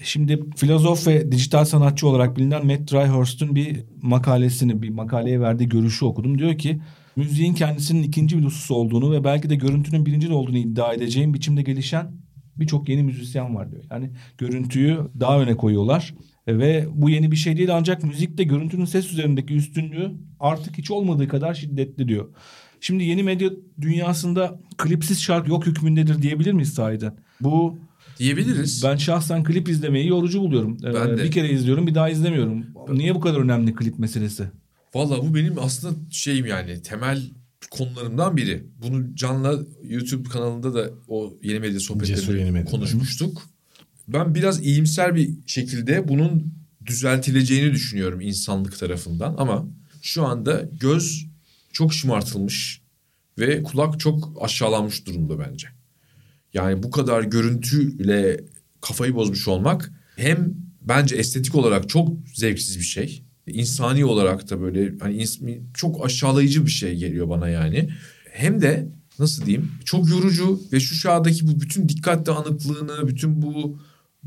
Şimdi 0.03 0.39
filozof 0.55 1.07
ve 1.07 1.31
dijital 1.31 1.65
sanatçı 1.65 2.07
olarak 2.07 2.37
bilinen 2.37 2.65
Matt 2.65 2.91
Dryhurst'un 2.91 3.55
bir 3.55 3.83
makalesini, 4.01 4.81
bir 4.81 4.89
makaleye 4.89 5.41
verdiği 5.41 5.69
görüşü 5.69 6.05
okudum. 6.05 6.39
Diyor 6.39 6.57
ki 6.57 6.81
müziğin 7.15 7.53
kendisinin 7.53 8.03
ikinci 8.03 8.37
bir 8.37 8.43
hususu 8.43 8.75
olduğunu 8.75 9.11
ve 9.11 9.23
belki 9.23 9.49
de 9.49 9.55
görüntünün 9.55 10.05
birinci 10.05 10.29
de 10.29 10.33
olduğunu 10.33 10.57
iddia 10.57 10.93
edeceğim 10.93 11.33
biçimde 11.33 11.61
gelişen 11.61 12.11
birçok 12.55 12.89
yeni 12.89 13.03
müzisyen 13.03 13.55
var 13.55 13.71
diyor. 13.71 13.83
Yani 13.91 14.11
görüntüyü 14.37 14.97
daha 15.19 15.41
öne 15.41 15.57
koyuyorlar 15.57 16.13
ve 16.47 16.87
bu 16.93 17.09
yeni 17.09 17.31
bir 17.31 17.35
şey 17.35 17.57
değil 17.57 17.75
ancak 17.75 18.03
müzikte 18.03 18.43
görüntünün 18.43 18.85
ses 18.85 19.11
üzerindeki 19.11 19.53
üstünlüğü 19.53 20.11
artık 20.39 20.77
hiç 20.77 20.91
olmadığı 20.91 21.27
kadar 21.27 21.53
şiddetli 21.53 22.07
diyor. 22.07 22.25
Şimdi 22.81 23.03
yeni 23.03 23.23
medya 23.23 23.49
dünyasında 23.81 24.59
klipsiz 24.77 25.21
şarkı 25.21 25.49
yok 25.49 25.65
hükmündedir 25.65 26.21
diyebilir 26.21 26.51
miyiz 26.51 26.73
sahiden? 26.73 27.13
Bu 27.41 27.79
Diyebiliriz. 28.19 28.83
ben 28.83 28.95
şahsen 28.95 29.43
klip 29.43 29.69
izlemeyi 29.69 30.07
yorucu 30.07 30.41
buluyorum. 30.41 30.77
Ee, 30.83 30.93
Ben 30.93 31.17
de. 31.17 31.23
Bir 31.23 31.31
kere 31.31 31.49
izliyorum 31.49 31.87
bir 31.87 31.95
daha 31.95 32.09
izlemiyorum. 32.09 32.65
Niye 32.89 33.15
bu 33.15 33.19
kadar 33.19 33.39
önemli 33.39 33.75
klip 33.75 33.99
meselesi? 33.99 34.43
Valla 34.95 35.17
bu 35.17 35.35
benim 35.35 35.59
aslında 35.59 35.95
şeyim 36.11 36.45
yani 36.45 36.81
temel 36.81 37.21
konularımdan 37.71 38.37
biri. 38.37 38.63
Bunu 38.81 39.15
Can'la 39.15 39.59
YouTube 39.83 40.29
kanalında 40.29 40.73
da 40.73 40.89
o 41.07 41.33
yeni 41.43 41.59
medya 41.59 41.79
sohbetlerinde 41.79 42.65
konuşmuştuk. 42.65 43.41
Ben 44.07 44.35
biraz 44.35 44.65
iyimser 44.65 45.15
bir 45.15 45.33
şekilde 45.45 46.07
bunun 46.07 46.53
düzeltileceğini 46.85 47.73
düşünüyorum 47.73 48.21
insanlık 48.21 48.79
tarafından 48.79 49.35
ama 49.37 49.67
şu 50.01 50.25
anda 50.25 50.69
göz 50.79 51.25
çok 51.71 51.93
şımartılmış 51.93 52.81
ve 53.39 53.63
kulak 53.63 53.99
çok 53.99 54.37
aşağılanmış 54.41 55.05
durumda 55.05 55.39
bence. 55.39 55.67
Yani 56.53 56.83
bu 56.83 56.91
kadar 56.91 57.23
görüntüyle 57.23 58.43
kafayı 58.81 59.15
bozmuş 59.15 59.47
olmak 59.47 59.91
hem 60.15 60.53
bence 60.81 61.15
estetik 61.15 61.55
olarak 61.55 61.89
çok 61.89 62.09
zevksiz 62.33 62.79
bir 62.79 62.83
şey. 62.83 63.23
İnsani 63.47 64.05
olarak 64.05 64.49
da 64.49 64.61
böyle 64.61 64.97
hani 64.99 65.25
çok 65.73 66.05
aşağılayıcı 66.05 66.65
bir 66.65 66.71
şey 66.71 66.95
geliyor 66.95 67.29
bana 67.29 67.49
yani. 67.49 67.89
Hem 68.31 68.61
de 68.61 68.87
nasıl 69.19 69.45
diyeyim 69.45 69.71
çok 69.85 70.09
yorucu 70.09 70.61
ve 70.73 70.79
şu 70.79 70.99
çağdaki 70.99 71.47
bu 71.47 71.61
bütün 71.61 71.89
dikkat 71.89 72.25
dağınıklığını, 72.25 73.07
bütün 73.07 73.41
bu 73.41 73.79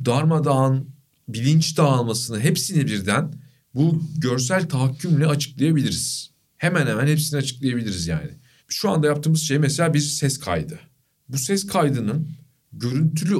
darmadağın 0.05 0.91
bilinç 1.29 1.77
dağılmasını 1.77 2.41
hepsini 2.41 2.87
birden 2.87 3.33
bu 3.75 4.03
görsel 4.19 4.69
tahakkümle 4.69 5.27
açıklayabiliriz. 5.27 6.31
Hemen 6.57 6.87
hemen 6.87 7.07
hepsini 7.07 7.39
açıklayabiliriz 7.39 8.07
yani. 8.07 8.31
Şu 8.69 8.91
anda 8.91 9.07
yaptığımız 9.07 9.41
şey 9.41 9.59
mesela 9.59 9.95
bir 9.95 10.01
ses 10.01 10.39
kaydı. 10.39 10.81
Bu 11.29 11.39
ses 11.39 11.67
kaydının 11.67 12.33
görüntülü 12.73 13.39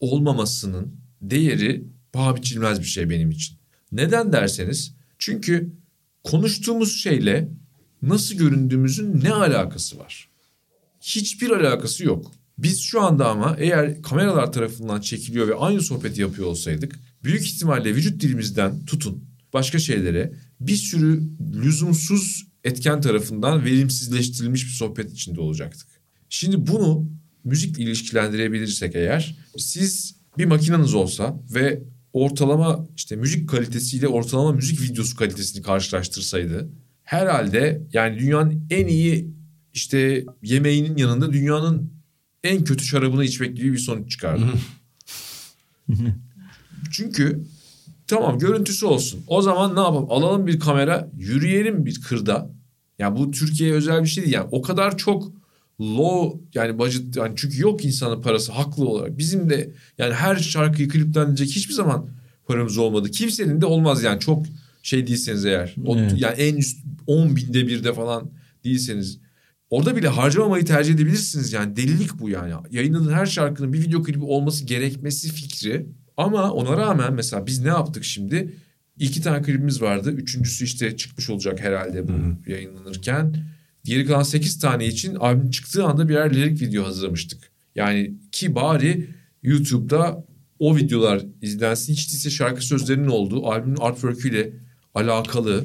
olmamasının 0.00 0.96
değeri 1.22 1.84
paha 2.12 2.36
biçilmez 2.36 2.80
bir 2.80 2.84
şey 2.84 3.10
benim 3.10 3.30
için. 3.30 3.56
Neden 3.92 4.32
derseniz 4.32 4.94
çünkü 5.18 5.72
konuştuğumuz 6.24 6.96
şeyle 6.96 7.48
nasıl 8.02 8.34
göründüğümüzün 8.34 9.20
ne 9.24 9.32
alakası 9.32 9.98
var? 9.98 10.28
Hiçbir 11.00 11.50
alakası 11.50 12.04
yok. 12.04 12.32
Biz 12.58 12.80
şu 12.80 13.00
anda 13.00 13.28
ama 13.28 13.56
eğer 13.58 14.02
kameralar 14.02 14.52
tarafından 14.52 15.00
çekiliyor 15.00 15.48
ve 15.48 15.54
aynı 15.54 15.82
sohbeti 15.82 16.20
yapıyor 16.20 16.48
olsaydık 16.48 17.00
büyük 17.24 17.46
ihtimalle 17.46 17.94
vücut 17.94 18.22
dilimizden 18.22 18.84
tutun 18.84 19.24
başka 19.52 19.78
şeylere 19.78 20.32
bir 20.60 20.76
sürü 20.76 21.22
lüzumsuz 21.54 22.46
etken 22.64 23.00
tarafından 23.00 23.64
verimsizleştirilmiş 23.64 24.64
bir 24.64 24.70
sohbet 24.70 25.12
içinde 25.12 25.40
olacaktık. 25.40 25.88
Şimdi 26.28 26.66
bunu 26.66 27.10
müzikle 27.44 27.82
ilişkilendirebilirsek 27.82 28.96
eğer 28.96 29.36
siz 29.58 30.16
bir 30.38 30.44
makineniz 30.44 30.94
olsa 30.94 31.40
ve 31.54 31.82
ortalama 32.12 32.86
işte 32.96 33.16
müzik 33.16 33.48
kalitesiyle 33.48 34.08
ortalama 34.08 34.52
müzik 34.52 34.82
videosu 34.82 35.16
kalitesini 35.16 35.62
karşılaştırsaydı 35.62 36.70
herhalde 37.02 37.86
yani 37.92 38.18
dünyanın 38.18 38.66
en 38.70 38.86
iyi 38.86 39.30
işte 39.74 40.24
yemeğinin 40.42 40.96
yanında 40.96 41.32
dünyanın 41.32 41.95
en 42.46 42.64
kötü 42.64 42.84
şarabını 42.84 43.24
içmek 43.24 43.56
gibi 43.56 43.72
bir 43.72 43.78
sonuç 43.78 44.10
çıkardı. 44.10 44.44
Çünkü 46.90 47.44
tamam 48.06 48.38
görüntüsü 48.38 48.86
olsun. 48.86 49.20
O 49.26 49.42
zaman 49.42 49.76
ne 49.76 49.80
yapalım? 49.80 50.06
Alalım 50.10 50.46
bir 50.46 50.60
kamera, 50.60 51.10
yürüyelim 51.18 51.86
bir 51.86 52.00
kırda. 52.00 52.50
Yani 52.98 53.18
bu 53.18 53.30
Türkiye'ye 53.30 53.74
özel 53.74 54.02
bir 54.02 54.08
şey 54.08 54.24
değil. 54.24 54.34
Yani 54.34 54.48
o 54.50 54.62
kadar 54.62 54.96
çok 54.96 55.32
low 55.80 56.38
yani 56.54 56.78
budget 56.78 57.16
yani 57.16 57.32
çünkü 57.36 57.62
yok 57.62 57.84
insanın 57.84 58.22
parası 58.22 58.52
haklı 58.52 58.84
olarak. 58.84 59.18
Bizim 59.18 59.50
de 59.50 59.70
yani 59.98 60.14
her 60.14 60.36
şarkıyı 60.36 60.88
kliplenecek 60.88 61.48
hiçbir 61.48 61.74
zaman 61.74 62.08
paramız 62.46 62.78
olmadı. 62.78 63.10
Kimsenin 63.10 63.60
de 63.60 63.66
olmaz 63.66 64.02
yani 64.02 64.20
çok 64.20 64.46
şey 64.82 65.06
değilseniz 65.06 65.44
eğer. 65.44 65.74
O, 65.84 65.98
Evet. 65.98 66.14
Yani 66.16 66.34
en 66.34 66.56
üst 66.56 66.78
10 67.06 67.36
binde 67.36 67.66
birde 67.66 67.94
falan 67.94 68.30
değilseniz. 68.64 69.18
Orada 69.76 69.96
bile 69.96 70.08
harcamamayı 70.08 70.64
tercih 70.64 70.94
edebilirsiniz 70.94 71.52
yani 71.52 71.76
delilik 71.76 72.20
bu 72.20 72.30
yani. 72.30 72.52
Yayınladığın 72.70 73.12
her 73.12 73.26
şarkının 73.26 73.72
bir 73.72 73.80
video 73.80 74.02
klibi 74.02 74.24
olması 74.24 74.64
gerekmesi 74.64 75.32
fikri. 75.32 75.86
Ama 76.16 76.52
ona 76.52 76.76
rağmen 76.76 77.12
mesela 77.12 77.46
biz 77.46 77.60
ne 77.60 77.68
yaptık 77.68 78.04
şimdi? 78.04 78.52
İki 78.98 79.22
tane 79.22 79.42
klibimiz 79.42 79.82
vardı. 79.82 80.10
Üçüncüsü 80.10 80.64
işte 80.64 80.96
çıkmış 80.96 81.30
olacak 81.30 81.60
herhalde 81.60 82.08
bu 82.08 82.12
yayınlanırken. 82.50 83.36
Geri 83.84 84.06
kalan 84.06 84.22
sekiz 84.22 84.58
tane 84.58 84.86
için 84.86 85.14
albüm 85.14 85.50
çıktığı 85.50 85.84
anda 85.84 86.08
birer 86.08 86.34
lirik 86.34 86.62
video 86.62 86.84
hazırlamıştık. 86.84 87.50
Yani 87.74 88.14
ki 88.32 88.54
bari 88.54 89.08
YouTube'da 89.42 90.24
o 90.58 90.76
videolar 90.76 91.22
izlensin. 91.42 91.92
Hiç 91.92 92.12
değilse 92.12 92.30
şarkı 92.30 92.62
sözlerinin 92.62 93.08
olduğu 93.08 93.46
albümün 93.46 93.76
artwork'üyle 93.80 94.52
alakalı 94.94 95.64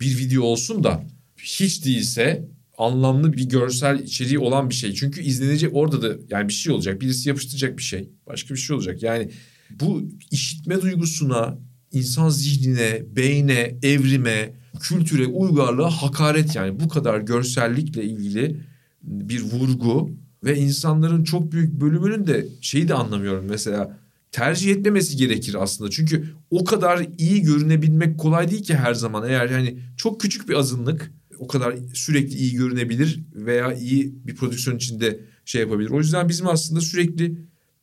bir 0.00 0.18
video 0.18 0.42
olsun 0.42 0.84
da 0.84 1.04
hiç 1.36 1.84
değilse 1.84 2.51
anlamlı 2.86 3.32
bir 3.32 3.48
görsel 3.48 3.98
içeriği 3.98 4.38
olan 4.38 4.70
bir 4.70 4.74
şey. 4.74 4.94
Çünkü 4.94 5.20
izlenecek 5.20 5.70
orada 5.74 6.02
da 6.02 6.16
yani 6.30 6.48
bir 6.48 6.52
şey 6.52 6.72
olacak. 6.72 7.00
Birisi 7.00 7.28
yapıştıracak 7.28 7.78
bir 7.78 7.82
şey. 7.82 8.08
Başka 8.26 8.54
bir 8.54 8.58
şey 8.58 8.76
olacak. 8.76 9.02
Yani 9.02 9.30
bu 9.70 10.08
işitme 10.30 10.82
duygusuna, 10.82 11.58
insan 11.92 12.28
zihnine, 12.28 13.02
beyne, 13.16 13.76
evrime, 13.82 14.54
kültüre, 14.80 15.26
uygarlığa 15.26 15.90
hakaret 15.90 16.56
yani. 16.56 16.80
Bu 16.80 16.88
kadar 16.88 17.20
görsellikle 17.20 18.04
ilgili 18.04 18.60
bir 19.02 19.42
vurgu 19.42 20.10
ve 20.44 20.58
insanların 20.58 21.24
çok 21.24 21.52
büyük 21.52 21.80
bölümünün 21.80 22.26
de 22.26 22.46
şeyi 22.60 22.88
de 22.88 22.94
anlamıyorum 22.94 23.44
mesela 23.48 23.98
tercih 24.32 24.72
etmemesi 24.72 25.16
gerekir 25.16 25.56
aslında. 25.62 25.90
Çünkü 25.90 26.24
o 26.50 26.64
kadar 26.64 27.06
iyi 27.18 27.42
görünebilmek 27.42 28.18
kolay 28.18 28.50
değil 28.50 28.62
ki 28.62 28.74
her 28.74 28.94
zaman. 28.94 29.28
Eğer 29.28 29.50
yani 29.50 29.78
çok 29.96 30.20
küçük 30.20 30.48
bir 30.48 30.54
azınlık 30.54 31.12
o 31.42 31.46
kadar 31.46 31.76
sürekli 31.94 32.34
iyi 32.34 32.54
görünebilir 32.54 33.22
veya 33.34 33.72
iyi 33.72 34.26
bir 34.26 34.34
prodüksiyon 34.36 34.76
içinde 34.76 35.20
şey 35.44 35.60
yapabilir. 35.60 35.90
O 35.90 35.98
yüzden 35.98 36.28
bizim 36.28 36.48
aslında 36.48 36.80
sürekli 36.80 37.38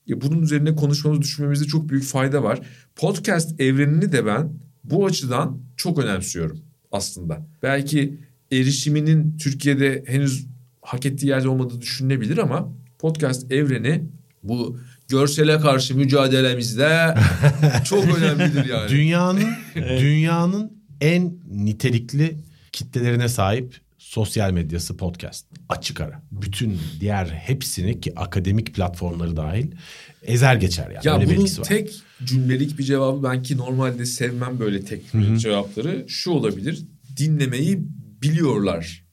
ya 0.07 0.21
bunun 0.21 0.41
üzerine 0.41 0.75
konuşmamız, 0.75 1.21
düşünmemizde 1.21 1.65
çok 1.65 1.89
büyük 1.89 2.03
fayda 2.03 2.43
var. 2.43 2.59
Podcast 2.95 3.61
evrenini 3.61 4.11
de 4.11 4.25
ben 4.25 4.53
bu 4.83 5.05
açıdan 5.05 5.61
çok 5.77 5.99
önemsiyorum 5.99 6.59
aslında. 6.91 7.47
Belki 7.63 8.19
erişiminin 8.51 9.37
Türkiye'de 9.37 10.03
henüz 10.07 10.47
hak 10.81 11.05
ettiği 11.05 11.27
yerde 11.27 11.49
olmadığı 11.49 11.81
düşünülebilir 11.81 12.37
ama 12.37 12.73
podcast 12.99 13.51
evreni 13.51 14.03
bu 14.43 14.79
görsele 15.07 15.59
karşı 15.59 15.97
mücadelemizde 15.97 17.15
çok 17.85 18.17
önemlidir 18.17 18.65
yani. 18.65 18.89
Dünyanın 18.89 19.49
dünyanın 19.75 20.71
en 21.01 21.33
nitelikli 21.51 22.48
kitlelerine 22.79 23.29
sahip 23.29 23.75
sosyal 23.97 24.51
medyası 24.51 24.97
podcast. 24.97 25.45
Açık 25.69 26.01
ara. 26.01 26.21
Bütün 26.31 26.77
diğer 26.99 27.25
hepsini 27.25 28.01
ki 28.01 28.13
akademik 28.15 28.75
platformları 28.75 29.37
dahil 29.37 29.71
ezer 30.23 30.55
geçer 30.55 30.91
yani. 30.91 31.07
Ya 31.07 31.15
Öyle 31.15 31.29
bir 31.29 31.37
bunun 31.37 31.45
var. 31.45 31.63
tek 31.63 31.95
cümlelik 32.23 32.77
bir 32.77 32.83
cevabı 32.83 33.23
ben 33.23 33.43
ki 33.43 33.57
normalde 33.57 34.05
sevmem 34.05 34.59
böyle 34.59 34.85
tek 34.85 35.01
cevapları 35.37 36.05
şu 36.07 36.31
olabilir. 36.31 36.85
Dinlemeyi 37.17 37.79
biliyorlar. 38.21 39.05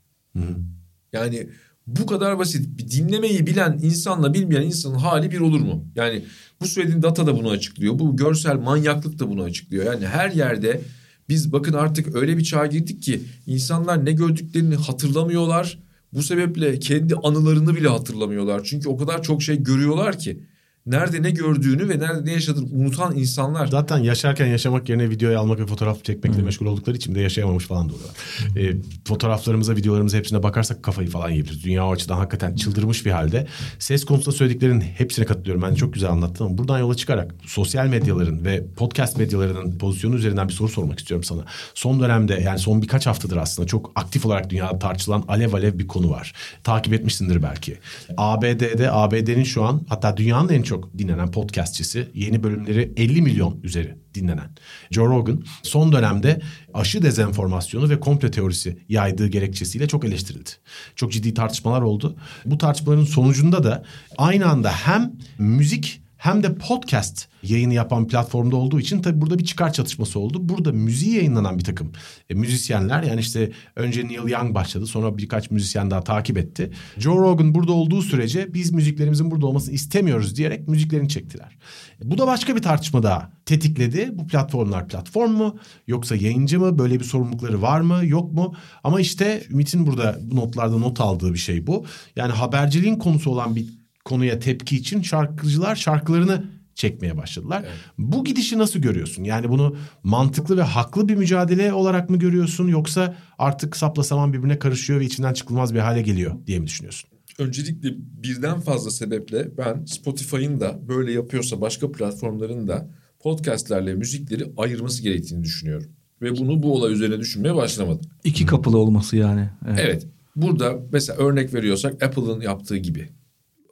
Yani 1.12 1.48
bu 1.86 2.06
kadar 2.06 2.38
basit. 2.38 2.78
Bir 2.78 2.90
dinlemeyi 2.90 3.46
bilen 3.46 3.78
insanla 3.82 4.34
bilmeyen 4.34 4.62
insanın 4.62 4.94
hali 4.98 5.30
bir 5.30 5.40
olur 5.40 5.60
mu? 5.60 5.84
Yani 5.94 6.24
bu 6.60 6.66
söylediğin 6.66 7.02
data 7.02 7.26
da 7.26 7.38
bunu 7.38 7.50
açıklıyor. 7.50 7.98
Bu 7.98 8.16
görsel 8.16 8.56
manyaklık 8.56 9.18
da 9.18 9.30
bunu 9.30 9.42
açıklıyor. 9.42 9.84
Yani 9.84 10.06
her 10.06 10.30
yerde 10.30 10.80
biz 11.28 11.52
bakın 11.52 11.72
artık 11.72 12.16
öyle 12.16 12.38
bir 12.38 12.44
çağa 12.44 12.66
girdik 12.66 13.02
ki 13.02 13.20
insanlar 13.46 14.04
ne 14.04 14.12
gördüklerini 14.12 14.74
hatırlamıyorlar. 14.74 15.78
Bu 16.12 16.22
sebeple 16.22 16.78
kendi 16.78 17.14
anılarını 17.14 17.76
bile 17.76 17.88
hatırlamıyorlar. 17.88 18.64
Çünkü 18.64 18.88
o 18.88 18.96
kadar 18.96 19.22
çok 19.22 19.42
şey 19.42 19.62
görüyorlar 19.62 20.18
ki. 20.18 20.40
Nerede 20.86 21.22
ne 21.22 21.30
gördüğünü 21.30 21.88
ve 21.88 21.98
nerede 21.98 22.24
ne 22.24 22.32
yaşadığını 22.32 22.66
unutan 22.72 23.16
insanlar. 23.16 23.66
Zaten 23.66 23.98
yaşarken 23.98 24.46
yaşamak 24.46 24.88
yerine 24.88 25.10
videoyu 25.10 25.38
almak 25.38 25.58
ve 25.60 25.66
fotoğraf 25.66 26.04
çekmekle 26.04 26.42
meşgul 26.42 26.66
oldukları 26.66 26.96
için 26.96 27.14
de 27.14 27.20
yaşayamamış 27.20 27.64
falan 27.64 27.88
da 27.88 27.92
oluyorlar. 27.92 28.16
Ee, 28.56 28.76
fotoğraflarımıza, 29.04 29.76
videolarımıza 29.76 30.18
hepsine 30.18 30.42
bakarsak 30.42 30.82
kafayı 30.82 31.08
falan 31.08 31.30
yiyebiliriz. 31.30 31.64
Dünya 31.64 31.86
o 31.86 31.92
açıdan 31.92 32.16
hakikaten 32.16 32.54
çıldırmış 32.54 33.06
bir 33.06 33.10
halde. 33.10 33.46
Ses 33.78 34.04
konusunda 34.04 34.36
söylediklerin 34.36 34.80
hepsine 34.80 35.24
katılıyorum. 35.24 35.62
Ben 35.62 35.74
çok 35.74 35.94
güzel 35.94 36.10
anlattın 36.10 36.44
ama 36.44 36.58
buradan 36.58 36.78
yola 36.78 36.94
çıkarak 36.94 37.34
sosyal 37.46 37.86
medyaların 37.86 38.44
ve 38.44 38.64
podcast 38.76 39.16
medyalarının 39.16 39.78
pozisyonu 39.78 40.16
üzerinden 40.16 40.48
bir 40.48 40.52
soru 40.52 40.68
sormak 40.68 40.98
istiyorum 40.98 41.24
sana. 41.24 41.44
Son 41.74 42.00
dönemde 42.00 42.34
yani 42.34 42.58
son 42.58 42.82
birkaç 42.82 43.06
haftadır 43.06 43.36
aslında 43.36 43.66
çok 43.66 43.92
aktif 43.94 44.26
olarak 44.26 44.50
dünyada 44.50 44.78
tartışılan 44.78 45.24
alev 45.28 45.52
alev 45.52 45.78
bir 45.78 45.86
konu 45.86 46.10
var. 46.10 46.32
Takip 46.64 46.92
etmişsindir 46.94 47.42
belki. 47.42 47.78
ABD'de, 48.16 48.90
ABD'nin 48.90 49.44
şu 49.44 49.64
an 49.64 49.82
hatta 49.88 50.16
dünyanın 50.16 50.48
en 50.48 50.62
çok 50.62 50.75
dinlenen 50.98 51.30
podcastçisi 51.30 52.08
yeni 52.14 52.42
bölümleri 52.42 52.92
50 52.96 53.22
milyon 53.22 53.60
üzeri 53.62 53.96
dinlenen 54.14 54.50
Joe 54.90 55.06
Rogan 55.06 55.42
son 55.62 55.92
dönemde 55.92 56.40
aşı 56.74 57.02
dezenformasyonu 57.02 57.90
ve 57.90 58.00
komple 58.00 58.30
teorisi 58.30 58.78
yaydığı 58.88 59.26
gerekçesiyle 59.26 59.88
çok 59.88 60.04
eleştirildi. 60.04 60.50
Çok 60.96 61.12
ciddi 61.12 61.34
tartışmalar 61.34 61.82
oldu. 61.82 62.16
Bu 62.44 62.58
tartışmaların 62.58 63.04
sonucunda 63.04 63.64
da 63.64 63.84
aynı 64.18 64.46
anda 64.46 64.70
hem 64.70 65.12
müzik 65.38 66.05
hem 66.16 66.42
de 66.42 66.54
podcast 66.54 67.28
yayını 67.42 67.74
yapan 67.74 68.06
platformda 68.06 68.56
olduğu 68.56 68.80
için 68.80 69.02
tabii 69.02 69.20
burada 69.20 69.38
bir 69.38 69.44
çıkar 69.44 69.72
çatışması 69.72 70.18
oldu. 70.18 70.48
Burada 70.48 70.72
müziği 70.72 71.14
yayınlanan 71.14 71.58
bir 71.58 71.64
takım 71.64 71.92
e, 72.30 72.34
müzisyenler 72.34 73.02
yani 73.02 73.20
işte 73.20 73.52
önce 73.76 74.08
Neil 74.08 74.28
Young 74.28 74.54
başladı 74.54 74.86
sonra 74.86 75.18
birkaç 75.18 75.50
müzisyen 75.50 75.90
daha 75.90 76.04
takip 76.04 76.38
etti. 76.38 76.70
Joe 76.98 77.16
Rogan 77.16 77.54
burada 77.54 77.72
olduğu 77.72 78.02
sürece 78.02 78.54
biz 78.54 78.72
müziklerimizin 78.72 79.30
burada 79.30 79.46
olmasını 79.46 79.74
istemiyoruz 79.74 80.36
diyerek 80.36 80.68
müziklerini 80.68 81.08
çektiler. 81.08 81.58
Bu 82.04 82.18
da 82.18 82.26
başka 82.26 82.56
bir 82.56 82.62
tartışma 82.62 83.02
daha 83.02 83.32
tetikledi. 83.46 84.10
Bu 84.12 84.26
platformlar 84.26 84.88
platform 84.88 85.30
mu 85.30 85.58
yoksa 85.86 86.16
yayıncı 86.16 86.60
mı 86.60 86.78
böyle 86.78 87.00
bir 87.00 87.04
sorumlulukları 87.04 87.62
var 87.62 87.80
mı 87.80 88.00
yok 88.06 88.32
mu? 88.32 88.54
Ama 88.84 89.00
işte 89.00 89.42
Ümit'in 89.50 89.86
burada 89.86 90.18
bu 90.22 90.36
notlarda 90.36 90.78
not 90.78 91.00
aldığı 91.00 91.32
bir 91.32 91.38
şey 91.38 91.66
bu. 91.66 91.84
Yani 92.16 92.32
haberciliğin 92.32 92.96
konusu 92.96 93.30
olan 93.30 93.56
bir 93.56 93.66
konuya 94.06 94.38
tepki 94.38 94.76
için 94.76 95.02
şarkıcılar 95.02 95.76
şarkılarını 95.76 96.44
çekmeye 96.74 97.16
başladılar. 97.16 97.64
Bu 97.98 98.24
gidişi 98.24 98.58
nasıl 98.58 98.78
görüyorsun? 98.78 99.24
Yani 99.24 99.48
bunu 99.48 99.76
mantıklı 100.02 100.56
ve 100.56 100.62
haklı 100.62 101.08
bir 101.08 101.14
mücadele 101.14 101.72
olarak 101.72 102.10
mı 102.10 102.18
görüyorsun 102.18 102.68
yoksa 102.68 103.16
artık 103.38 103.76
sapla 103.76 104.02
saman 104.02 104.32
birbirine 104.32 104.58
karışıyor 104.58 105.00
ve 105.00 105.04
içinden 105.04 105.32
çıkılmaz 105.32 105.74
bir 105.74 105.78
hale 105.78 106.02
geliyor 106.02 106.34
diye 106.46 106.58
mi 106.58 106.66
düşünüyorsun? 106.66 107.10
Öncelikle 107.38 107.94
birden 108.22 108.60
fazla 108.60 108.90
sebeple 108.90 109.56
ben 109.58 109.84
Spotify'ın 109.84 110.60
da 110.60 110.88
böyle 110.88 111.12
yapıyorsa 111.12 111.60
başka 111.60 111.92
platformların 111.92 112.68
da 112.68 112.90
podcastlerle 113.20 113.94
müzikleri 113.94 114.52
ayırması 114.56 115.02
gerektiğini 115.02 115.44
düşünüyorum. 115.44 115.90
Ve 116.22 116.36
bunu 116.36 116.62
bu 116.62 116.74
olay 116.74 116.92
üzerine 116.92 117.18
düşünmeye 117.20 117.54
başlamadım. 117.54 118.06
İki 118.24 118.46
kapılı 118.46 118.78
olması 118.78 119.16
yani. 119.16 119.50
Evet. 119.68 119.80
Evet. 119.82 120.06
Burada 120.36 120.78
mesela 120.92 121.18
örnek 121.18 121.54
veriyorsak 121.54 122.02
Apple'ın 122.02 122.40
yaptığı 122.40 122.76
gibi. 122.76 123.08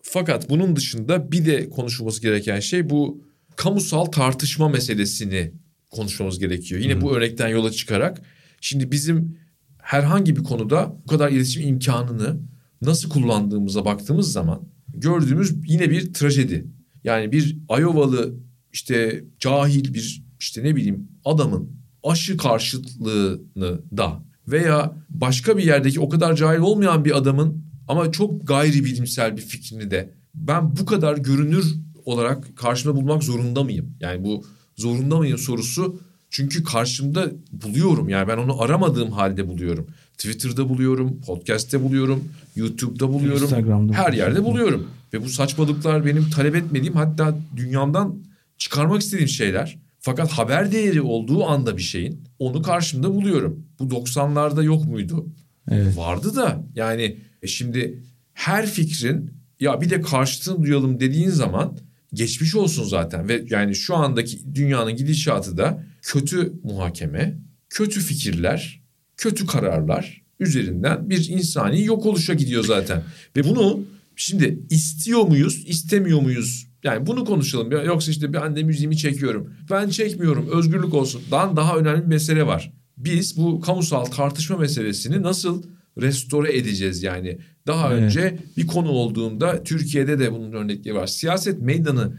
Fakat 0.07 0.51
bunun 0.51 0.77
dışında 0.77 1.33
bir 1.33 1.47
de 1.47 1.71
konuşulması 1.71 2.23
gereken 2.23 2.61
şey 2.61 2.91
bu 2.91 3.25
kamusal 3.57 4.05
tartışma 4.05 4.69
meselesini 4.69 5.53
konuşmamız 5.91 6.39
gerekiyor. 6.39 6.81
Yine 6.81 7.01
bu 7.01 7.17
örnekten 7.17 7.49
yola 7.49 7.71
çıkarak 7.71 8.23
şimdi 8.61 8.91
bizim 8.91 9.39
herhangi 9.79 10.37
bir 10.37 10.43
konuda 10.43 10.97
bu 11.05 11.07
kadar 11.07 11.31
iletişim 11.31 11.69
imkanını 11.69 12.41
nasıl 12.83 13.11
kullandığımıza 13.11 13.85
baktığımız 13.85 14.33
zaman 14.33 14.69
gördüğümüz 14.89 15.71
yine 15.71 15.91
bir 15.91 16.13
trajedi. 16.13 16.67
Yani 17.05 17.33
bir 17.33 17.57
Iowalı 17.79 18.35
işte 18.73 19.25
cahil 19.39 19.95
bir 19.95 20.25
işte 20.41 20.65
ne 20.65 20.77
bileyim 20.77 21.09
adamın 21.25 21.77
aşı 22.03 22.37
karşıtlığını 22.37 23.81
da 23.97 24.23
veya 24.49 24.97
başka 25.11 25.57
bir 25.57 25.65
yerdeki 25.65 26.01
o 26.01 26.09
kadar 26.09 26.35
cahil 26.37 26.59
olmayan 26.59 27.05
bir 27.05 27.17
adamın 27.17 27.65
ama 27.89 28.13
çok 28.13 28.47
gayri 28.47 28.85
bilimsel 28.85 29.37
bir 29.37 29.43
fikrini 29.43 29.91
de 29.91 30.11
ben 30.35 30.77
bu 30.77 30.87
kadar 30.87 31.17
görünür 31.17 31.75
olarak 32.05 32.57
karşımda 32.57 32.97
bulmak 32.97 33.23
zorunda 33.23 33.65
mıyım? 33.65 33.97
Yani 34.01 34.25
bu 34.25 34.45
zorunda 34.77 35.19
mıyım 35.19 35.39
sorusu 35.39 36.01
çünkü 36.31 36.65
karşımda 36.65 37.31
buluyorum 37.53 38.09
yani 38.09 38.29
ben 38.29 38.37
onu 38.37 38.63
aramadığım 38.63 39.11
halde 39.11 39.49
buluyorum. 39.49 39.87
Twitter'da 40.19 40.69
buluyorum, 40.69 41.21
podcast'te 41.21 41.83
buluyorum, 41.83 42.25
YouTube'da 42.57 43.09
buluyorum. 43.13 43.43
Instagram'da 43.43 43.93
her 43.93 44.13
yerde 44.13 44.45
buluyorum. 44.45 44.89
Ve 45.13 45.25
bu 45.25 45.29
saçmalıklar 45.29 46.07
benim 46.07 46.31
talep 46.31 46.55
etmediğim 46.57 46.95
hatta 46.95 47.39
dünyamdan 47.57 48.15
çıkarmak 48.59 49.03
istediğim 49.03 49.29
şeyler. 49.29 49.79
Fakat 50.01 50.31
haber 50.31 50.73
değeri 50.73 51.03
olduğu 51.03 51.45
anda 51.45 51.77
bir 51.77 51.83
şeyin 51.83 52.25
onu 52.39 52.63
karşımda 52.63 53.15
buluyorum. 53.15 53.67
Bu 53.79 53.85
90'larda 53.85 54.65
yok 54.65 54.85
muydu? 54.85 55.27
Evet. 55.71 55.97
Vardı 55.97 56.37
da 56.37 56.65
yani 56.75 57.17
e 57.45 57.47
şimdi 57.47 58.03
her 58.33 58.67
fikrin 58.67 59.31
ya 59.61 59.81
bir 59.81 59.91
de 59.91 60.01
karşıtını 60.01 60.63
duyalım 60.63 61.01
dediğin 61.01 61.31
zaman 61.31 61.79
geçmiş 62.13 62.55
olsun 62.55 62.85
zaten 62.85 63.29
ve 63.29 63.45
yani 63.51 63.75
şu 63.75 63.97
andaki 63.97 64.55
dünyanın 64.55 64.97
gidişatı 64.97 65.57
da 65.57 65.85
kötü 66.03 66.53
muhakeme, 66.63 67.39
kötü 67.71 68.01
fikirler, 68.01 68.83
kötü 69.17 69.47
kararlar 69.47 70.23
üzerinden 70.41 71.11
bir 71.11 71.29
insani 71.29 71.85
yok 71.85 72.07
oluşa 72.07 72.35
gidiyor 72.35 72.65
zaten. 72.65 73.03
Ve 73.37 73.45
bunu 73.45 73.85
şimdi 74.17 74.59
istiyor 74.71 75.23
muyuz, 75.23 75.65
istemiyor 75.67 76.21
muyuz? 76.21 76.67
Yani 76.85 77.07
bunu 77.07 77.25
konuşalım. 77.25 77.71
Yoksa 77.87 78.11
işte 78.11 78.33
ben 78.33 78.57
de 78.57 78.63
müziğimi 78.63 78.97
çekiyorum. 78.97 79.55
Ben 79.71 79.89
çekmiyorum. 79.89 80.49
Özgürlük 80.53 80.95
olsun. 80.95 81.23
Daha 81.31 81.57
daha 81.57 81.77
önemli 81.77 82.03
bir 82.03 82.07
mesele 82.07 82.47
var. 82.47 82.73
Biz 82.97 83.37
bu 83.37 83.61
kamusal 83.61 84.05
tartışma 84.05 84.57
meselesini 84.57 85.23
nasıl 85.23 85.63
restore 86.01 86.57
edeceğiz 86.57 87.03
yani? 87.03 87.39
Daha 87.67 87.93
Evet. 87.93 88.03
önce 88.03 88.39
bir 88.57 88.67
konu 88.67 88.89
olduğunda 88.89 89.63
Türkiye'de 89.63 90.19
de 90.19 90.33
bunun 90.33 90.53
örnekleri 90.53 90.95
var. 90.95 91.07
Siyaset 91.07 91.61
meydanı 91.61 92.17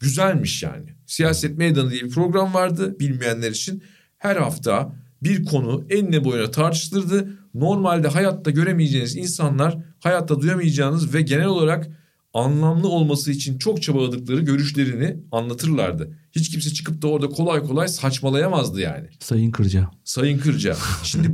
güzelmiş 0.00 0.62
yani. 0.62 0.86
Siyaset 1.06 1.58
Meydanı 1.58 1.90
diye 1.90 2.02
bir 2.02 2.10
program 2.10 2.54
vardı 2.54 2.96
bilmeyenler 3.00 3.50
için. 3.50 3.82
Her 4.18 4.36
hafta 4.36 4.92
bir 5.22 5.44
konu 5.44 5.84
enine 5.90 6.24
boyuna 6.24 6.50
tartışılırdı. 6.50 7.38
Normalde 7.54 8.08
hayatta 8.08 8.50
göremeyeceğiniz 8.50 9.16
insanlar, 9.16 9.78
hayatta 10.00 10.40
duyamayacağınız 10.40 11.14
ve 11.14 11.22
genel 11.22 11.46
olarak 11.46 11.88
anlamlı 12.34 12.88
olması 12.88 13.30
için 13.30 13.58
çok 13.58 13.82
çabaladıkları 13.82 14.40
görüşlerini 14.40 15.16
anlatırlardı. 15.32 16.18
Hiç 16.32 16.50
kimse 16.50 16.70
çıkıp 16.70 17.02
da 17.02 17.08
orada 17.08 17.28
kolay 17.28 17.60
kolay 17.60 17.88
saçmalayamazdı 17.88 18.80
yani. 18.80 19.08
Sayın 19.20 19.50
Kırca. 19.50 19.90
Sayın 20.04 20.38
Kırca. 20.38 20.76
Şimdi 21.02 21.30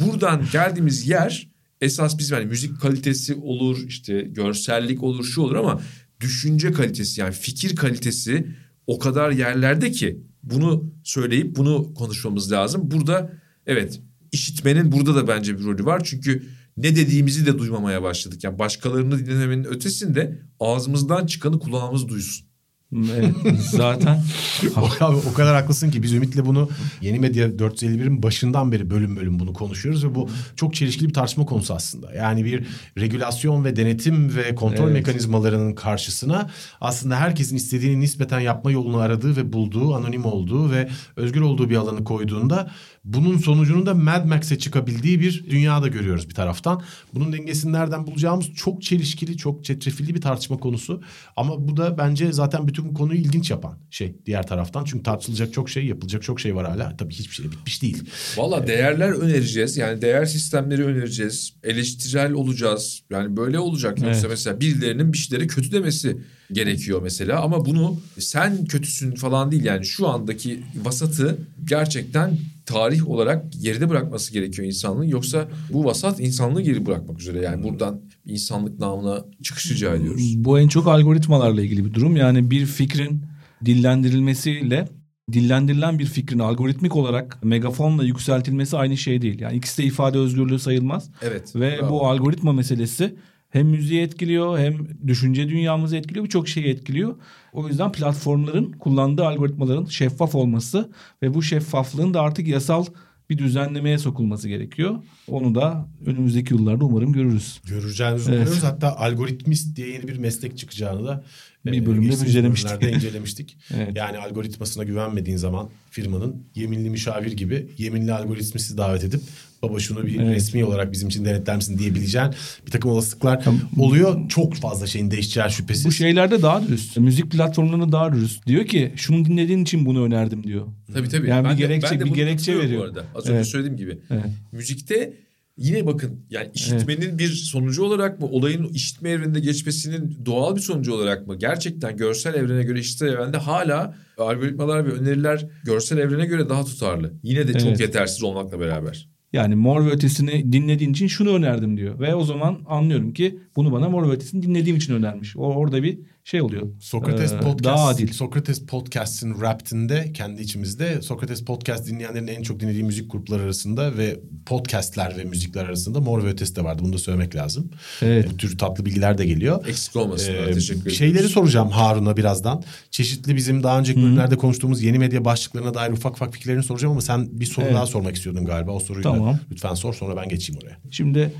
buradan 0.00 0.42
geldiğimiz 0.52 1.08
yer 1.08 1.48
esas 1.80 2.18
biz 2.18 2.30
yani 2.30 2.46
müzik 2.46 2.80
kalitesi 2.80 3.34
olur, 3.34 3.84
işte 3.86 4.20
görsellik 4.20 5.02
olur, 5.02 5.24
şu 5.24 5.40
olur 5.40 5.56
ama 5.56 5.80
düşünce 6.20 6.72
kalitesi 6.72 7.20
yani 7.20 7.32
fikir 7.34 7.76
kalitesi 7.76 8.48
o 8.86 8.98
kadar 8.98 9.30
yerlerde 9.30 9.90
ki 9.90 10.20
bunu 10.42 10.92
söyleyip 11.04 11.56
bunu 11.56 11.94
konuşmamız 11.94 12.52
lazım. 12.52 12.90
Burada 12.90 13.32
evet 13.66 14.00
işitmenin 14.32 14.92
burada 14.92 15.14
da 15.14 15.28
bence 15.28 15.58
bir 15.58 15.64
rolü 15.64 15.84
var. 15.84 16.04
Çünkü 16.04 16.42
ne 16.82 16.96
dediğimizi 16.96 17.46
de 17.46 17.58
duymamaya 17.58 18.02
başladık. 18.02 18.44
Yani 18.44 18.58
başkalarını 18.58 19.26
dinlemenin 19.26 19.64
ötesinde 19.64 20.38
ağzımızdan 20.60 21.26
çıkanı 21.26 21.58
kulağımız 21.58 22.08
duysun. 22.08 22.48
Evet, 22.92 23.34
zaten 23.70 24.22
Abi 25.00 25.16
o 25.30 25.32
kadar 25.34 25.54
haklısın 25.54 25.90
ki 25.90 26.02
biz 26.02 26.12
Ümit'le 26.12 26.46
bunu 26.46 26.68
Yeni 27.00 27.18
Medya 27.18 27.48
451'in 27.48 28.22
başından 28.22 28.72
beri 28.72 28.90
bölüm 28.90 29.16
bölüm 29.16 29.38
bunu 29.38 29.52
konuşuyoruz 29.52 30.04
ve 30.04 30.14
bu 30.14 30.28
çok 30.56 30.74
çelişkili 30.74 31.08
bir 31.08 31.14
tartışma 31.14 31.46
konusu 31.46 31.74
aslında. 31.74 32.12
Yani 32.12 32.44
bir 32.44 32.66
regülasyon 32.98 33.64
ve 33.64 33.76
denetim 33.76 34.36
ve 34.36 34.54
kontrol 34.54 34.84
Evet. 34.84 34.92
mekanizmalarının 34.92 35.74
karşısına 35.74 36.50
aslında 36.80 37.16
herkesin 37.16 37.56
istediğini 37.56 38.00
nispeten 38.00 38.40
yapma 38.40 38.70
yolunu 38.70 38.98
aradığı 38.98 39.36
ve 39.36 39.52
bulduğu, 39.52 39.94
anonim 39.94 40.24
olduğu 40.24 40.70
ve 40.70 40.88
özgür 41.16 41.40
olduğu 41.40 41.70
bir 41.70 41.76
alanı 41.76 42.04
koyduğunda 42.04 42.70
bunun 43.04 43.38
sonucunun 43.38 43.86
da 43.86 43.94
Mad 43.94 44.24
Max'e 44.24 44.58
çıkabildiği 44.58 45.20
bir 45.20 45.50
dünyada 45.50 45.88
görüyoruz 45.88 46.28
bir 46.28 46.34
taraftan. 46.34 46.82
Bunun 47.14 47.32
dengesini 47.32 47.72
nereden 47.72 48.06
bulacağımız 48.06 48.46
çok 48.54 48.82
çelişkili, 48.82 49.36
çok 49.36 49.64
çetrefilli 49.64 50.14
bir 50.14 50.20
tartışma 50.20 50.56
konusu. 50.56 51.02
Ama 51.36 51.68
bu 51.68 51.76
da 51.76 51.98
bence 51.98 52.32
zaten 52.32 52.68
bütün 52.68 52.88
bu 52.88 52.94
konuyu 52.94 53.20
ilginç 53.20 53.50
yapan 53.50 53.78
şey 53.90 54.16
diğer 54.26 54.46
taraftan. 54.46 54.84
Çünkü 54.84 55.02
tartışılacak 55.02 55.52
çok 55.52 55.70
şey, 55.70 55.86
yapılacak 55.86 56.22
çok 56.22 56.40
şey 56.40 56.54
var 56.54 56.66
hala. 56.66 56.96
Tabii 56.96 57.14
hiçbir 57.14 57.34
şey 57.34 57.46
de 57.46 57.50
bitmiş 57.52 57.82
değil. 57.82 58.04
Valla 58.36 58.66
değerler 58.66 59.08
önereceğiz. 59.08 59.76
Yani 59.76 60.02
değer 60.02 60.24
sistemleri 60.24 60.84
önereceğiz. 60.84 61.52
Eleştirel 61.62 62.32
olacağız. 62.32 63.02
Yani 63.10 63.36
böyle 63.36 63.58
olacak. 63.58 63.98
Yoksa 63.98 64.20
Evet. 64.20 64.30
mesela 64.30 64.60
birilerinin 64.60 65.12
bir 65.12 65.18
şeyleri 65.18 65.46
kötü 65.46 65.72
demesi 65.72 66.16
gerekiyor 66.52 67.02
mesela. 67.02 67.40
Ama 67.40 67.64
bunu 67.64 68.00
sen 68.18 68.64
kötüsün 68.64 69.14
falan 69.14 69.50
değil. 69.50 69.64
Yani 69.64 69.84
şu 69.84 70.08
andaki 70.08 70.62
vasatı 70.84 71.38
gerçekten 71.64 72.38
tarih 72.68 73.08
olarak 73.08 73.52
geride 73.62 73.88
bırakması 73.88 74.32
gerekiyor 74.32 74.68
insanlığın. 74.68 75.04
Yoksa 75.04 75.48
bu 75.72 75.84
vasat 75.84 76.20
insanlığı 76.20 76.62
geri 76.62 76.86
bırakmak 76.86 77.20
üzere. 77.20 77.40
Yani 77.40 77.62
buradan 77.62 78.00
insanlık 78.24 78.78
namına 78.78 79.24
çıkış 79.42 79.70
rica 79.70 79.94
ediyoruz. 79.94 80.34
bu 80.36 80.58
en 80.58 80.68
çok 80.68 80.86
algoritmalarla 80.86 81.62
ilgili 81.62 81.84
bir 81.84 81.94
durum. 81.94 82.16
Yani 82.16 82.50
bir 82.50 82.66
fikrin 82.66 83.22
dillendirilmesiyle 83.64 84.88
dillendirilen 85.32 85.98
bir 85.98 86.06
fikrin 86.06 86.38
algoritmik 86.38 86.96
olarak 86.96 87.44
megafonla 87.44 88.04
yükseltilmesi 88.04 88.76
aynı 88.76 88.96
şey 88.96 89.22
değil. 89.22 89.40
Yani 89.40 89.56
ikisi 89.56 89.82
de 89.82 89.86
ifade 89.86 90.18
özgürlüğü 90.18 90.58
sayılmaz. 90.58 91.10
Evet. 91.22 91.56
Ve 91.56 91.78
bravo. 91.80 91.90
bu 91.90 92.06
algoritma 92.06 92.52
meselesi 92.52 93.14
hem 93.50 93.66
müziği 93.66 94.02
etkiliyor 94.02 94.58
hem 94.58 94.88
düşünce 95.06 95.48
dünyamızı 95.48 95.96
etkiliyor 95.96 96.24
birçok 96.24 96.48
şeyi 96.48 96.66
etkiliyor. 96.66 97.14
O 97.52 97.68
yüzden 97.68 97.92
platformların 97.92 98.72
kullandığı 98.72 99.26
algoritmaların 99.26 99.84
şeffaf 99.84 100.34
olması 100.34 100.90
ve 101.22 101.34
bu 101.34 101.42
şeffaflığın 101.42 102.14
da 102.14 102.20
artık 102.20 102.48
yasal 102.48 102.84
bir 103.30 103.38
düzenlemeye 103.38 103.98
sokulması 103.98 104.48
gerekiyor. 104.48 104.96
Onu 105.28 105.54
da 105.54 105.88
önümüzdeki 106.06 106.54
yıllarda 106.54 106.84
umarım 106.84 107.12
görürüz. 107.12 107.60
Göreceğimizi 107.66 108.30
Evet. 108.30 108.40
umuyoruz. 108.40 108.64
Hatta 108.64 108.96
algoritmist 108.96 109.76
diye 109.76 109.88
yeni 109.88 110.08
bir 110.08 110.18
meslek 110.18 110.58
çıkacağını 110.58 111.06
da 111.06 111.24
Bir 111.72 111.86
bölümde 111.86 112.10
bölümlerde 112.20 112.92
incelemiştik. 112.92 113.56
Evet. 113.76 113.96
Yani 113.96 114.18
algoritmasına 114.18 114.84
güvenmediğin 114.84 115.36
zaman 115.36 115.68
firmanın 115.90 116.36
yeminli 116.54 116.90
müşavir 116.90 117.32
gibi 117.32 117.66
yeminli 117.78 118.12
algoritmisti 118.12 118.76
davet 118.78 119.04
edip 119.04 119.20
baba 119.62 119.78
şunu 119.80 120.06
bir 120.06 120.20
Evet. 120.20 120.36
resmi 120.36 120.64
olarak 120.64 120.92
bizim 120.92 121.08
için 121.08 121.24
denetler 121.24 121.56
misin 121.56 121.78
diyebileceğin 121.78 122.30
bir 122.66 122.70
takım 122.70 122.90
olasılıklar 122.90 123.44
oluyor. 123.78 124.28
Çok 124.28 124.54
fazla 124.54 124.86
şeyin 124.86 125.10
değişeceği 125.10 125.50
şüphesiz. 125.50 125.84
Bu 125.86 125.92
şeylerde 125.92 126.42
daha 126.42 126.68
dürüst. 126.68 126.96
Müzik 126.96 127.30
platformlarında 127.30 127.92
daha 127.92 128.12
dürüst. 128.12 128.46
Diyor 128.46 128.66
ki 128.66 128.92
şunu 128.96 129.24
dinlediğin 129.24 129.62
için 129.62 129.86
bunu 129.86 130.04
önerdim 130.04 130.42
diyor. 130.44 130.66
Tabii 130.94 131.08
tabii. 131.08 131.28
Yani 131.28 131.44
bir 131.44 131.48
Ben 131.50 131.58
de- 131.58 131.62
gerekçe- 131.62 131.90
ben 131.90 132.00
de 132.00 132.04
bir 132.04 132.10
gerekçe 132.14 132.58
veriyor. 132.58 132.80
Bu 132.80 132.84
arada. 132.84 133.04
Az 133.14 133.24
önce 133.24 133.32
Evet. 133.34 133.46
söylediğim 133.46 133.76
gibi. 133.76 133.98
Evet. 134.10 134.24
Müzikte 134.52 135.12
yine 135.58 135.86
bakın 135.86 136.20
yani 136.30 136.50
işitmenin 136.54 137.18
bir 137.18 137.28
sonucu 137.28 137.84
olarak 137.84 138.20
mı 138.20 138.26
olayın 138.26 138.64
işitme 138.64 139.10
evreninde 139.10 139.40
geçmesinin 139.40 140.18
doğal 140.26 140.56
bir 140.56 140.60
sonucu 140.60 140.94
olarak 140.94 141.26
mı 141.26 141.38
gerçekten 141.38 141.96
görsel 141.96 142.34
evrene 142.34 142.62
göre 142.62 142.80
işitsel 142.80 143.08
evrende 143.08 143.36
hala 143.36 143.94
algoritmalar 144.18 144.86
ve 144.86 144.92
öneriler 144.92 145.46
görsel 145.64 145.98
evrene 145.98 146.26
göre 146.26 146.48
daha 146.48 146.64
tutarlı. 146.64 147.12
Yine 147.22 147.48
de 147.48 147.52
çok 147.52 147.68
Evet. 147.68 147.80
yetersiz 147.80 148.22
olmakla 148.22 148.60
beraber. 148.60 149.08
Yani 149.32 149.54
Mor 149.54 149.86
ve 149.86 149.90
Ötesi'ni 149.90 150.52
dinlediğin 150.52 150.92
için 150.92 151.06
şunu 151.06 151.34
önerdim 151.34 151.76
diyor. 151.76 152.00
Ve 152.00 152.14
o 152.14 152.24
zaman 152.24 152.60
anlıyorum 152.66 153.12
ki 153.12 153.38
bunu 153.58 153.72
bana 153.72 153.88
Mor 153.88 154.12
Ötesi'ni 154.12 154.42
dinlediğim 154.42 154.76
için 154.76 154.94
önermiş. 154.94 155.36
O 155.36 155.40
orada 155.40 155.82
bir 155.82 155.98
şey 156.24 156.42
oluyor. 156.42 156.66
Sokrates 156.80 157.32
Ee, 157.32 157.40
Podcast, 157.40 157.64
Daha 157.64 157.86
adil. 157.88 158.12
Sokrates 158.12 158.66
Podcast'ın 158.66 159.32
Wrapped'inde 159.32 160.12
kendi 160.12 160.42
içimizde 160.42 161.02
Sokrates 161.02 161.44
Podcast 161.44 161.86
dinleyenlerin 161.86 162.26
en 162.26 162.42
çok 162.42 162.60
dinlediği 162.60 162.84
müzik 162.84 163.12
grupları 163.12 163.42
arasında 163.42 163.96
ve 163.96 164.20
podcastler 164.46 165.16
ve 165.18 165.24
müzikler 165.24 165.64
arasında 165.64 166.00
Mor 166.00 166.24
ve 166.24 166.28
Ötesi 166.28 166.56
de 166.56 166.64
vardı. 166.64 166.82
Bunu 166.84 166.92
da 166.92 166.98
söylemek 166.98 167.36
lazım. 167.36 167.70
Evet. 168.02 168.28
Bu 168.32 168.36
tür 168.36 168.58
tatlı 168.58 168.86
bilgiler 168.86 169.18
de 169.18 169.26
geliyor. 169.26 169.66
Eksik 169.68 169.96
olmasınlar. 169.96 170.46
Ee, 170.48 170.52
Teşekkür 170.52 170.80
ederim. 170.82 170.96
Şeyleri 170.96 171.28
soracağım 171.28 171.68
Harun'a 171.70 172.16
birazdan. 172.16 172.62
Çeşitli 172.90 173.36
bizim 173.36 173.62
daha 173.62 173.78
önceki 173.78 174.02
bölümlerde 174.02 174.36
konuştuğumuz 174.36 174.82
yeni 174.82 174.98
medya 174.98 175.24
başlıklarına 175.24 175.74
dair 175.74 175.92
ufak 175.92 176.12
ufak 176.12 176.32
fikirlerini 176.34 176.62
soracağım 176.62 176.92
ama 176.92 177.00
sen 177.00 177.28
bir 177.40 177.46
soru 177.46 177.64
Evet. 177.64 177.74
daha 177.74 177.86
sormak 177.86 178.16
istiyordun 178.16 178.44
galiba. 178.44 178.72
O 178.72 178.80
soruyu 178.80 179.04
da 179.04 179.12
Tamam. 179.12 179.38
lütfen 179.52 179.74
sor 179.74 179.94
sonra 179.94 180.16
ben 180.16 180.28
geçeyim 180.28 180.60
oraya. 180.64 180.76
Şimdi 180.90 181.32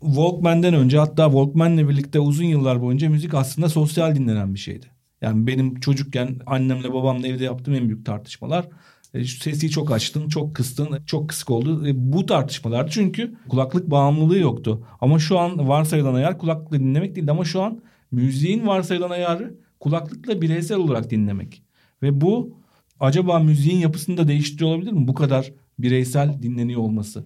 Walkman'den 0.00 0.74
önce 0.74 0.98
hatta 0.98 1.24
Walkman'le 1.24 1.88
birlikte 1.88 2.20
uzun 2.20 2.44
yıllar 2.44 2.82
boyunca 2.82 3.10
müzik 3.10 3.34
aslında 3.34 3.68
sosyal 3.68 4.14
dinlenen 4.14 4.54
bir 4.54 4.58
şeydi. 4.58 4.86
Yani 5.20 5.46
benim 5.46 5.80
çocukken 5.80 6.38
annemle 6.46 6.92
babamla 6.92 7.26
evde 7.26 7.44
yaptığım 7.44 7.74
en 7.74 7.88
büyük 7.88 8.06
tartışmalar 8.06 8.68
e, 9.14 9.24
sesi 9.24 9.70
çok 9.70 9.92
açtın, 9.92 10.28
çok 10.28 10.56
kıstın, 10.56 10.98
çok 11.06 11.28
kısık 11.28 11.50
oldu. 11.50 11.86
E, 11.88 12.12
bu 12.12 12.26
tartışmalardı 12.26 12.90
çünkü 12.90 13.34
kulaklık 13.48 13.90
bağımlılığı 13.90 14.38
yoktu. 14.38 14.86
Ama 15.00 15.18
şu 15.18 15.38
an 15.38 15.68
varsayılan 15.68 16.14
ayar 16.14 16.38
kulaklıkla 16.38 16.80
dinlemek 16.80 17.16
değil 17.16 17.30
ama 17.30 17.44
şu 17.44 17.62
an 17.62 17.82
müziğin 18.10 18.66
varsayılan 18.66 19.10
ayarı 19.10 19.54
kulaklıkla 19.80 20.42
bireysel 20.42 20.78
olarak 20.78 21.10
dinlemek. 21.10 21.62
Ve 22.02 22.20
bu 22.20 22.56
acaba 23.00 23.38
müziğin 23.38 23.78
yapısını 23.78 24.16
da 24.16 24.28
değiştiriyor 24.28 24.70
olabilir 24.70 24.92
mi? 24.92 25.08
Bu 25.08 25.14
kadar 25.14 25.52
bireysel 25.78 26.42
dinleniyor 26.42 26.80
olması. 26.80 27.24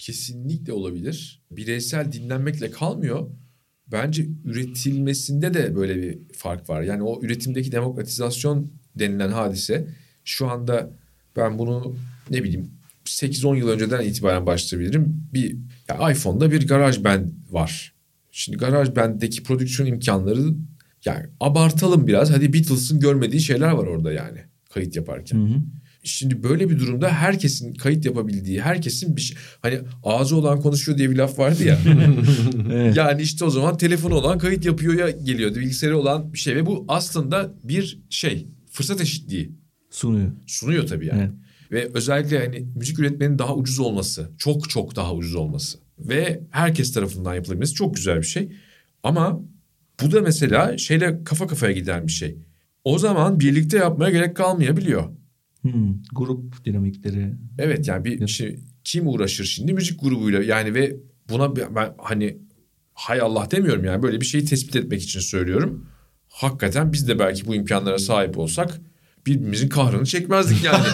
Kesinlikle 0.00 0.72
olabilir. 0.72 1.42
Bireysel 1.50 2.12
dinlenmekle 2.12 2.70
kalmıyor. 2.70 3.30
Bence 3.86 4.26
üretilmesinde 4.44 5.54
de 5.54 5.76
böyle 5.76 5.96
bir 5.96 6.18
fark 6.32 6.70
var. 6.70 6.82
Yani 6.82 7.02
o 7.02 7.22
üretimdeki 7.22 7.72
demokratizasyon 7.72 8.72
denilen 8.94 9.28
hadise 9.28 9.88
şu 10.24 10.48
anda 10.48 10.90
ben 11.36 11.58
bunu 11.58 11.96
ne 12.30 12.44
bileyim 12.44 12.70
8-10 13.04 13.58
yıl 13.58 13.68
önceden 13.68 14.00
itibaren 14.00 14.46
başlayabilirim. 14.46 15.28
Bir 15.34 15.56
ya 15.88 16.10
iPhone'da 16.10 16.50
bir 16.50 16.68
GarageBand 16.68 17.28
var. 17.50 17.94
Şimdi 18.30 18.58
GarageBand'deki 18.58 19.42
prodüksiyon 19.42 19.88
imkanları 19.88 20.54
yani 21.04 21.26
abartalım 21.40 22.06
biraz. 22.06 22.30
Hadi 22.30 22.52
Beatles'ın 22.52 23.00
görmediği 23.00 23.40
şeyler 23.40 23.70
var 23.70 23.86
orada 23.86 24.12
yani 24.12 24.38
kayıt 24.70 24.96
yaparken. 24.96 25.38
Hı 25.38 25.54
hı. 25.54 25.62
Şimdi 26.02 26.42
böyle 26.42 26.70
bir 26.70 26.78
durumda 26.78 27.08
herkesin 27.08 27.74
kayıt 27.74 28.04
yapabildiği, 28.04 28.60
herkesin 28.60 29.16
bir 29.16 29.20
şey... 29.20 29.36
Hani 29.62 29.80
ağzı 30.04 30.36
olan 30.36 30.60
konuşuyor 30.60 30.98
diye 30.98 31.10
bir 31.10 31.16
laf 31.16 31.38
vardı 31.38 31.64
ya. 31.64 31.78
Evet. 32.72 32.96
yani 32.96 33.22
işte 33.22 33.44
o 33.44 33.50
zaman 33.50 33.76
telefonu 33.76 34.14
olan 34.14 34.38
kayıt 34.38 34.64
yapıyor 34.64 34.94
ya 34.94 35.10
geliyordu. 35.10 35.58
Bilgisayarı 35.60 35.98
olan 35.98 36.32
bir 36.32 36.38
şey 36.38 36.56
ve 36.56 36.66
bu 36.66 36.84
aslında 36.88 37.52
bir 37.64 37.98
şey 38.10 38.46
fırsat 38.70 39.00
eşitliği 39.00 39.52
Sunuyor. 39.90 40.30
sunuyor 40.46 40.86
tabii 40.86 41.06
yani. 41.06 41.20
Evet. 41.20 41.32
Ve 41.72 41.90
özellikle 41.94 42.46
hani 42.46 42.66
müzik 42.76 42.98
üretmenin 42.98 43.38
daha 43.38 43.54
ucuz 43.54 43.78
olması, 43.78 44.30
çok 44.38 44.70
çok 44.70 44.96
daha 44.96 45.14
ucuz 45.14 45.34
olması 45.34 45.78
ve 45.98 46.40
herkes 46.50 46.92
tarafından 46.92 47.34
yapılabilmesi 47.34 47.74
çok 47.74 47.94
güzel 47.94 48.18
bir 48.18 48.26
şey. 48.26 48.52
Ama 49.02 49.40
bu 50.02 50.12
da 50.12 50.20
mesela 50.20 50.78
şeyle 50.78 51.24
kafa 51.24 51.46
kafaya 51.46 51.72
giden 51.72 52.06
bir 52.06 52.12
şey. 52.12 52.36
O 52.84 52.98
zaman 52.98 53.40
birlikte 53.40 53.76
yapmaya 53.76 54.10
gerek 54.10 54.36
kalmayabiliyor. 54.36 55.04
Hmm, 55.62 56.02
grup 56.12 56.64
dinamikleri. 56.64 57.34
Evet 57.58 57.88
yani 57.88 58.04
bir 58.04 58.26
şey, 58.26 58.60
kim 58.84 59.08
uğraşır 59.08 59.44
şimdi 59.44 59.72
müzik 59.72 60.00
grubuyla 60.00 60.42
yani 60.42 60.74
ve 60.74 60.96
buna 61.28 61.56
ben, 61.56 61.94
hani 61.98 62.36
hay 62.94 63.20
Allah 63.20 63.50
demiyorum 63.50 63.84
yani 63.84 64.02
böyle 64.02 64.20
bir 64.20 64.26
şeyi 64.26 64.44
tespit 64.44 64.76
etmek 64.76 65.02
için 65.02 65.20
söylüyorum. 65.20 65.86
Hakikaten 66.28 66.92
biz 66.92 67.08
de 67.08 67.18
belki 67.18 67.46
bu 67.46 67.54
imkanlara 67.54 67.98
sahip 67.98 68.38
olsak 68.38 68.80
birbirimizin 69.26 69.68
kahrını 69.68 70.06
çekmezdik 70.06 70.64
yani. 70.64 70.84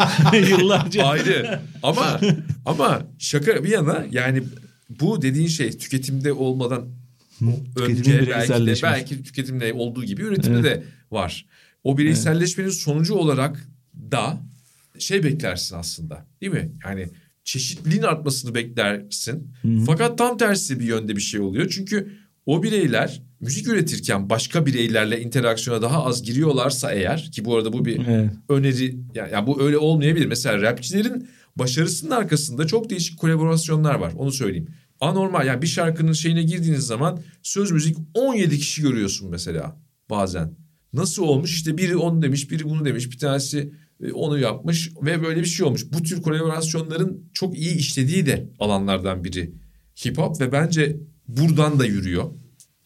Yıllarca. 0.51 1.05
Ayrı. 1.05 1.61
Ama 1.83 2.21
ama 2.67 3.03
şaka 3.19 3.65
bir 3.65 3.71
yana 3.71 4.07
yani 4.11 4.43
bu 5.01 5.23
dediğin 5.23 5.49
şey 5.49 5.79
tüketimde 5.79 6.33
olmadan 6.33 6.89
tüketimin 7.77 8.19
önce 8.19 8.31
belki 8.31 8.67
de 8.67 8.75
belki 8.83 9.23
tüketimde 9.23 9.73
olduğu 9.73 10.05
gibi 10.05 10.23
üretimde 10.23 10.63
de 10.63 10.83
var. 11.11 11.47
O 11.85 11.99
bireyselleşmenin 11.99 12.71
sonucu 12.71 13.15
olarak 13.15 13.69
da 14.13 14.43
şey 14.99 15.23
beklersin 15.23 15.77
aslında 15.77 16.27
değil 16.41 16.53
mi? 16.53 16.73
Yani 16.85 17.09
çeşitliliğin 17.45 18.03
artmasını 18.03 18.55
beklersin. 18.55 19.53
Fakat 19.87 20.19
tam 20.19 20.39
tersi 20.39 20.81
bir 20.81 20.85
yönde 20.85 21.17
bir 21.17 21.21
şey 21.21 21.41
oluyor. 21.41 21.69
Çünkü 21.71 22.13
o 22.47 22.63
bireyler 22.63 23.23
müzik 23.41 23.69
üretirken 23.69 24.31
başka 24.31 24.67
bireylerle 24.67 25.21
interaksiyona 25.21 25.83
daha 25.83 26.05
az 26.05 26.23
giriyorlarsa 26.23 26.93
eğer 26.93 27.31
ki 27.33 27.45
bu 27.45 27.57
arada 27.57 27.73
bu 27.73 27.85
bir 27.85 28.01
Evet. 28.09 28.31
öneri 28.49 28.97
yani, 29.15 29.33
yani 29.33 29.47
bu 29.47 29.63
öyle 29.63 29.79
olmayabilir. 29.79 30.27
Mesela 30.27 30.63
rapçilerin 30.63 31.29
başarısının 31.57 32.11
arkasında 32.11 32.67
çok 32.67 32.91
değişik 32.91 33.19
kolaborasyonlar 33.19 33.95
var. 33.95 34.13
Onu 34.17 34.33
söyleyeyim. 34.33 34.69
Anormal 35.01 35.47
yani 35.47 35.63
bir 35.63 35.67
şarkının 35.67 36.13
şeyine 36.13 36.43
girdiğiniz 36.43 36.87
zaman 36.87 37.21
söz 37.43 37.71
müzik 37.71 37.97
17 38.15 38.59
kişi 38.59 38.83
görüyorsun 38.83 39.31
mesela 39.31 39.77
bazen. 40.11 40.57
Nasıl 40.93 41.23
olmuş 41.23 41.55
işte 41.55 41.79
biri 41.79 41.97
onu 41.97 42.23
demiş 42.23 42.51
biri 42.51 42.65
bunu 42.65 42.85
demiş 42.85 43.11
bir 43.11 43.19
tanesi 43.19 43.73
onu 44.13 44.39
yapmış 44.39 44.91
ve 45.03 45.23
böyle 45.23 45.41
bir 45.41 45.47
şey 45.47 45.67
olmuş. 45.67 45.93
Bu 45.93 46.03
tür 46.03 46.23
kolaborasyonların 46.23 47.31
çok 47.35 47.59
iyi 47.59 47.77
işlediği 47.77 48.27
de 48.27 48.51
alanlardan 48.59 49.25
biri 49.25 49.53
hip 50.07 50.19
hop 50.19 50.41
ve 50.41 50.53
bence 50.53 50.97
buradan 51.29 51.79
da 51.79 51.87
yürüyor. 51.87 52.31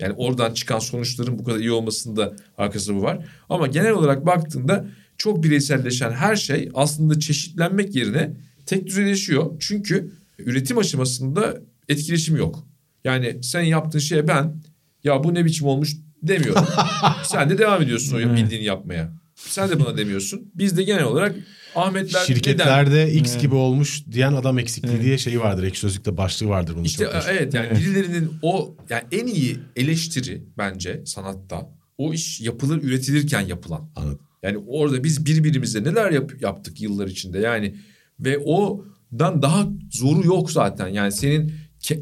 Yani 0.00 0.14
oradan 0.16 0.54
çıkan 0.54 0.78
sonuçların 0.78 1.38
bu 1.38 1.44
kadar 1.44 1.58
iyi 1.58 1.70
olmasında 1.70 2.36
arkası 2.58 2.94
bu 2.94 3.02
var. 3.02 3.26
Ama 3.48 3.66
genel 3.66 3.92
olarak 3.92 4.26
baktığında 4.26 4.86
çok 5.18 5.44
bireyselleşen 5.44 6.10
her 6.10 6.36
şey 6.36 6.68
aslında 6.74 7.20
çeşitlenmek 7.20 7.94
yerine 7.94 8.36
tek 8.66 8.86
düzeleşiyor. 8.86 9.56
Çünkü 9.60 10.12
üretim 10.38 10.78
aşamasında 10.78 11.60
etkileşim 11.88 12.36
yok. 12.36 12.66
Yani 13.04 13.42
sen 13.42 13.62
yaptığın 13.62 13.98
şeye 13.98 14.28
ben 14.28 14.62
ya 15.04 15.24
bu 15.24 15.34
ne 15.34 15.44
biçim 15.44 15.66
olmuş 15.66 15.96
demiyorum. 16.22 16.64
sen 17.24 17.50
de 17.50 17.58
devam 17.58 17.82
ediyorsun 17.82 18.16
o 18.16 18.36
bildiğini 18.36 18.64
yapmaya. 18.64 19.19
Sen 19.48 19.70
de 19.70 19.80
buna 19.80 19.96
demiyorsun. 19.96 20.50
Biz 20.54 20.76
de 20.76 20.82
genel 20.82 21.04
olarak 21.04 21.36
Ahmetler 21.74 22.20
neden? 22.20 22.34
Şirketlerde 22.34 23.12
X 23.12 23.38
gibi 23.38 23.54
olmuş 23.54 24.02
diyen 24.12 24.32
adam 24.32 24.58
eksikliği 24.58 25.00
diye 25.02 25.18
şey 25.18 25.40
vardır. 25.40 25.62
Ekşi 25.62 25.80
Sözlük'te 25.80 26.16
başlığı 26.16 26.48
vardır 26.48 26.74
bunun 26.74 26.84
İşte 26.84 27.04
çok 27.04 27.14
evet 27.30 27.54
yani 27.54 27.70
birilerinin 27.70 28.30
o 28.42 28.76
yani 28.90 29.02
en 29.12 29.26
iyi 29.26 29.58
eleştiri 29.76 30.44
bence 30.58 31.02
sanatta 31.06 31.70
o 31.98 32.12
iş 32.12 32.40
yapılır 32.40 32.82
üretilirken 32.82 33.40
yapılan. 33.40 33.90
Anladım. 33.96 34.20
Yani 34.42 34.58
orada 34.66 35.04
biz 35.04 35.26
birbirimize 35.26 35.84
neler 35.84 36.10
yap- 36.10 36.40
yaptık 36.42 36.80
yıllar 36.80 37.06
içinde 37.06 37.38
yani 37.38 37.74
ve 38.20 38.38
odan 38.38 39.42
daha 39.42 39.68
zoru 39.90 40.26
yok 40.26 40.52
zaten. 40.52 40.88
Yani 40.88 41.12
senin 41.12 41.52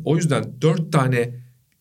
o 0.05 0.17
yüzden 0.17 0.61
dört 0.61 0.93
tane 0.93 1.35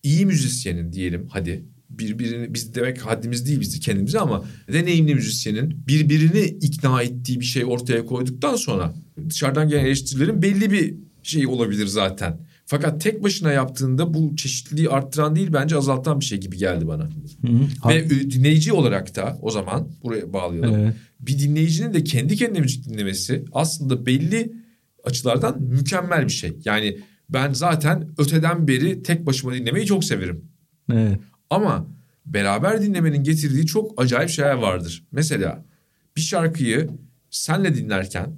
iyi 0.03 0.25
müzisyenin 0.25 0.93
diyelim 0.93 1.27
hadi 1.29 1.65
birbirini 1.89 2.53
biz 2.53 2.75
demek 2.75 3.05
haddimiz 3.05 3.47
değil 3.47 3.59
biz 3.59 3.79
kendimize 3.79 4.19
ama 4.19 4.45
deneyimli 4.73 5.15
müzisyenin 5.15 5.83
birbirini 5.87 6.41
ikna 6.41 7.01
ettiği 7.01 7.39
bir 7.39 7.45
şey 7.45 7.65
ortaya 7.65 8.05
koyduktan 8.05 8.55
sonra 8.55 8.93
dışarıdan 9.29 9.69
gelen 9.69 9.85
eleştirilerin 9.85 10.41
belli 10.41 10.71
bir 10.71 10.95
şey 11.23 11.47
olabilir 11.47 11.87
zaten. 11.87 12.37
Fakat 12.65 13.01
tek 13.01 13.23
başına 13.23 13.51
yaptığında 13.51 14.13
bu 14.13 14.35
çeşitliliği 14.35 14.89
arttıran 14.89 15.35
değil 15.35 15.53
bence 15.53 15.77
azaltan 15.77 16.19
bir 16.19 16.25
şey 16.25 16.37
gibi 16.37 16.57
geldi 16.57 16.87
bana. 16.87 17.03
Hı. 17.03 17.89
Ve 17.89 18.05
ü- 18.05 18.31
dinleyici 18.31 18.73
olarak 18.73 19.15
da 19.15 19.37
o 19.41 19.51
zaman 19.51 19.87
buraya 20.03 20.33
bağlayalım. 20.33 20.75
Evet. 20.75 20.93
Bir 21.19 21.39
dinleyicinin 21.39 21.93
de 21.93 22.03
kendi 22.03 22.35
kendine 22.35 22.59
müzik 22.59 22.89
dinlemesi 22.89 23.45
aslında 23.51 24.05
belli 24.05 24.53
açılardan 25.03 25.61
mükemmel 25.61 26.25
bir 26.25 26.31
şey. 26.31 26.57
Yani 26.65 26.99
ben 27.29 27.53
zaten 27.53 28.09
öteden 28.17 28.67
beri 28.67 29.03
tek 29.03 29.25
başıma 29.25 29.53
dinlemeyi 29.53 29.85
çok 29.85 30.03
severim. 30.03 30.45
Evet. 30.93 31.19
Ama 31.49 31.87
beraber 32.25 32.81
dinlemenin 32.81 33.23
getirdiği 33.23 33.65
çok 33.65 34.01
acayip 34.01 34.29
şeyler 34.29 34.53
vardır. 34.53 35.03
Mesela 35.11 35.65
bir 36.15 36.21
şarkıyı 36.21 36.89
senle 37.29 37.75
dinlerken 37.75 38.37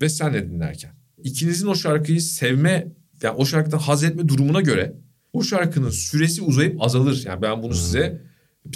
ve 0.00 0.08
senle 0.08 0.50
dinlerken 0.50 0.92
ikinizin 1.24 1.66
o 1.66 1.74
şarkıyı 1.74 2.20
sevme 2.20 2.92
yani 3.22 3.36
o 3.36 3.46
şarkıdan 3.46 3.78
haz 3.78 4.04
etme 4.04 4.28
durumuna 4.28 4.60
göre 4.60 4.94
o 5.32 5.42
şarkının 5.42 5.90
süresi 5.90 6.42
uzayıp 6.42 6.82
azalır. 6.82 7.22
Yani 7.26 7.42
ben 7.42 7.62
bunu 7.62 7.74
size 7.74 8.22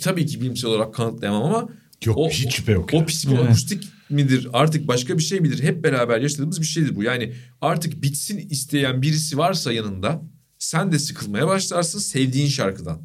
tabii 0.03 0.27
ki 0.27 0.41
bilimsel 0.41 0.71
olarak 0.71 0.95
kanıtlayamam 0.95 1.43
ama 1.43 1.69
Yok 2.05 2.19
o, 2.19 2.29
hiç 2.29 2.55
şüphe 2.55 2.73
yok. 2.73 2.91
o 2.93 2.97
yani. 2.97 3.07
psikoakustik 3.07 3.89
midir 4.11 4.49
artık 4.53 4.89
başka 4.89 5.19
bir 5.19 5.23
şey 5.23 5.41
midir? 5.41 5.63
Hep 5.63 5.85
beraber 5.85 6.21
yaşadığımız 6.21 6.61
bir 6.61 6.67
şeydir 6.67 6.97
bu. 6.97 7.03
Yani 7.03 7.33
artık 7.61 8.03
bitsin 8.03 8.39
isteyen 8.51 9.03
birisi 9.03 9.39
varsa 9.39 9.73
yanında 9.73 10.23
sen 10.59 10.93
de 10.93 10.99
sıkılmaya 10.99 11.47
başlarsın 11.47 11.99
sevdiğin 11.99 12.49
şarkıdan. 12.49 13.03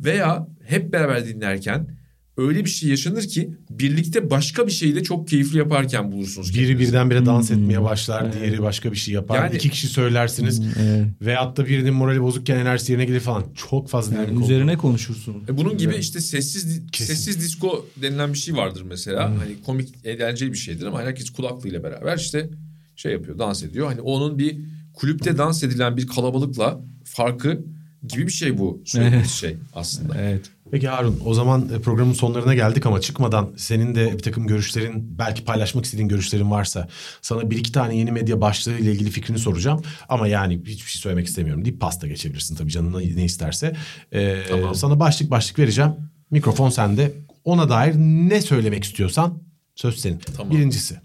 Veya 0.00 0.48
hep 0.64 0.92
beraber 0.92 1.26
dinlerken 1.26 1.96
öyle 2.36 2.64
bir 2.64 2.70
şey 2.70 2.90
yaşanır 2.90 3.22
ki 3.22 3.50
birlikte 3.70 4.30
başka 4.30 4.66
bir 4.66 4.72
şeyi 4.72 4.94
de 4.94 5.02
çok 5.02 5.28
keyifli 5.28 5.58
yaparken 5.58 6.12
bulursunuz. 6.12 6.54
Biri 6.54 6.66
kendinizi. 6.66 6.88
birdenbire 6.88 7.26
dans 7.26 7.50
etmeye 7.50 7.82
başlar, 7.82 8.32
diğeri 8.32 8.62
başka 8.62 8.92
bir 8.92 8.96
şey 8.96 9.14
yapar. 9.14 9.36
Yani- 9.44 9.56
İki 9.56 9.70
kişi 9.70 9.86
söylersiniz. 9.88 10.62
Evet. 10.80 11.06
Veyahut 11.22 11.56
da 11.56 11.66
birinin 11.66 11.94
morali 11.94 12.22
bozukken 12.22 12.56
enerjisi 12.56 12.92
yerine 12.92 13.04
gelir 13.04 13.20
falan. 13.20 13.44
Çok 13.70 13.88
fazla 13.88 14.14
Yani 14.16 14.26
dinamik 14.26 14.44
üzerine 14.44 14.70
oldu. 14.70 14.80
konuşursun. 14.80 15.44
E 15.48 15.56
bunun 15.56 15.78
gibi 15.78 15.94
işte 15.96 16.20
sessiz 16.20 16.80
Kesin. 16.92 17.14
sessiz 17.14 17.40
disco 17.40 17.86
denilen 18.02 18.32
bir 18.32 18.38
şey 18.38 18.56
vardır 18.56 18.82
mesela. 18.88 19.30
Hani 19.30 19.62
komik 19.66 19.88
eğlenceli 20.04 20.52
bir 20.52 20.58
şeydir 20.58 20.86
ama 20.86 21.02
herkes 21.02 21.30
kulaklığıyla 21.30 21.82
beraber 21.82 22.16
işte 22.18 22.48
şey 22.96 23.12
yapıyor, 23.12 23.38
dans 23.38 23.62
ediyor. 23.62 23.86
Hani 23.86 24.00
onun 24.00 24.38
bir 24.38 24.58
kulüpte 24.94 25.38
dans 25.38 25.62
edilen 25.62 25.96
bir 25.96 26.06
kalabalıkla 26.06 26.80
farkı 27.04 27.64
gibi 28.08 28.26
bir 28.26 28.32
şey 28.32 28.58
bu 28.58 28.82
söylediğimiz 28.86 29.28
Evet. 29.28 29.36
şey 29.36 29.56
aslında. 29.74 30.20
Evet. 30.20 30.50
Peki 30.70 30.88
Harun 30.88 31.20
o 31.24 31.34
zaman 31.34 31.68
e, 31.74 31.80
programın 31.80 32.12
sonlarına 32.12 32.54
geldik 32.54 32.86
ama 32.86 33.00
çıkmadan 33.00 33.52
senin 33.56 33.94
de 33.94 34.12
bir 34.12 34.22
takım 34.22 34.46
görüşlerin 34.46 35.18
belki 35.18 35.44
paylaşmak 35.44 35.84
istediğin 35.84 36.08
görüşlerin 36.08 36.50
varsa 36.50 36.88
sana 37.22 37.50
bir 37.50 37.58
iki 37.58 37.72
tane 37.72 37.96
yeni 37.96 38.12
medya 38.12 38.40
başlığı 38.40 38.78
ile 38.78 38.92
ilgili 38.92 39.10
fikrini 39.10 39.38
soracağım. 39.38 39.82
Ama 40.08 40.28
yani 40.28 40.60
hiçbir 40.66 40.90
şey 40.90 41.00
söylemek 41.00 41.26
istemiyorum 41.26 41.64
deyip 41.64 41.80
pasta 41.80 42.06
geçebilirsin 42.06 42.56
tabii 42.56 42.70
canın 42.70 43.16
ne 43.16 43.24
isterse. 43.24 43.76
Ee, 44.12 44.42
Tamam. 44.48 44.74
Sana 44.74 45.00
başlık 45.00 45.30
başlık 45.30 45.58
vereceğim. 45.58 45.92
Mikrofon 46.30 46.70
sende. 46.70 47.12
Ona 47.44 47.68
dair 47.68 47.94
ne 47.96 48.40
söylemek 48.40 48.84
istiyorsan 48.84 49.42
söz 49.74 49.98
senin. 49.98 50.18
Tamam. 50.36 50.52
Birincisi 50.52 51.00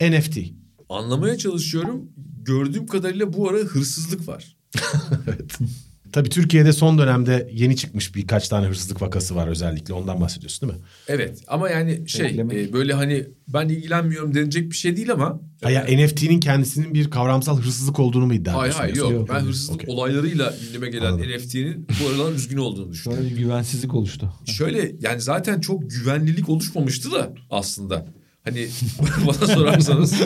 NFT. 0.00 0.38
Anlamaya 0.88 1.38
çalışıyorum. 1.38 2.08
Gördüğüm 2.42 2.86
kadarıyla 2.86 3.32
bu 3.32 3.48
ara 3.48 3.58
hırsızlık 3.58 4.28
var. 4.28 4.56
Tabii 6.12 6.28
Türkiye'de 6.28 6.72
son 6.72 6.98
dönemde 6.98 7.48
yeni 7.52 7.76
çıkmış 7.76 8.14
birkaç 8.14 8.48
tane 8.48 8.66
hırsızlık 8.66 9.02
vakası 9.02 9.36
var 9.36 9.48
özellikle 9.48 9.94
ondan 9.94 10.20
bahsediyorsun 10.20 10.68
değil 10.68 10.80
mi? 10.80 10.86
Evet 11.08 11.38
ama 11.48 11.70
yani 11.70 12.08
şey 12.08 12.26
Eklemek. 12.26 12.68
e, 12.68 12.72
böyle 12.72 12.92
hani 12.94 13.26
ben 13.48 13.68
ilgilenmiyorum 13.68 14.34
denilecek 14.34 14.70
bir 14.70 14.76
şey 14.76 14.96
değil 14.96 15.12
ama. 15.12 15.40
Ha, 15.62 15.70
ya 15.70 15.82
NFT'nin 15.84 16.40
kendisinin 16.40 16.94
bir 16.94 17.10
kavramsal 17.10 17.58
hırsızlık 17.58 17.98
olduğunu 17.98 18.26
mu 18.26 18.34
iddia 18.34 18.52
Hayır 18.54 18.72
ediyorsun? 18.72 18.80
hayır 18.80 18.96
yoksa? 18.96 19.14
yok. 19.14 19.28
Ben 19.28 19.40
hırsızlık 19.48 19.74
Okey. 19.82 19.94
olaylarıyla 19.94 20.54
gündeme 20.66 20.90
gelen 20.90 21.06
Anladım. 21.12 21.30
NFT'nin 21.36 21.86
bu 22.02 22.08
aralar 22.08 22.32
üzgün 22.32 22.56
olduğunu 22.56 22.92
düşünüyorum. 22.92 23.24
Şöyle 23.24 23.36
bir 23.36 23.42
güvensizlik 23.42 23.94
oluştu. 23.94 24.32
Şöyle 24.46 24.92
yani 25.00 25.20
zaten 25.20 25.60
çok 25.60 25.90
güvenlilik 25.90 26.48
oluşmamıştı 26.48 27.12
da 27.12 27.32
aslında. 27.50 28.06
Hani 28.44 28.68
bana 29.26 29.46
sorarsanız. 29.54 30.14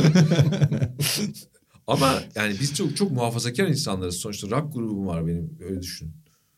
Ama 1.87 2.23
yani 2.35 2.55
biz 2.61 2.75
çok 2.75 2.97
çok 2.97 3.11
muhafazakar 3.13 3.67
insanlarız. 3.67 4.17
Sonuçta 4.17 4.51
rock 4.51 4.75
grubum 4.75 5.07
var 5.07 5.27
benim 5.27 5.59
öyle 5.69 5.83
düşün. 5.83 6.11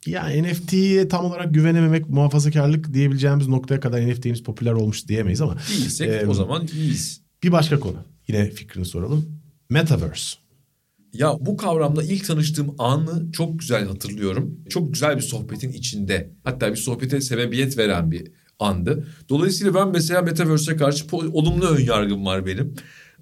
Ya 0.07 0.29
NFT'ye 0.43 1.09
tam 1.09 1.24
olarak 1.24 1.55
güvenememek 1.55 2.09
muhafazakarlık 2.09 2.95
diyebileceğimiz 2.95 3.49
noktaya 3.49 3.81
kadar 3.81 4.09
NFT'miz 4.11 4.43
popüler 4.43 4.72
olmuş 4.72 5.09
diyemeyiz 5.09 5.41
ama 5.41 5.57
Değilsek 5.70 6.09
Ee, 6.09 6.26
o 6.26 6.35
zaman 6.35 6.66
iyiyiz. 6.74 7.20
bir 7.43 7.53
başka 7.53 7.81
konu. 7.81 7.97
Yine 8.29 8.51
fikrini 8.51 8.85
soralım. 8.85 9.41
Metaverse. 9.70 10.37
Ya 11.12 11.35
bu 11.41 11.57
kavramla 11.57 12.03
ilk 12.03 12.26
tanıştığım 12.26 12.74
anı 12.79 13.33
çok 13.33 13.59
güzel 13.59 13.87
hatırlıyorum. 13.87 14.61
Çok 14.68 14.93
güzel 14.93 15.16
bir 15.16 15.22
sohbetin 15.22 15.72
içinde. 15.72 16.31
Hatta 16.45 16.70
bir 16.70 16.76
sohbete 16.76 17.20
sebebiyet 17.20 17.79
veren 17.79 18.11
bir 18.11 18.33
andı. 18.59 19.07
Dolayısıyla 19.29 19.74
ben 19.74 19.89
mesela 19.89 20.22
Metaverse'e 20.22 20.76
karşı 20.76 21.05
olumlu 21.16 21.66
ön 21.66 21.81
yargım 21.85 22.26
var 22.26 22.47
benim. 22.47 22.74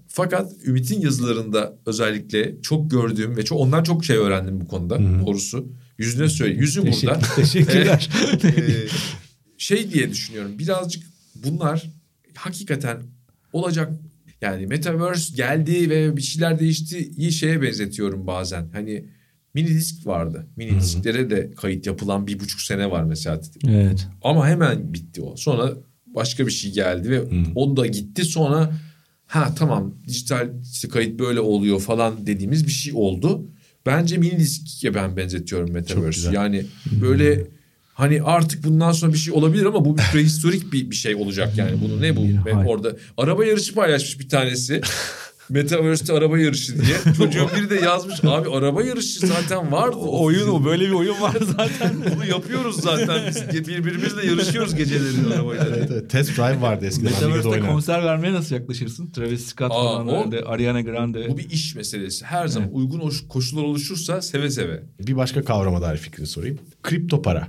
Fakat 0.08 0.52
Ümit'in 0.64 1.00
yazılarında 1.00 1.78
özellikle 1.86 2.62
çok 2.62 2.90
gördüğüm 2.90 3.36
ve 3.36 3.44
çok 3.44 3.60
ondan 3.60 3.82
çok 3.82 4.04
şey 4.04 4.16
öğrendim 4.16 4.60
bu 4.60 4.68
konuda 4.68 4.98
doğrusu. 5.26 5.68
Yüzüne 5.98 6.28
söyle. 6.28 6.54
Yüzü 6.54 6.82
burada. 6.82 7.18
Teşekkürler. 7.36 8.10
Ee, 8.44 8.88
şey 9.58 9.92
diye 9.92 10.10
düşünüyorum. 10.10 10.58
Birazcık 10.58 11.02
bunlar 11.34 11.90
hakikaten 12.34 13.02
olacak 13.52 13.92
yani 14.40 14.66
Metaverse 14.66 15.36
geldi 15.36 15.90
ve 15.90 16.16
bir 16.16 16.22
şeyler 16.22 16.58
değişti 16.58 17.10
iyi 17.16 17.32
şeye 17.32 17.62
benzetiyorum 17.62 18.26
bazen. 18.26 18.68
Hani 18.72 19.04
mini 19.54 19.68
disk 19.68 20.06
vardı. 20.06 20.46
Mini 20.56 20.80
disklere 20.80 21.30
de 21.30 21.50
kayıt 21.56 21.86
yapılan 21.86 22.26
bir 22.26 22.40
buçuk 22.40 22.60
sene 22.60 22.90
var 22.90 23.04
mesela. 23.04 23.40
evet. 23.68 24.08
Ama 24.22 24.48
hemen 24.48 24.94
bitti 24.94 25.22
o. 25.22 25.36
Sonra 25.36 25.72
başka 26.06 26.46
bir 26.46 26.52
şey 26.52 26.72
geldi 26.72 27.10
ve 27.10 27.22
o 27.54 27.76
da 27.76 27.86
gitti. 27.86 28.24
Sonra 28.24 28.72
ha 29.26 29.54
tamam 29.58 29.94
dijital 30.08 30.50
işte 30.72 30.88
kayıt 30.88 31.18
böyle 31.18 31.40
oluyor 31.40 31.80
falan 31.80 32.26
dediğimiz 32.26 32.66
bir 32.66 32.72
şey 32.72 32.92
oldu. 32.96 33.42
Bence 33.86 34.16
mini 34.16 34.38
diske 34.38 34.94
ben 34.94 35.16
benzetiyorum 35.16 35.72
Metaverse. 35.72 36.30
Yani 36.32 36.66
böyle 37.02 37.46
hani 37.94 38.22
artık 38.22 38.64
bundan 38.64 38.92
sonra 38.92 39.12
bir 39.12 39.18
şey 39.18 39.34
olabilir 39.34 39.64
ama 39.64 39.84
bu 39.84 39.98
bir 39.98 40.02
prehistorik 40.12 40.72
bir, 40.72 40.90
bir 40.90 40.96
şey 40.96 41.14
olacak 41.14 41.58
yani. 41.58 41.80
Bunu 41.80 42.02
ne 42.02 42.16
bu? 42.16 42.22
Hal. 42.52 42.66
orada 42.66 42.96
araba 43.16 43.44
yarışı 43.44 43.74
paylaşmış 43.74 44.20
bir 44.20 44.28
tanesi. 44.28 44.80
Metaverse'te 45.48 46.12
araba 46.12 46.38
yarışı 46.38 46.74
diye. 46.86 46.96
Çocuğun 47.16 47.48
biri 47.56 47.70
de 47.70 47.74
yazmış 47.84 48.24
abi 48.24 48.50
araba 48.50 48.82
yarışı 48.82 49.26
zaten 49.26 49.72
vardı. 49.72 49.96
Oyun 49.96 50.48
o 50.48 50.64
böyle 50.64 50.84
bir 50.86 50.92
oyun 50.92 51.20
var 51.20 51.36
zaten. 51.56 51.94
Bunu 52.14 52.26
yapıyoruz 52.26 52.80
zaten 52.80 53.20
biz. 53.28 53.66
Birbirimizle 53.68 54.26
yarışıyoruz 54.26 54.74
geceleri 54.74 55.34
arabayla. 55.34 55.66
Evet, 55.68 55.88
evet. 55.92 56.10
Test 56.10 56.36
Drive 56.38 56.60
vardı 56.60 56.86
eskiden. 56.86 57.12
Metaverse'de 57.12 57.48
oynayan. 57.48 57.72
konser 57.72 58.04
vermeye 58.04 58.32
nasıl 58.32 58.54
yaklaşırsın? 58.54 59.10
Travis 59.10 59.46
Scott 59.46 59.72
Aa, 59.72 59.74
falan 59.74 60.08
o- 60.08 60.24
öyle, 60.26 60.40
Ariana 60.44 60.80
Grande. 60.80 61.28
Bu 61.30 61.38
bir 61.38 61.50
iş 61.50 61.74
meselesi. 61.74 62.24
Her 62.24 62.48
zaman 62.48 62.68
uygun 62.72 63.00
hoş- 63.00 63.28
koşullar 63.28 63.62
oluşursa 63.62 64.22
seve 64.22 64.50
seve. 64.50 64.82
Bir 65.00 65.16
başka 65.16 65.42
kavrama 65.44 65.82
dair 65.82 65.96
fikrini 65.96 66.26
sorayım. 66.26 66.58
Kripto 66.82 67.22
para. 67.22 67.48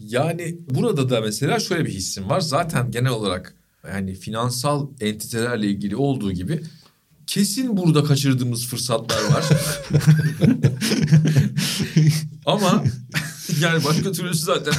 Yani 0.00 0.58
burada 0.70 1.10
da 1.10 1.20
mesela 1.20 1.58
şöyle 1.58 1.84
bir 1.84 1.90
hissim 1.90 2.28
var. 2.28 2.40
Zaten 2.40 2.90
genel 2.90 3.10
olarak 3.10 3.54
yani 3.92 4.14
finansal 4.14 4.88
entitelerle 5.00 5.66
ilgili 5.66 5.96
olduğu 5.96 6.32
gibi 6.32 6.60
kesin 7.26 7.76
burada 7.76 8.04
kaçırdığımız 8.04 8.66
fırsatlar 8.66 9.24
var. 9.24 9.44
Ama 12.46 12.84
yani 13.60 13.84
başka 13.84 14.12
türlüsü 14.12 14.44
zaten. 14.44 14.74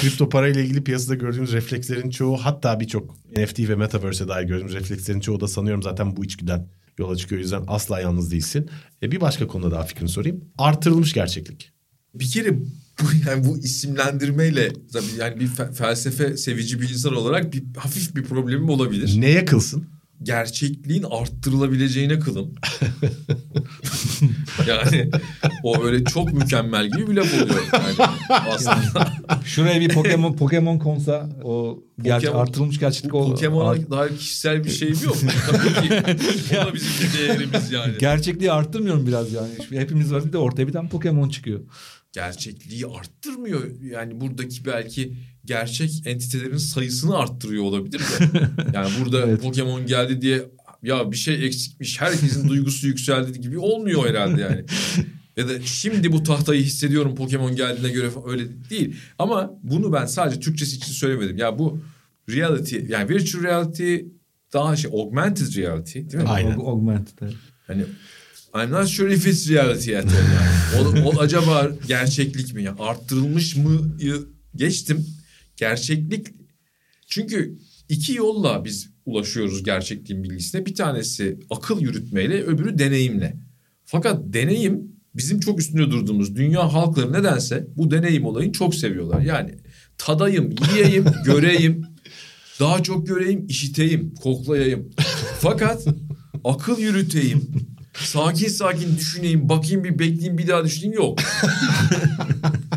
Kripto 0.00 0.28
para 0.28 0.48
ile 0.48 0.64
ilgili 0.64 0.84
piyasada 0.84 1.14
gördüğümüz 1.14 1.52
reflekslerin 1.52 2.10
çoğu 2.10 2.36
hatta 2.36 2.80
birçok 2.80 3.16
NFT 3.36 3.58
ve 3.58 3.74
Metaverse'e 3.76 4.28
dair 4.28 4.44
gördüğümüz 4.46 4.72
reflekslerin 4.74 5.20
çoğu 5.20 5.40
da 5.40 5.48
sanıyorum 5.48 5.82
zaten 5.82 6.16
bu 6.16 6.24
içgüden 6.24 6.68
yola 6.98 7.16
çıkıyor. 7.16 7.38
O 7.40 7.42
yüzden 7.42 7.64
asla 7.66 8.00
yalnız 8.00 8.30
değilsin. 8.30 8.70
E, 9.02 9.12
bir 9.12 9.20
başka 9.20 9.46
konuda 9.46 9.70
daha 9.70 9.82
fikrini 9.82 10.08
sorayım. 10.08 10.44
Artırılmış 10.58 11.12
gerçeklik. 11.12 11.72
Bir 12.14 12.30
kere 12.30 12.58
bu 13.00 13.04
yani 13.28 13.44
bu 13.44 13.58
isimlendirmeyle 13.58 14.72
tabii 14.92 15.06
yani 15.18 15.40
bir 15.40 15.48
fe- 15.48 15.72
felsefe 15.72 16.36
sevici 16.36 16.80
bir 16.80 16.90
insan 16.90 17.16
olarak 17.16 17.52
bir 17.52 17.62
hafif 17.76 18.16
bir 18.16 18.22
problemim 18.24 18.68
olabilir. 18.68 19.20
Neye 19.20 19.44
kılsın? 19.44 19.97
Gerçekliğin 20.22 21.04
arttırılabileceğine 21.10 22.18
kılım. 22.18 22.54
yani 24.68 25.10
o 25.62 25.84
öyle 25.84 26.04
çok 26.04 26.32
mükemmel 26.32 26.90
gibi 26.90 27.08
bir 27.10 27.14
laf 27.16 27.34
oluyor. 27.34 27.62
Yani 27.72 28.10
aslında 28.50 29.12
Şuraya 29.44 29.80
bir 29.80 29.88
Pokemon 29.88 30.32
Pokemon 30.32 30.78
konsa 30.78 31.28
o 31.44 31.78
ger- 32.02 32.20
Pokemon- 32.20 32.36
artırılmış 32.36 32.78
gerçeklik 32.78 33.14
o 33.14 33.30
Pokemon'a 33.30 33.70
art- 33.70 33.90
dair 33.90 34.16
kişisel 34.18 34.64
bir 34.64 34.70
şeyim 34.70 34.96
yok. 35.04 35.16
Tabii 35.50 35.88
ki 35.88 36.02
o 36.62 36.66
da 36.66 36.74
bizim 36.74 36.88
bir 37.02 37.18
değerimiz 37.18 37.72
yani. 37.72 37.92
gerçekliği 37.98 38.52
arttırmıyorum 38.52 39.06
biraz 39.06 39.32
yani. 39.32 39.50
Hepimiz 39.70 40.12
var 40.12 40.24
bir 40.24 40.32
de 40.32 40.38
ortaya 40.38 40.66
bir 40.68 40.72
tane 40.72 40.88
Pokemon 40.88 41.28
çıkıyor. 41.28 41.60
Gerçekliği 42.12 42.86
arttırmıyor. 42.86 43.80
Yani 43.80 44.20
buradaki 44.20 44.64
belki 44.64 45.16
gerçek 45.48 46.02
entitelerin 46.04 46.56
sayısını 46.56 47.18
arttırıyor 47.18 47.64
olabilir 47.64 47.98
de. 48.00 48.40
Yani 48.74 48.90
burada 49.00 49.26
Evet. 49.26 49.42
Pokemon 49.42 49.86
geldi 49.86 50.20
diye 50.20 50.44
ya 50.82 51.12
bir 51.12 51.16
şey 51.16 51.46
eksikmiş 51.46 52.00
herkesin 52.00 52.48
duygusu 52.48 52.86
yükseldi 52.86 53.40
gibi 53.40 53.58
olmuyor 53.58 54.08
herhalde 54.08 54.40
yani. 54.40 54.64
Ya 55.36 55.48
da 55.48 55.52
şimdi 55.64 56.12
bu 56.12 56.22
tahtayı 56.22 56.62
hissediyorum 56.62 57.14
Pokemon 57.14 57.56
geldiğine 57.56 57.92
göre 57.92 58.10
falan 58.10 58.30
öyle 58.30 58.44
değil. 58.70 58.96
Ama 59.18 59.50
bunu 59.62 59.92
ben 59.92 60.06
sadece 60.06 60.40
Türkçesi 60.40 60.76
için 60.76 60.92
söylemedim. 60.92 61.38
Ya 61.38 61.58
bu 61.58 61.80
reality 62.30 62.76
yani 62.88 63.08
virtual 63.08 63.42
reality 63.42 63.96
daha 64.52 64.76
şey 64.76 64.90
augmented 64.94 65.56
reality 65.56 65.98
değil 65.98 66.22
mi? 66.22 66.28
Aynen. 66.28 66.56
Aug- 66.56 66.66
Augmented. 66.70 67.28
Hani 67.66 67.84
I'm 68.54 68.70
not 68.70 68.88
sure 68.88 69.14
if 69.14 69.26
it's 69.26 69.50
reality 69.50 69.90
yet 69.90 70.04
yani. 70.04 70.88
o, 71.04 71.08
o 71.08 71.20
acaba 71.20 71.70
gerçeklik 71.88 72.54
mi? 72.54 72.62
ya 72.62 72.74
arttırılmış 72.78 73.56
mı 73.56 73.96
geçtim. 74.56 75.06
Gerçeklik 75.58 76.26
çünkü 77.06 77.58
iki 77.88 78.14
yolla 78.14 78.64
biz 78.64 78.90
ulaşıyoruz 79.06 79.62
gerçekliğin 79.62 80.24
bilgisine. 80.24 80.66
Bir 80.66 80.74
tanesi 80.74 81.38
akıl 81.50 81.80
yürütmeyle 81.80 82.42
öbürü 82.42 82.78
deneyimle. 82.78 83.36
Fakat 83.84 84.20
deneyim 84.24 84.92
bizim 85.14 85.40
çok 85.40 85.60
üstünde 85.60 85.90
durduğumuz 85.90 86.36
dünya 86.36 86.72
halkları 86.72 87.12
nedense 87.12 87.66
bu 87.76 87.90
deneyim 87.90 88.26
olayını 88.26 88.52
çok 88.52 88.74
seviyorlar. 88.74 89.20
Yani 89.20 89.54
tadayım, 89.98 90.54
yiyeyim, 90.74 91.04
göreyim, 91.24 91.86
daha 92.60 92.82
çok 92.82 93.06
göreyim, 93.06 93.46
işiteyim, 93.46 94.14
koklayayım. 94.14 94.90
Fakat 95.40 95.86
akıl 96.44 96.78
yürüteyim, 96.78 97.50
sakin 97.94 98.48
sakin 98.48 98.96
düşüneyim, 98.96 99.48
bakayım 99.48 99.84
bir 99.84 99.98
bekleyeyim 99.98 100.38
bir 100.38 100.48
daha 100.48 100.64
düşüneyim 100.64 100.94
yok. 100.94 101.18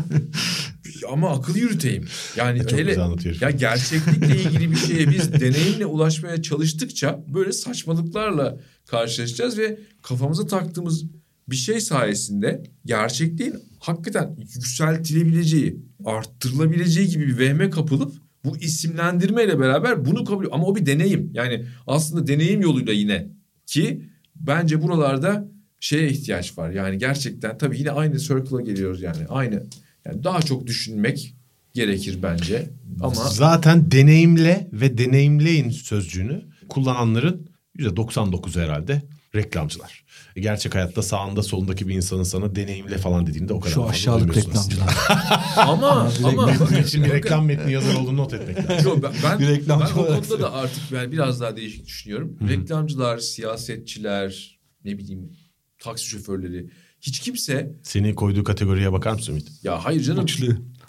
Ama 1.12 1.30
akıl 1.30 1.56
yürüteyim. 1.56 2.04
Yani 2.36 2.58
Çok 2.58 2.78
hele 2.78 2.96
ya 3.40 3.50
gerçeklikle 3.50 4.36
ilgili 4.42 4.70
bir 4.70 4.76
şeye 4.76 5.10
biz 5.10 5.32
deneyimle 5.32 5.86
ulaşmaya 5.86 6.42
çalıştıkça 6.42 7.24
böyle 7.34 7.52
saçmalıklarla 7.52 8.58
karşılaşacağız 8.86 9.58
ve 9.58 9.78
kafamıza 10.02 10.46
taktığımız 10.46 11.04
bir 11.48 11.56
şey 11.56 11.80
sayesinde 11.80 12.62
gerçekliğin 12.84 13.54
hakikaten 13.78 14.36
yükseltilebileceği, 14.38 15.76
arttırılabileceği 16.04 17.08
gibi 17.08 17.26
bir 17.26 17.38
vehme 17.38 17.70
kapılıp 17.70 18.14
bu 18.44 18.56
isimlendirmeyle 18.56 19.60
beraber 19.60 20.04
bunu 20.04 20.24
kabul 20.24 20.46
ama 20.52 20.66
o 20.66 20.76
bir 20.76 20.86
deneyim. 20.86 21.30
Yani 21.34 21.64
aslında 21.86 22.26
deneyim 22.26 22.60
yoluyla 22.60 22.92
yine 22.92 23.28
ki 23.66 24.02
bence 24.36 24.82
buralarda 24.82 25.48
şeye 25.80 26.08
ihtiyaç 26.08 26.58
var. 26.58 26.70
Yani 26.70 26.98
gerçekten 26.98 27.58
tabii 27.58 27.78
yine 27.78 27.90
aynı 27.90 28.18
circle'a 28.18 28.60
geliyoruz 28.60 29.02
yani. 29.02 29.26
Aynı 29.28 29.62
Yani 30.06 30.24
daha 30.24 30.42
çok 30.42 30.66
düşünmek 30.66 31.34
gerekir 31.74 32.18
bence. 32.22 32.70
Ama 33.00 33.14
Zaten 33.14 33.90
deneyimle 33.90 34.68
ve 34.72 34.98
deneyimleyin 34.98 35.70
sözcüğünü 35.70 36.42
kullananların 36.68 37.50
%99 37.78 38.60
herhalde 38.60 39.02
reklamcılar. 39.34 40.04
Gerçek 40.36 40.74
hayatta 40.74 41.02
sağında 41.02 41.42
solundaki 41.42 41.88
bir 41.88 41.94
insanın 41.94 42.22
sana 42.22 42.54
deneyimle 42.54 42.98
falan 42.98 43.26
dediğinde 43.26 43.52
o 43.52 43.60
kadar 43.60 43.74
Şu 43.74 43.84
aşağılık 43.84 44.36
reklamcılar. 44.36 44.94
ama 45.56 46.10
ama 46.24 46.50
Bunun 46.60 46.82
için 46.82 47.04
bir 47.04 47.10
reklam 47.10 47.46
metni 47.46 47.72
yazar 47.72 47.94
olduğunu 47.94 48.16
not 48.16 48.34
etmek 48.34 48.70
lazım. 48.70 48.90
Yo, 48.90 49.02
ben, 49.02 49.12
ben, 49.40 49.62
ben 49.68 49.80
o 49.80 49.94
konuda 49.94 50.40
da 50.40 50.52
artık 50.52 50.92
yani 50.92 51.12
biraz 51.12 51.40
daha 51.40 51.56
değişik 51.56 51.86
düşünüyorum. 51.86 52.38
Reklamcılar, 52.48 53.18
siyasetçiler, 53.18 54.60
ne 54.84 54.98
bileyim 54.98 55.32
taksi 55.78 56.06
şoförleri 56.06 56.70
hiç 57.02 57.20
kimse 57.20 57.72
Seni 57.82 58.14
koyduğu 58.14 58.44
kategoriye 58.44 58.92
bakar 58.92 59.12
mısın 59.12 59.32
Ümit? 59.32 59.48
ya 59.62 59.84
hayır 59.84 60.02
canım 60.02 60.26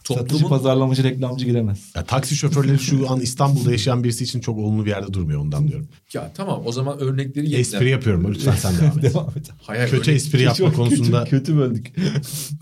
Güçlü. 0.04 0.16
Satıcı 0.16 0.30
toplumun 0.34 0.50
pazarlamacı 0.50 1.04
reklamcı 1.04 1.46
giremez. 1.46 1.92
Ya, 1.96 2.04
taksi 2.04 2.36
şoförleri 2.36 2.80
şu 2.80 3.10
an 3.12 3.20
İstanbul'da 3.20 3.72
yaşayan 3.72 4.04
birisi 4.04 4.24
için 4.24 4.40
çok 4.40 4.58
olumlu 4.58 4.86
bir 4.86 4.90
yerde 4.90 5.14
durmuyor 5.14 5.40
ondan 5.42 5.68
diyorum. 5.68 5.88
ya 6.14 6.32
tamam 6.36 6.62
o 6.66 6.72
zaman 6.72 7.00
örnekleri 7.00 7.46
yetler. 7.46 7.60
Espri 7.60 7.90
yapıyorum 7.90 8.34
lütfen 8.34 8.56
sen 8.56 8.74
devam 8.78 8.98
et. 8.98 9.04
Devam 9.14 9.30
et. 9.38 9.50
Hayır, 9.62 9.90
Kötü 9.90 10.12
örnek- 10.12 10.16
espri 10.16 10.42
yapma 10.44 10.56
Çok 10.66 10.76
konusunda 10.76 11.24
kötü, 11.24 11.38
kötü 11.38 11.58
böldük. 11.58 11.88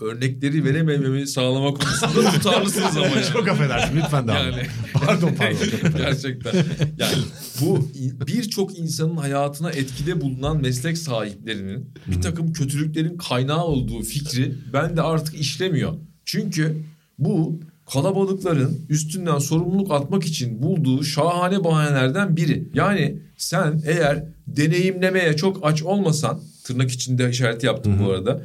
örnekleri 0.00 0.64
veremememi 0.64 1.26
sağlama 1.26 1.74
konusunda 1.74 2.30
tutarlısınız 2.34 2.96
ama 2.96 3.06
yani. 3.06 3.24
çok 3.32 3.48
affedersin 3.48 3.96
lütfen 3.96 4.28
devam 4.28 4.46
et. 4.46 4.54
Yani- 4.56 4.66
Pardon 4.92 5.34
pardon. 5.38 5.58
Gerçekten. 5.96 6.54
Yani 6.98 7.14
bu 7.60 7.88
birçok 8.26 8.78
insanın 8.78 9.16
hayatına 9.16 9.70
etkide 9.70 10.20
bulunan 10.20 10.62
meslek 10.62 10.98
sahiplerinin 10.98 11.94
bir 12.06 12.20
takım 12.22 12.52
kötülüklerin 12.52 13.16
kaynağı 13.16 13.64
olduğu 13.64 14.02
fikri 14.02 14.54
bende 14.72 15.02
artık 15.02 15.34
işlemiyor. 15.40 15.92
Çünkü 16.24 16.82
bu 17.18 17.60
kalabalıkların 17.92 18.86
üstünden 18.88 19.38
sorumluluk 19.38 19.92
atmak 19.92 20.24
için 20.24 20.62
bulduğu 20.62 21.04
şahane 21.04 21.64
bahanelerden 21.64 22.36
biri. 22.36 22.68
Yani 22.74 23.18
sen 23.36 23.82
eğer 23.86 24.24
deneyimlemeye 24.46 25.36
çok 25.36 25.66
aç 25.66 25.82
olmasan 25.82 26.40
tırnak 26.64 26.90
içinde 26.90 27.30
işareti 27.30 27.66
yaptım 27.66 28.00
bu 28.04 28.10
arada. 28.10 28.42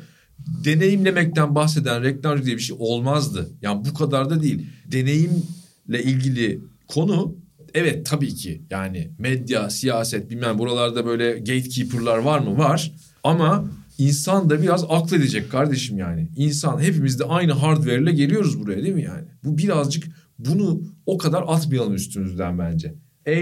Deneyimlemekten 0.66 1.56
bahseden 1.56 2.04
reklamcı 2.04 2.46
diye 2.46 2.56
bir 2.56 2.62
şey 2.62 2.76
olmazdı. 2.80 3.50
Yani 3.62 3.86
bu 3.86 3.94
kadar 3.94 4.30
da 4.30 4.44
değil. 4.44 4.66
Deneyimle 4.86 6.04
ilgili 6.04 6.62
konu 6.88 7.36
evet 7.74 8.06
tabii 8.06 8.36
ki 8.36 8.62
yani 8.70 9.12
medya, 9.20 9.70
siyaset 9.70 10.30
bilmem 10.30 10.60
buralarda 10.60 11.06
böyle 11.06 11.32
gatekeeper'lar 11.32 12.18
var 12.18 12.40
mı? 12.40 12.58
Var. 12.58 12.92
Ama 13.24 13.70
insan 13.98 14.50
da 14.50 14.62
biraz 14.62 14.86
akledecek 14.90 15.52
kardeşim 15.52 15.98
yani. 15.98 16.30
İnsan 16.36 16.82
hepimiz 16.82 17.20
de 17.20 17.24
aynı 17.24 17.52
hardware 17.52 18.02
ile 18.02 18.12
geliyoruz 18.12 18.60
buraya 18.60 18.84
değil 18.84 18.96
mi 18.96 19.04
yani? 19.04 19.28
Bu 19.44 19.58
birazcık 19.58 20.08
bunu 20.40 20.82
o 21.06 21.18
kadar 21.18 21.44
atmayalım 21.48 21.94
üstümüzden 21.94 22.60
bence. 22.60 22.94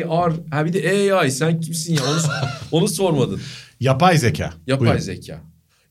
AR, 0.09 0.33
ha 0.51 0.65
bir 0.65 0.73
de 0.73 1.13
AI 1.13 1.31
sen 1.31 1.59
kimsin 1.61 1.93
ya 1.93 2.01
onu, 2.03 2.21
onu 2.71 2.87
sormadın. 2.87 3.39
Yapay 3.79 4.17
zeka. 4.17 4.53
Yapay 4.67 4.87
Buyurun. 4.87 4.99
zeka. 5.03 5.41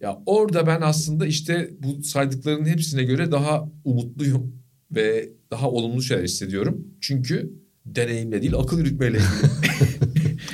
Ya 0.00 0.18
orada 0.26 0.66
ben 0.66 0.80
aslında 0.80 1.26
işte 1.26 1.70
bu 1.78 2.02
saydıklarının 2.02 2.66
hepsine 2.66 3.04
göre 3.04 3.32
daha 3.32 3.68
umutluyum 3.84 4.52
ve 4.90 5.28
daha 5.50 5.70
olumlu 5.70 6.02
şeyler 6.02 6.24
hissediyorum. 6.24 6.84
Çünkü 7.00 7.52
deneyimle 7.86 8.42
değil 8.42 8.54
akıl 8.54 8.78
yürütmeyle 8.78 9.18
ilgili. 9.18 9.50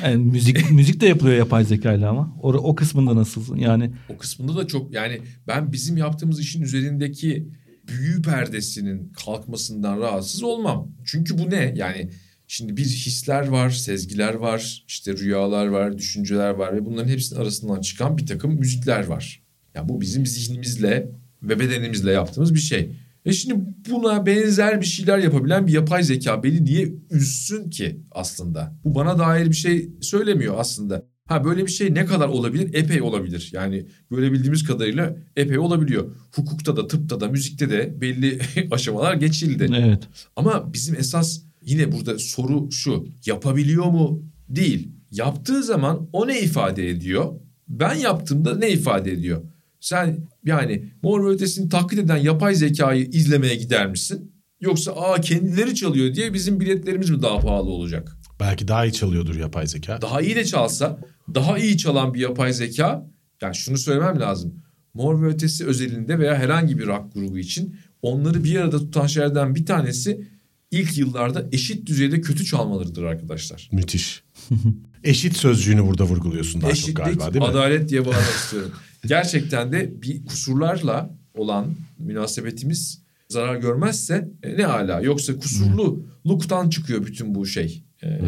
Yani 0.03 0.17
müzik 0.17 0.71
müzik 0.71 1.01
de 1.01 1.07
yapılıyor 1.07 1.37
yapay 1.37 1.65
zekayla 1.65 2.11
ama. 2.11 2.37
O, 2.43 2.53
o 2.53 2.75
kısmında 2.75 3.17
nasılsın? 3.17 3.57
Yani 3.57 3.91
o 4.09 4.19
kısmında 4.19 4.57
da 4.57 4.67
çok 4.67 4.93
yani 4.93 5.21
ben 5.49 5.73
bizim 5.73 5.97
yaptığımız 5.97 6.41
işin 6.41 6.63
üzerindeki 6.63 7.49
büyü 7.89 8.23
perdesinin 8.23 9.13
kalkmasından 9.13 10.01
rahatsız 10.01 10.43
olmam. 10.43 10.89
Çünkü 11.05 11.39
bu 11.39 11.51
ne? 11.51 11.75
Yani 11.77 12.11
şimdi 12.47 12.77
bir 12.77 12.85
hisler 12.85 13.49
var, 13.49 13.71
sezgiler 13.71 14.35
var, 14.35 14.85
işte 14.89 15.17
rüyalar 15.17 15.67
var, 15.67 15.99
düşünceler 15.99 16.51
var 16.51 16.77
ve 16.77 16.85
bunların 16.85 17.09
hepsinin 17.09 17.41
arasından 17.41 17.81
çıkan 17.81 18.19
bir 18.19 18.27
takım 18.27 18.55
müzikler 18.55 19.07
var. 19.07 19.43
Yani 19.75 19.89
bu 19.89 20.01
bizim 20.01 20.27
zihnimizle 20.27 21.11
ve 21.43 21.61
bedenimizle 21.61 22.13
yaptığımız 22.13 22.55
bir 22.55 22.61
şey. 22.61 22.93
Ve 23.27 23.33
şimdi 23.33 23.55
buna 23.91 24.27
benzer 24.27 24.81
bir 24.81 24.87
şeyler 24.87 25.19
yapabilen 25.19 25.67
bir 25.67 25.73
yapay 25.73 26.03
zeka 26.03 26.43
beni 26.43 26.65
niye 26.65 26.93
üzsün 27.11 27.71
ki 27.71 28.01
aslında? 28.11 28.75
Bu 28.85 28.95
bana 28.95 29.19
dair 29.19 29.47
bir 29.47 29.57
şey 29.57 29.91
söylemiyor 30.01 30.55
aslında. 30.59 31.07
Ha 31.27 31.45
böyle 31.45 31.67
bir 31.67 31.71
şey 31.71 31.95
ne 31.95 32.07
kadar 32.07 32.29
olabilir? 32.29 32.75
Epey 32.75 33.03
olabilir. 33.03 33.51
Yani 33.53 33.87
görebildiğimiz 34.11 34.65
kadarıyla 34.65 35.17
epey 35.37 35.59
olabiliyor. 35.59 36.17
Hukukta 36.35 36.77
da, 36.77 36.87
tıpta 36.87 37.21
da, 37.21 37.29
müzikte 37.29 37.71
de 37.71 38.01
belli 38.01 38.41
aşamalar 38.71 39.15
geçildi. 39.15 39.69
evet. 39.77 40.09
Ama 40.37 40.73
bizim 40.73 40.95
esas 40.95 41.41
yine 41.65 41.93
burada 41.93 42.19
soru 42.19 42.73
şu. 42.73 43.07
Yapabiliyor 43.27 43.87
mu? 43.87 44.23
Değil. 44.49 44.89
Yaptığı 45.11 45.63
zaman 45.63 46.09
o 46.13 46.29
ne 46.29 46.41
ifade 46.41 46.89
ediyor? 46.89 47.35
Ben 47.69 47.95
yaptığımda 47.95 48.57
ne 48.57 48.71
ifade 48.71 49.13
ediyor? 49.13 49.43
Sen 49.81 50.29
yani 50.45 50.93
Mor 51.03 51.25
ve 51.25 51.29
Ötesi'ni 51.29 51.69
taklit 51.69 52.01
eden 52.01 52.17
yapay 52.17 52.55
zekayı 52.55 53.05
izlemeye 53.05 53.55
gider 53.55 53.87
misin? 53.87 54.33
Yoksa 54.61 54.93
aa 54.93 55.21
kendileri 55.21 55.75
çalıyor 55.75 56.15
diye 56.15 56.35
bizim 56.35 56.61
biletlerimiz 56.61 57.11
mi 57.11 57.23
daha 57.23 57.39
pahalı 57.41 57.71
olacak? 57.71 58.17
Belki 58.41 58.69
daha 58.69 58.87
iyi 58.87 58.93
çalıyordur 58.93 59.37
yapay 59.37 59.67
zeka. 59.67 60.03
Daha 60.03 60.21
iyi 60.21 60.37
de 60.37 60.45
çalsa, 60.45 61.01
daha 61.35 61.59
iyi 61.59 61.79
çalan 61.79 62.15
bir 62.15 62.21
yapay 62.21 62.53
zeka, 62.53 63.11
yani 63.43 63.55
şunu 63.55 63.79
söylemem 63.79 64.21
lazım. 64.21 64.55
Mor 64.95 65.23
ve 65.23 65.27
Ötesi 65.27 65.67
özelinde 65.67 66.19
veya 66.19 66.35
herhangi 66.35 66.79
bir 66.79 66.87
rock 66.87 67.15
grubu 67.15 67.39
için 67.39 67.77
onları 68.03 68.45
bir 68.45 68.57
arada 68.57 68.79
tutan 68.79 69.07
şeylerden 69.07 69.55
bir 69.55 69.67
tanesi 69.67 70.29
ilk 70.71 70.99
yıllarda 70.99 71.47
eşit 71.53 71.87
düzeyde 71.87 72.21
kötü 72.21 72.45
çalmalarıdır 72.45 73.03
arkadaşlar. 73.03 73.69
Müthiş. 73.73 74.23
Eşit 75.05 75.37
sözcüğünü 75.37 75.87
burada 75.87 76.05
vurguluyorsun 76.05 76.61
daha 76.61 76.71
çok 76.71 76.79
Eşitlik, 76.79 76.97
galiba 76.97 77.35
değil 77.35 77.45
mi? 77.45 77.51
adalet 77.51 77.89
diye 77.89 78.07
bağlamak 78.07 78.35
istiyorum. 78.45 78.73
Gerçekten 79.07 79.73
de 79.73 80.03
bir 80.03 80.25
kusurlarla 80.25 81.11
olan 81.35 81.67
münasebetimiz 81.99 83.03
zarar 83.29 83.57
görmezse 83.57 84.29
e, 84.43 84.57
ne 84.57 84.67
ala. 84.67 85.01
Yoksa 85.01 85.37
kusurluluktan 85.39 86.71
çıkıyor 86.71 87.07
bütün 87.07 87.35
bu 87.35 87.47
şey. 87.47 87.85
E, 88.03 88.21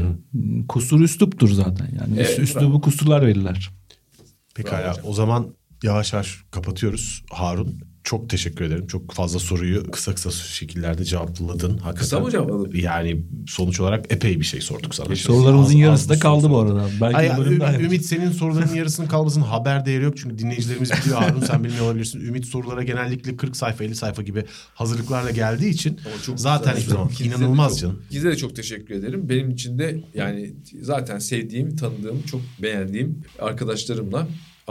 Kusur 0.69 1.01
üsluptur 1.01 1.49
zaten. 1.49 1.89
Yani 2.01 2.15
Evet, 2.17 2.39
üslubu 2.39 2.81
kusurlar 2.81 3.27
verirler. 3.27 3.71
Pekala 4.55 4.97
o 5.05 5.15
zaman 5.15 5.55
yavaş 5.83 6.13
yavaş 6.13 6.45
kapatıyoruz 6.51 7.25
Harun. 7.31 7.81
Çok 8.05 8.31
teşekkür 8.31 8.65
ederim. 8.65 8.87
Çok 8.87 9.13
fazla 9.13 9.39
soruyu 9.39 9.91
kısa 9.91 10.15
kısa 10.15 10.31
şekillerde 10.31 11.05
cevapladın. 11.05 11.69
Hakikaten. 11.71 11.95
Kısa 11.95 12.21
mı 12.21 12.31
cevapladım? 12.31 12.71
Yani 12.75 13.23
sonuç 13.49 13.81
olarak 13.81 14.13
epey 14.13 14.41
bir 14.41 14.45
şey 14.45 14.61
sorduk 14.61 14.95
sana. 14.95 15.17
Sorularımızın 15.17 15.75
Az- 15.75 15.81
yarısı 15.81 16.03
az 16.03 16.09
da 16.09 16.19
kaldı 16.19 16.51
bu 16.51 16.59
arada. 16.59 16.89
Belki 17.01 17.17
Ay, 17.17 17.33
bir 17.33 17.39
bölüm 17.39 17.61
daha 17.61 17.69
Ü- 17.71 17.73
yapacağız. 17.73 17.93
Ümit 17.93 18.07
senin 18.07 18.31
soruların 18.31 18.75
yarısının 18.75 19.07
kalmasının 19.09 19.45
haber 19.45 19.87
değeri 19.87 20.05
yok. 20.05 20.17
Çünkü 20.17 20.39
dinleyicilerimiz 20.39 20.91
biliyor 20.93 21.19
Harun 21.23 21.41
sen 21.41 21.65
bilmiyor 21.65 21.85
olabilirsin. 21.85 22.21
Ümit 22.21 22.47
sorulara 22.47 22.83
genellikle 22.83 23.37
40 23.37 23.57
sayfa 23.57 23.85
50 23.85 23.95
sayfa 23.95 24.23
gibi 24.23 24.45
hazırlıklarla 24.75 25.31
geldiği 25.31 25.69
için 25.71 25.99
çok 26.27 26.41
zaten 26.41 26.75
güzel. 26.75 26.83
hiçbir 26.89 26.93
zaman 26.95 27.11
inanılmaz 27.43 27.81
canım. 27.81 28.03
İkinize 28.07 28.29
de 28.31 28.37
çok 28.37 28.57
teşekkür 28.57 28.95
ederim. 28.95 29.29
Benim 29.29 29.51
için 29.51 29.79
de 29.79 30.05
yani 30.15 30.53
zaten 30.83 31.19
sevdiğim, 31.19 31.77
tanıdığım, 31.77 32.23
çok 32.23 32.41
beğendiğim 32.63 33.19
arkadaşlarımla 33.39 34.29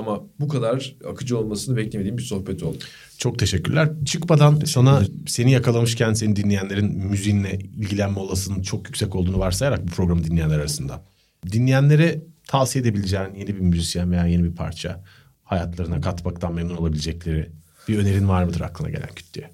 ama 0.08 0.22
bu 0.40 0.48
kadar 0.48 0.96
akıcı 1.10 1.38
olmasını 1.38 1.78
beklemediğim 1.78 2.18
bir 2.18 2.24
sohbet 2.24 2.64
oldu. 2.64 2.78
Çok 3.18 3.40
teşekkürler. 3.40 3.90
Çıkmadan 4.06 4.60
sana 4.66 5.02
seni 5.28 5.52
yakalamışken 5.52 6.14
seni 6.14 6.36
dinleyenlerin 6.36 6.98
müziğinle 6.98 7.60
ilgilenme 7.60 8.20
olasılığının 8.20 8.62
çok 8.62 8.88
yüksek 8.88 9.16
olduğunu 9.16 9.40
varsayarak 9.40 9.88
bu 9.88 9.92
programı 9.92 10.24
dinleyenler 10.24 10.60
arasında. 10.60 11.04
Dinleyenlere 11.52 12.22
tavsiye 12.48 12.82
edebileceğin 12.82 13.36
yeni 13.36 13.48
bir 13.48 13.60
müzisyen 13.60 14.12
veya 14.12 14.26
yeni 14.26 14.44
bir 14.44 14.56
parça 14.56 15.04
hayatlarına 15.44 16.02
katmaktan 16.02 16.54
memnun 16.54 16.78
olabilecekleri 16.78 17.50
bir 17.88 17.98
önerin 17.98 18.28
var 18.28 18.44
mıdır 18.44 18.62
aklına 18.62 18.90
gelen 18.90 19.10
küt 19.16 19.34
diye? 19.34 19.52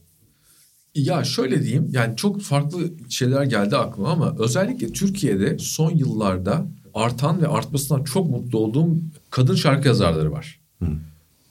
Ya 0.96 1.24
şöyle 1.24 1.64
diyeyim 1.64 1.88
yani 1.92 2.16
çok 2.16 2.42
farklı 2.42 2.92
şeyler 3.10 3.44
geldi 3.44 3.78
aklıma 3.78 4.10
ama 4.10 4.36
özellikle 4.40 4.92
Türkiye'de 4.92 5.58
son 5.60 5.92
yıllarda 5.92 6.68
artan 6.94 7.42
ve 7.42 7.48
artmasından 7.48 8.04
çok 8.04 8.30
mutlu 8.30 8.60
olduğum 8.60 8.98
kadın 9.38 9.56
şarkı 9.56 9.88
yazarları 9.88 10.32
var. 10.32 10.60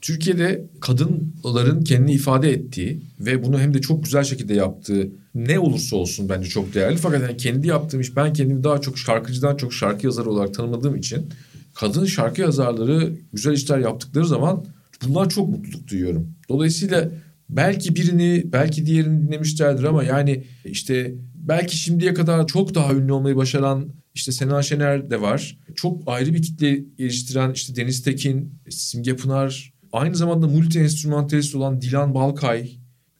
Türkiye'de 0.00 0.66
kadınların 0.80 1.84
kendini 1.84 2.12
ifade 2.12 2.50
ettiği 2.52 3.02
ve 3.20 3.42
bunu 3.42 3.60
hem 3.60 3.74
de 3.74 3.80
çok 3.80 4.04
güzel 4.04 4.24
şekilde 4.24 4.54
yaptığı 4.54 5.08
ne 5.34 5.58
olursa 5.58 5.96
olsun 5.96 6.28
bence 6.28 6.48
çok 6.48 6.74
değerli. 6.74 6.96
Fakat 6.96 7.22
yani 7.22 7.36
kendi 7.36 7.68
yaptığım 7.68 8.00
iş 8.00 8.16
ben 8.16 8.32
kendimi 8.32 8.64
daha 8.64 8.80
çok 8.80 8.98
şarkıcıdan 8.98 9.56
çok 9.56 9.72
şarkı 9.72 10.06
yazarı 10.06 10.30
olarak 10.30 10.54
tanımladığım 10.54 10.96
için 10.96 11.28
kadın 11.74 12.04
şarkı 12.04 12.40
yazarları 12.40 13.12
güzel 13.32 13.52
işler 13.52 13.78
yaptıkları 13.78 14.26
zaman 14.26 14.64
bunlar 15.06 15.30
çok 15.30 15.48
mutluluk 15.48 15.88
duyuyorum. 15.88 16.28
Dolayısıyla 16.48 17.10
belki 17.50 17.96
birini 17.96 18.44
belki 18.46 18.86
diğerini 18.86 19.26
dinlemişlerdir 19.26 19.84
ama 19.84 20.04
yani 20.04 20.44
işte 20.64 21.14
belki 21.34 21.78
şimdiye 21.78 22.14
kadar 22.14 22.46
çok 22.46 22.74
daha 22.74 22.92
ünlü 22.94 23.12
olmayı 23.12 23.36
başaran 23.36 23.88
işte 24.16 24.32
Sena 24.32 24.62
Şener 24.62 25.10
de 25.10 25.20
var. 25.20 25.58
Çok 25.74 26.02
ayrı 26.06 26.34
bir 26.34 26.42
kitle 26.42 26.84
geliştiren 26.98 27.52
işte 27.52 27.76
Deniz 27.76 28.02
Tekin, 28.02 28.54
Simge 28.70 29.16
Pınar, 29.16 29.72
aynı 29.92 30.16
zamanda 30.16 30.46
multi 30.46 30.80
enstrümantalist 30.80 31.54
olan 31.54 31.80
Dilan 31.80 32.14
Balkay, 32.14 32.70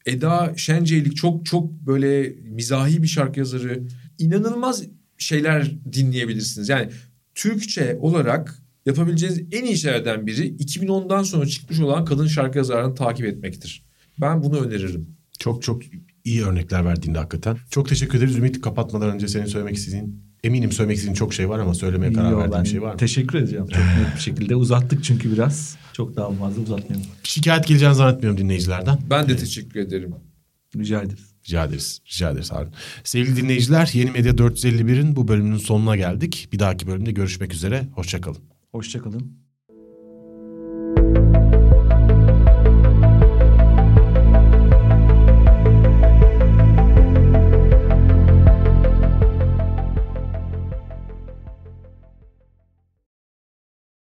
Eda 0.07 0.53
Şenceylik 0.57 1.17
çok 1.17 1.47
çok 1.47 1.71
böyle 1.71 2.35
mizahi 2.45 3.03
bir 3.03 3.09
şarkı 3.09 3.39
yazarı. 3.39 3.83
İnanılmaz 4.19 4.85
şeyler 5.19 5.77
dinleyebilirsiniz. 5.93 6.69
Yani 6.69 6.91
Türkçe 7.35 7.99
olarak 8.01 8.63
yapabileceğiniz 8.87 9.43
en 9.53 9.65
iyi 9.65 9.77
şeylerden 9.77 10.27
biri 10.27 10.57
2010'dan 10.57 11.23
sonra 11.23 11.47
çıkmış 11.47 11.81
olan 11.81 12.05
kadın 12.05 12.27
şarkı 12.27 12.59
yazarlarını 12.59 12.95
takip 12.95 13.27
etmektir. 13.27 13.85
Ben 14.21 14.43
bunu 14.43 14.61
öneririm. 14.61 15.17
Çok 15.39 15.63
çok 15.63 15.83
iyi 16.25 16.45
örnekler 16.45 16.85
verdiğinde 16.85 17.19
hakikaten. 17.19 17.57
Çok 17.71 17.89
teşekkür 17.89 18.19
ederiz. 18.19 18.37
Ümit 18.37 18.61
kapatmadan 18.61 19.15
önce 19.15 19.29
senin 19.29 19.47
söylemek 19.47 19.77
istediğin, 19.77 20.26
eminim 20.47 20.73
söylemek 20.73 20.97
istediğin 20.97 21.15
çok 21.15 21.35
şey 21.35 21.49
var 21.49 21.59
ama 21.59 21.75
söylemeye 21.75 22.13
karar 22.13 22.31
Yo, 22.31 22.39
verdiğin 22.39 22.53
ben 22.53 22.65
bir 22.65 22.69
şey 22.69 22.83
var 22.83 22.93
mı? 22.93 22.99
Teşekkür 22.99 23.39
edeceğim 23.39 23.67
çok 23.67 23.79
net 23.79 24.17
bir 24.17 24.21
şekilde. 24.21 24.57
Uzattık 24.57 25.05
çünkü 25.05 25.33
biraz. 25.33 25.77
Çok 25.93 26.17
daha 26.17 26.31
fazla 26.31 26.63
uzatmayalım. 26.63 27.07
Şikayet 27.23 27.67
geleceğini 27.67 27.95
zannetmiyorum 27.95 28.39
dinleyicilerden. 28.39 28.99
Ben 29.11 29.29
de 29.29 29.37
teşekkür 29.37 29.81
ederim. 29.81 30.15
Rica 30.77 31.03
ederiz. 31.03 31.35
Rica 31.47 31.65
ederiz. 31.65 32.01
Rica 32.07 32.31
ederiz 32.31 32.53
Harun. 32.53 32.73
Sevgili 33.05 33.37
dinleyiciler 33.37 33.91
Yeni 33.95 34.11
Medya 34.11 34.33
451'in 34.33 35.17
bu 35.17 35.29
bölümünün 35.29 35.59
sonuna 35.59 35.97
geldik. 35.97 36.49
Bir 36.53 36.59
dahaki 36.59 36.87
bölümde 36.87 37.13
görüşmek 37.13 37.55
üzere. 37.55 37.89
Hoşçakalın. 37.95 38.43
Hoşçakalın. 38.73 39.46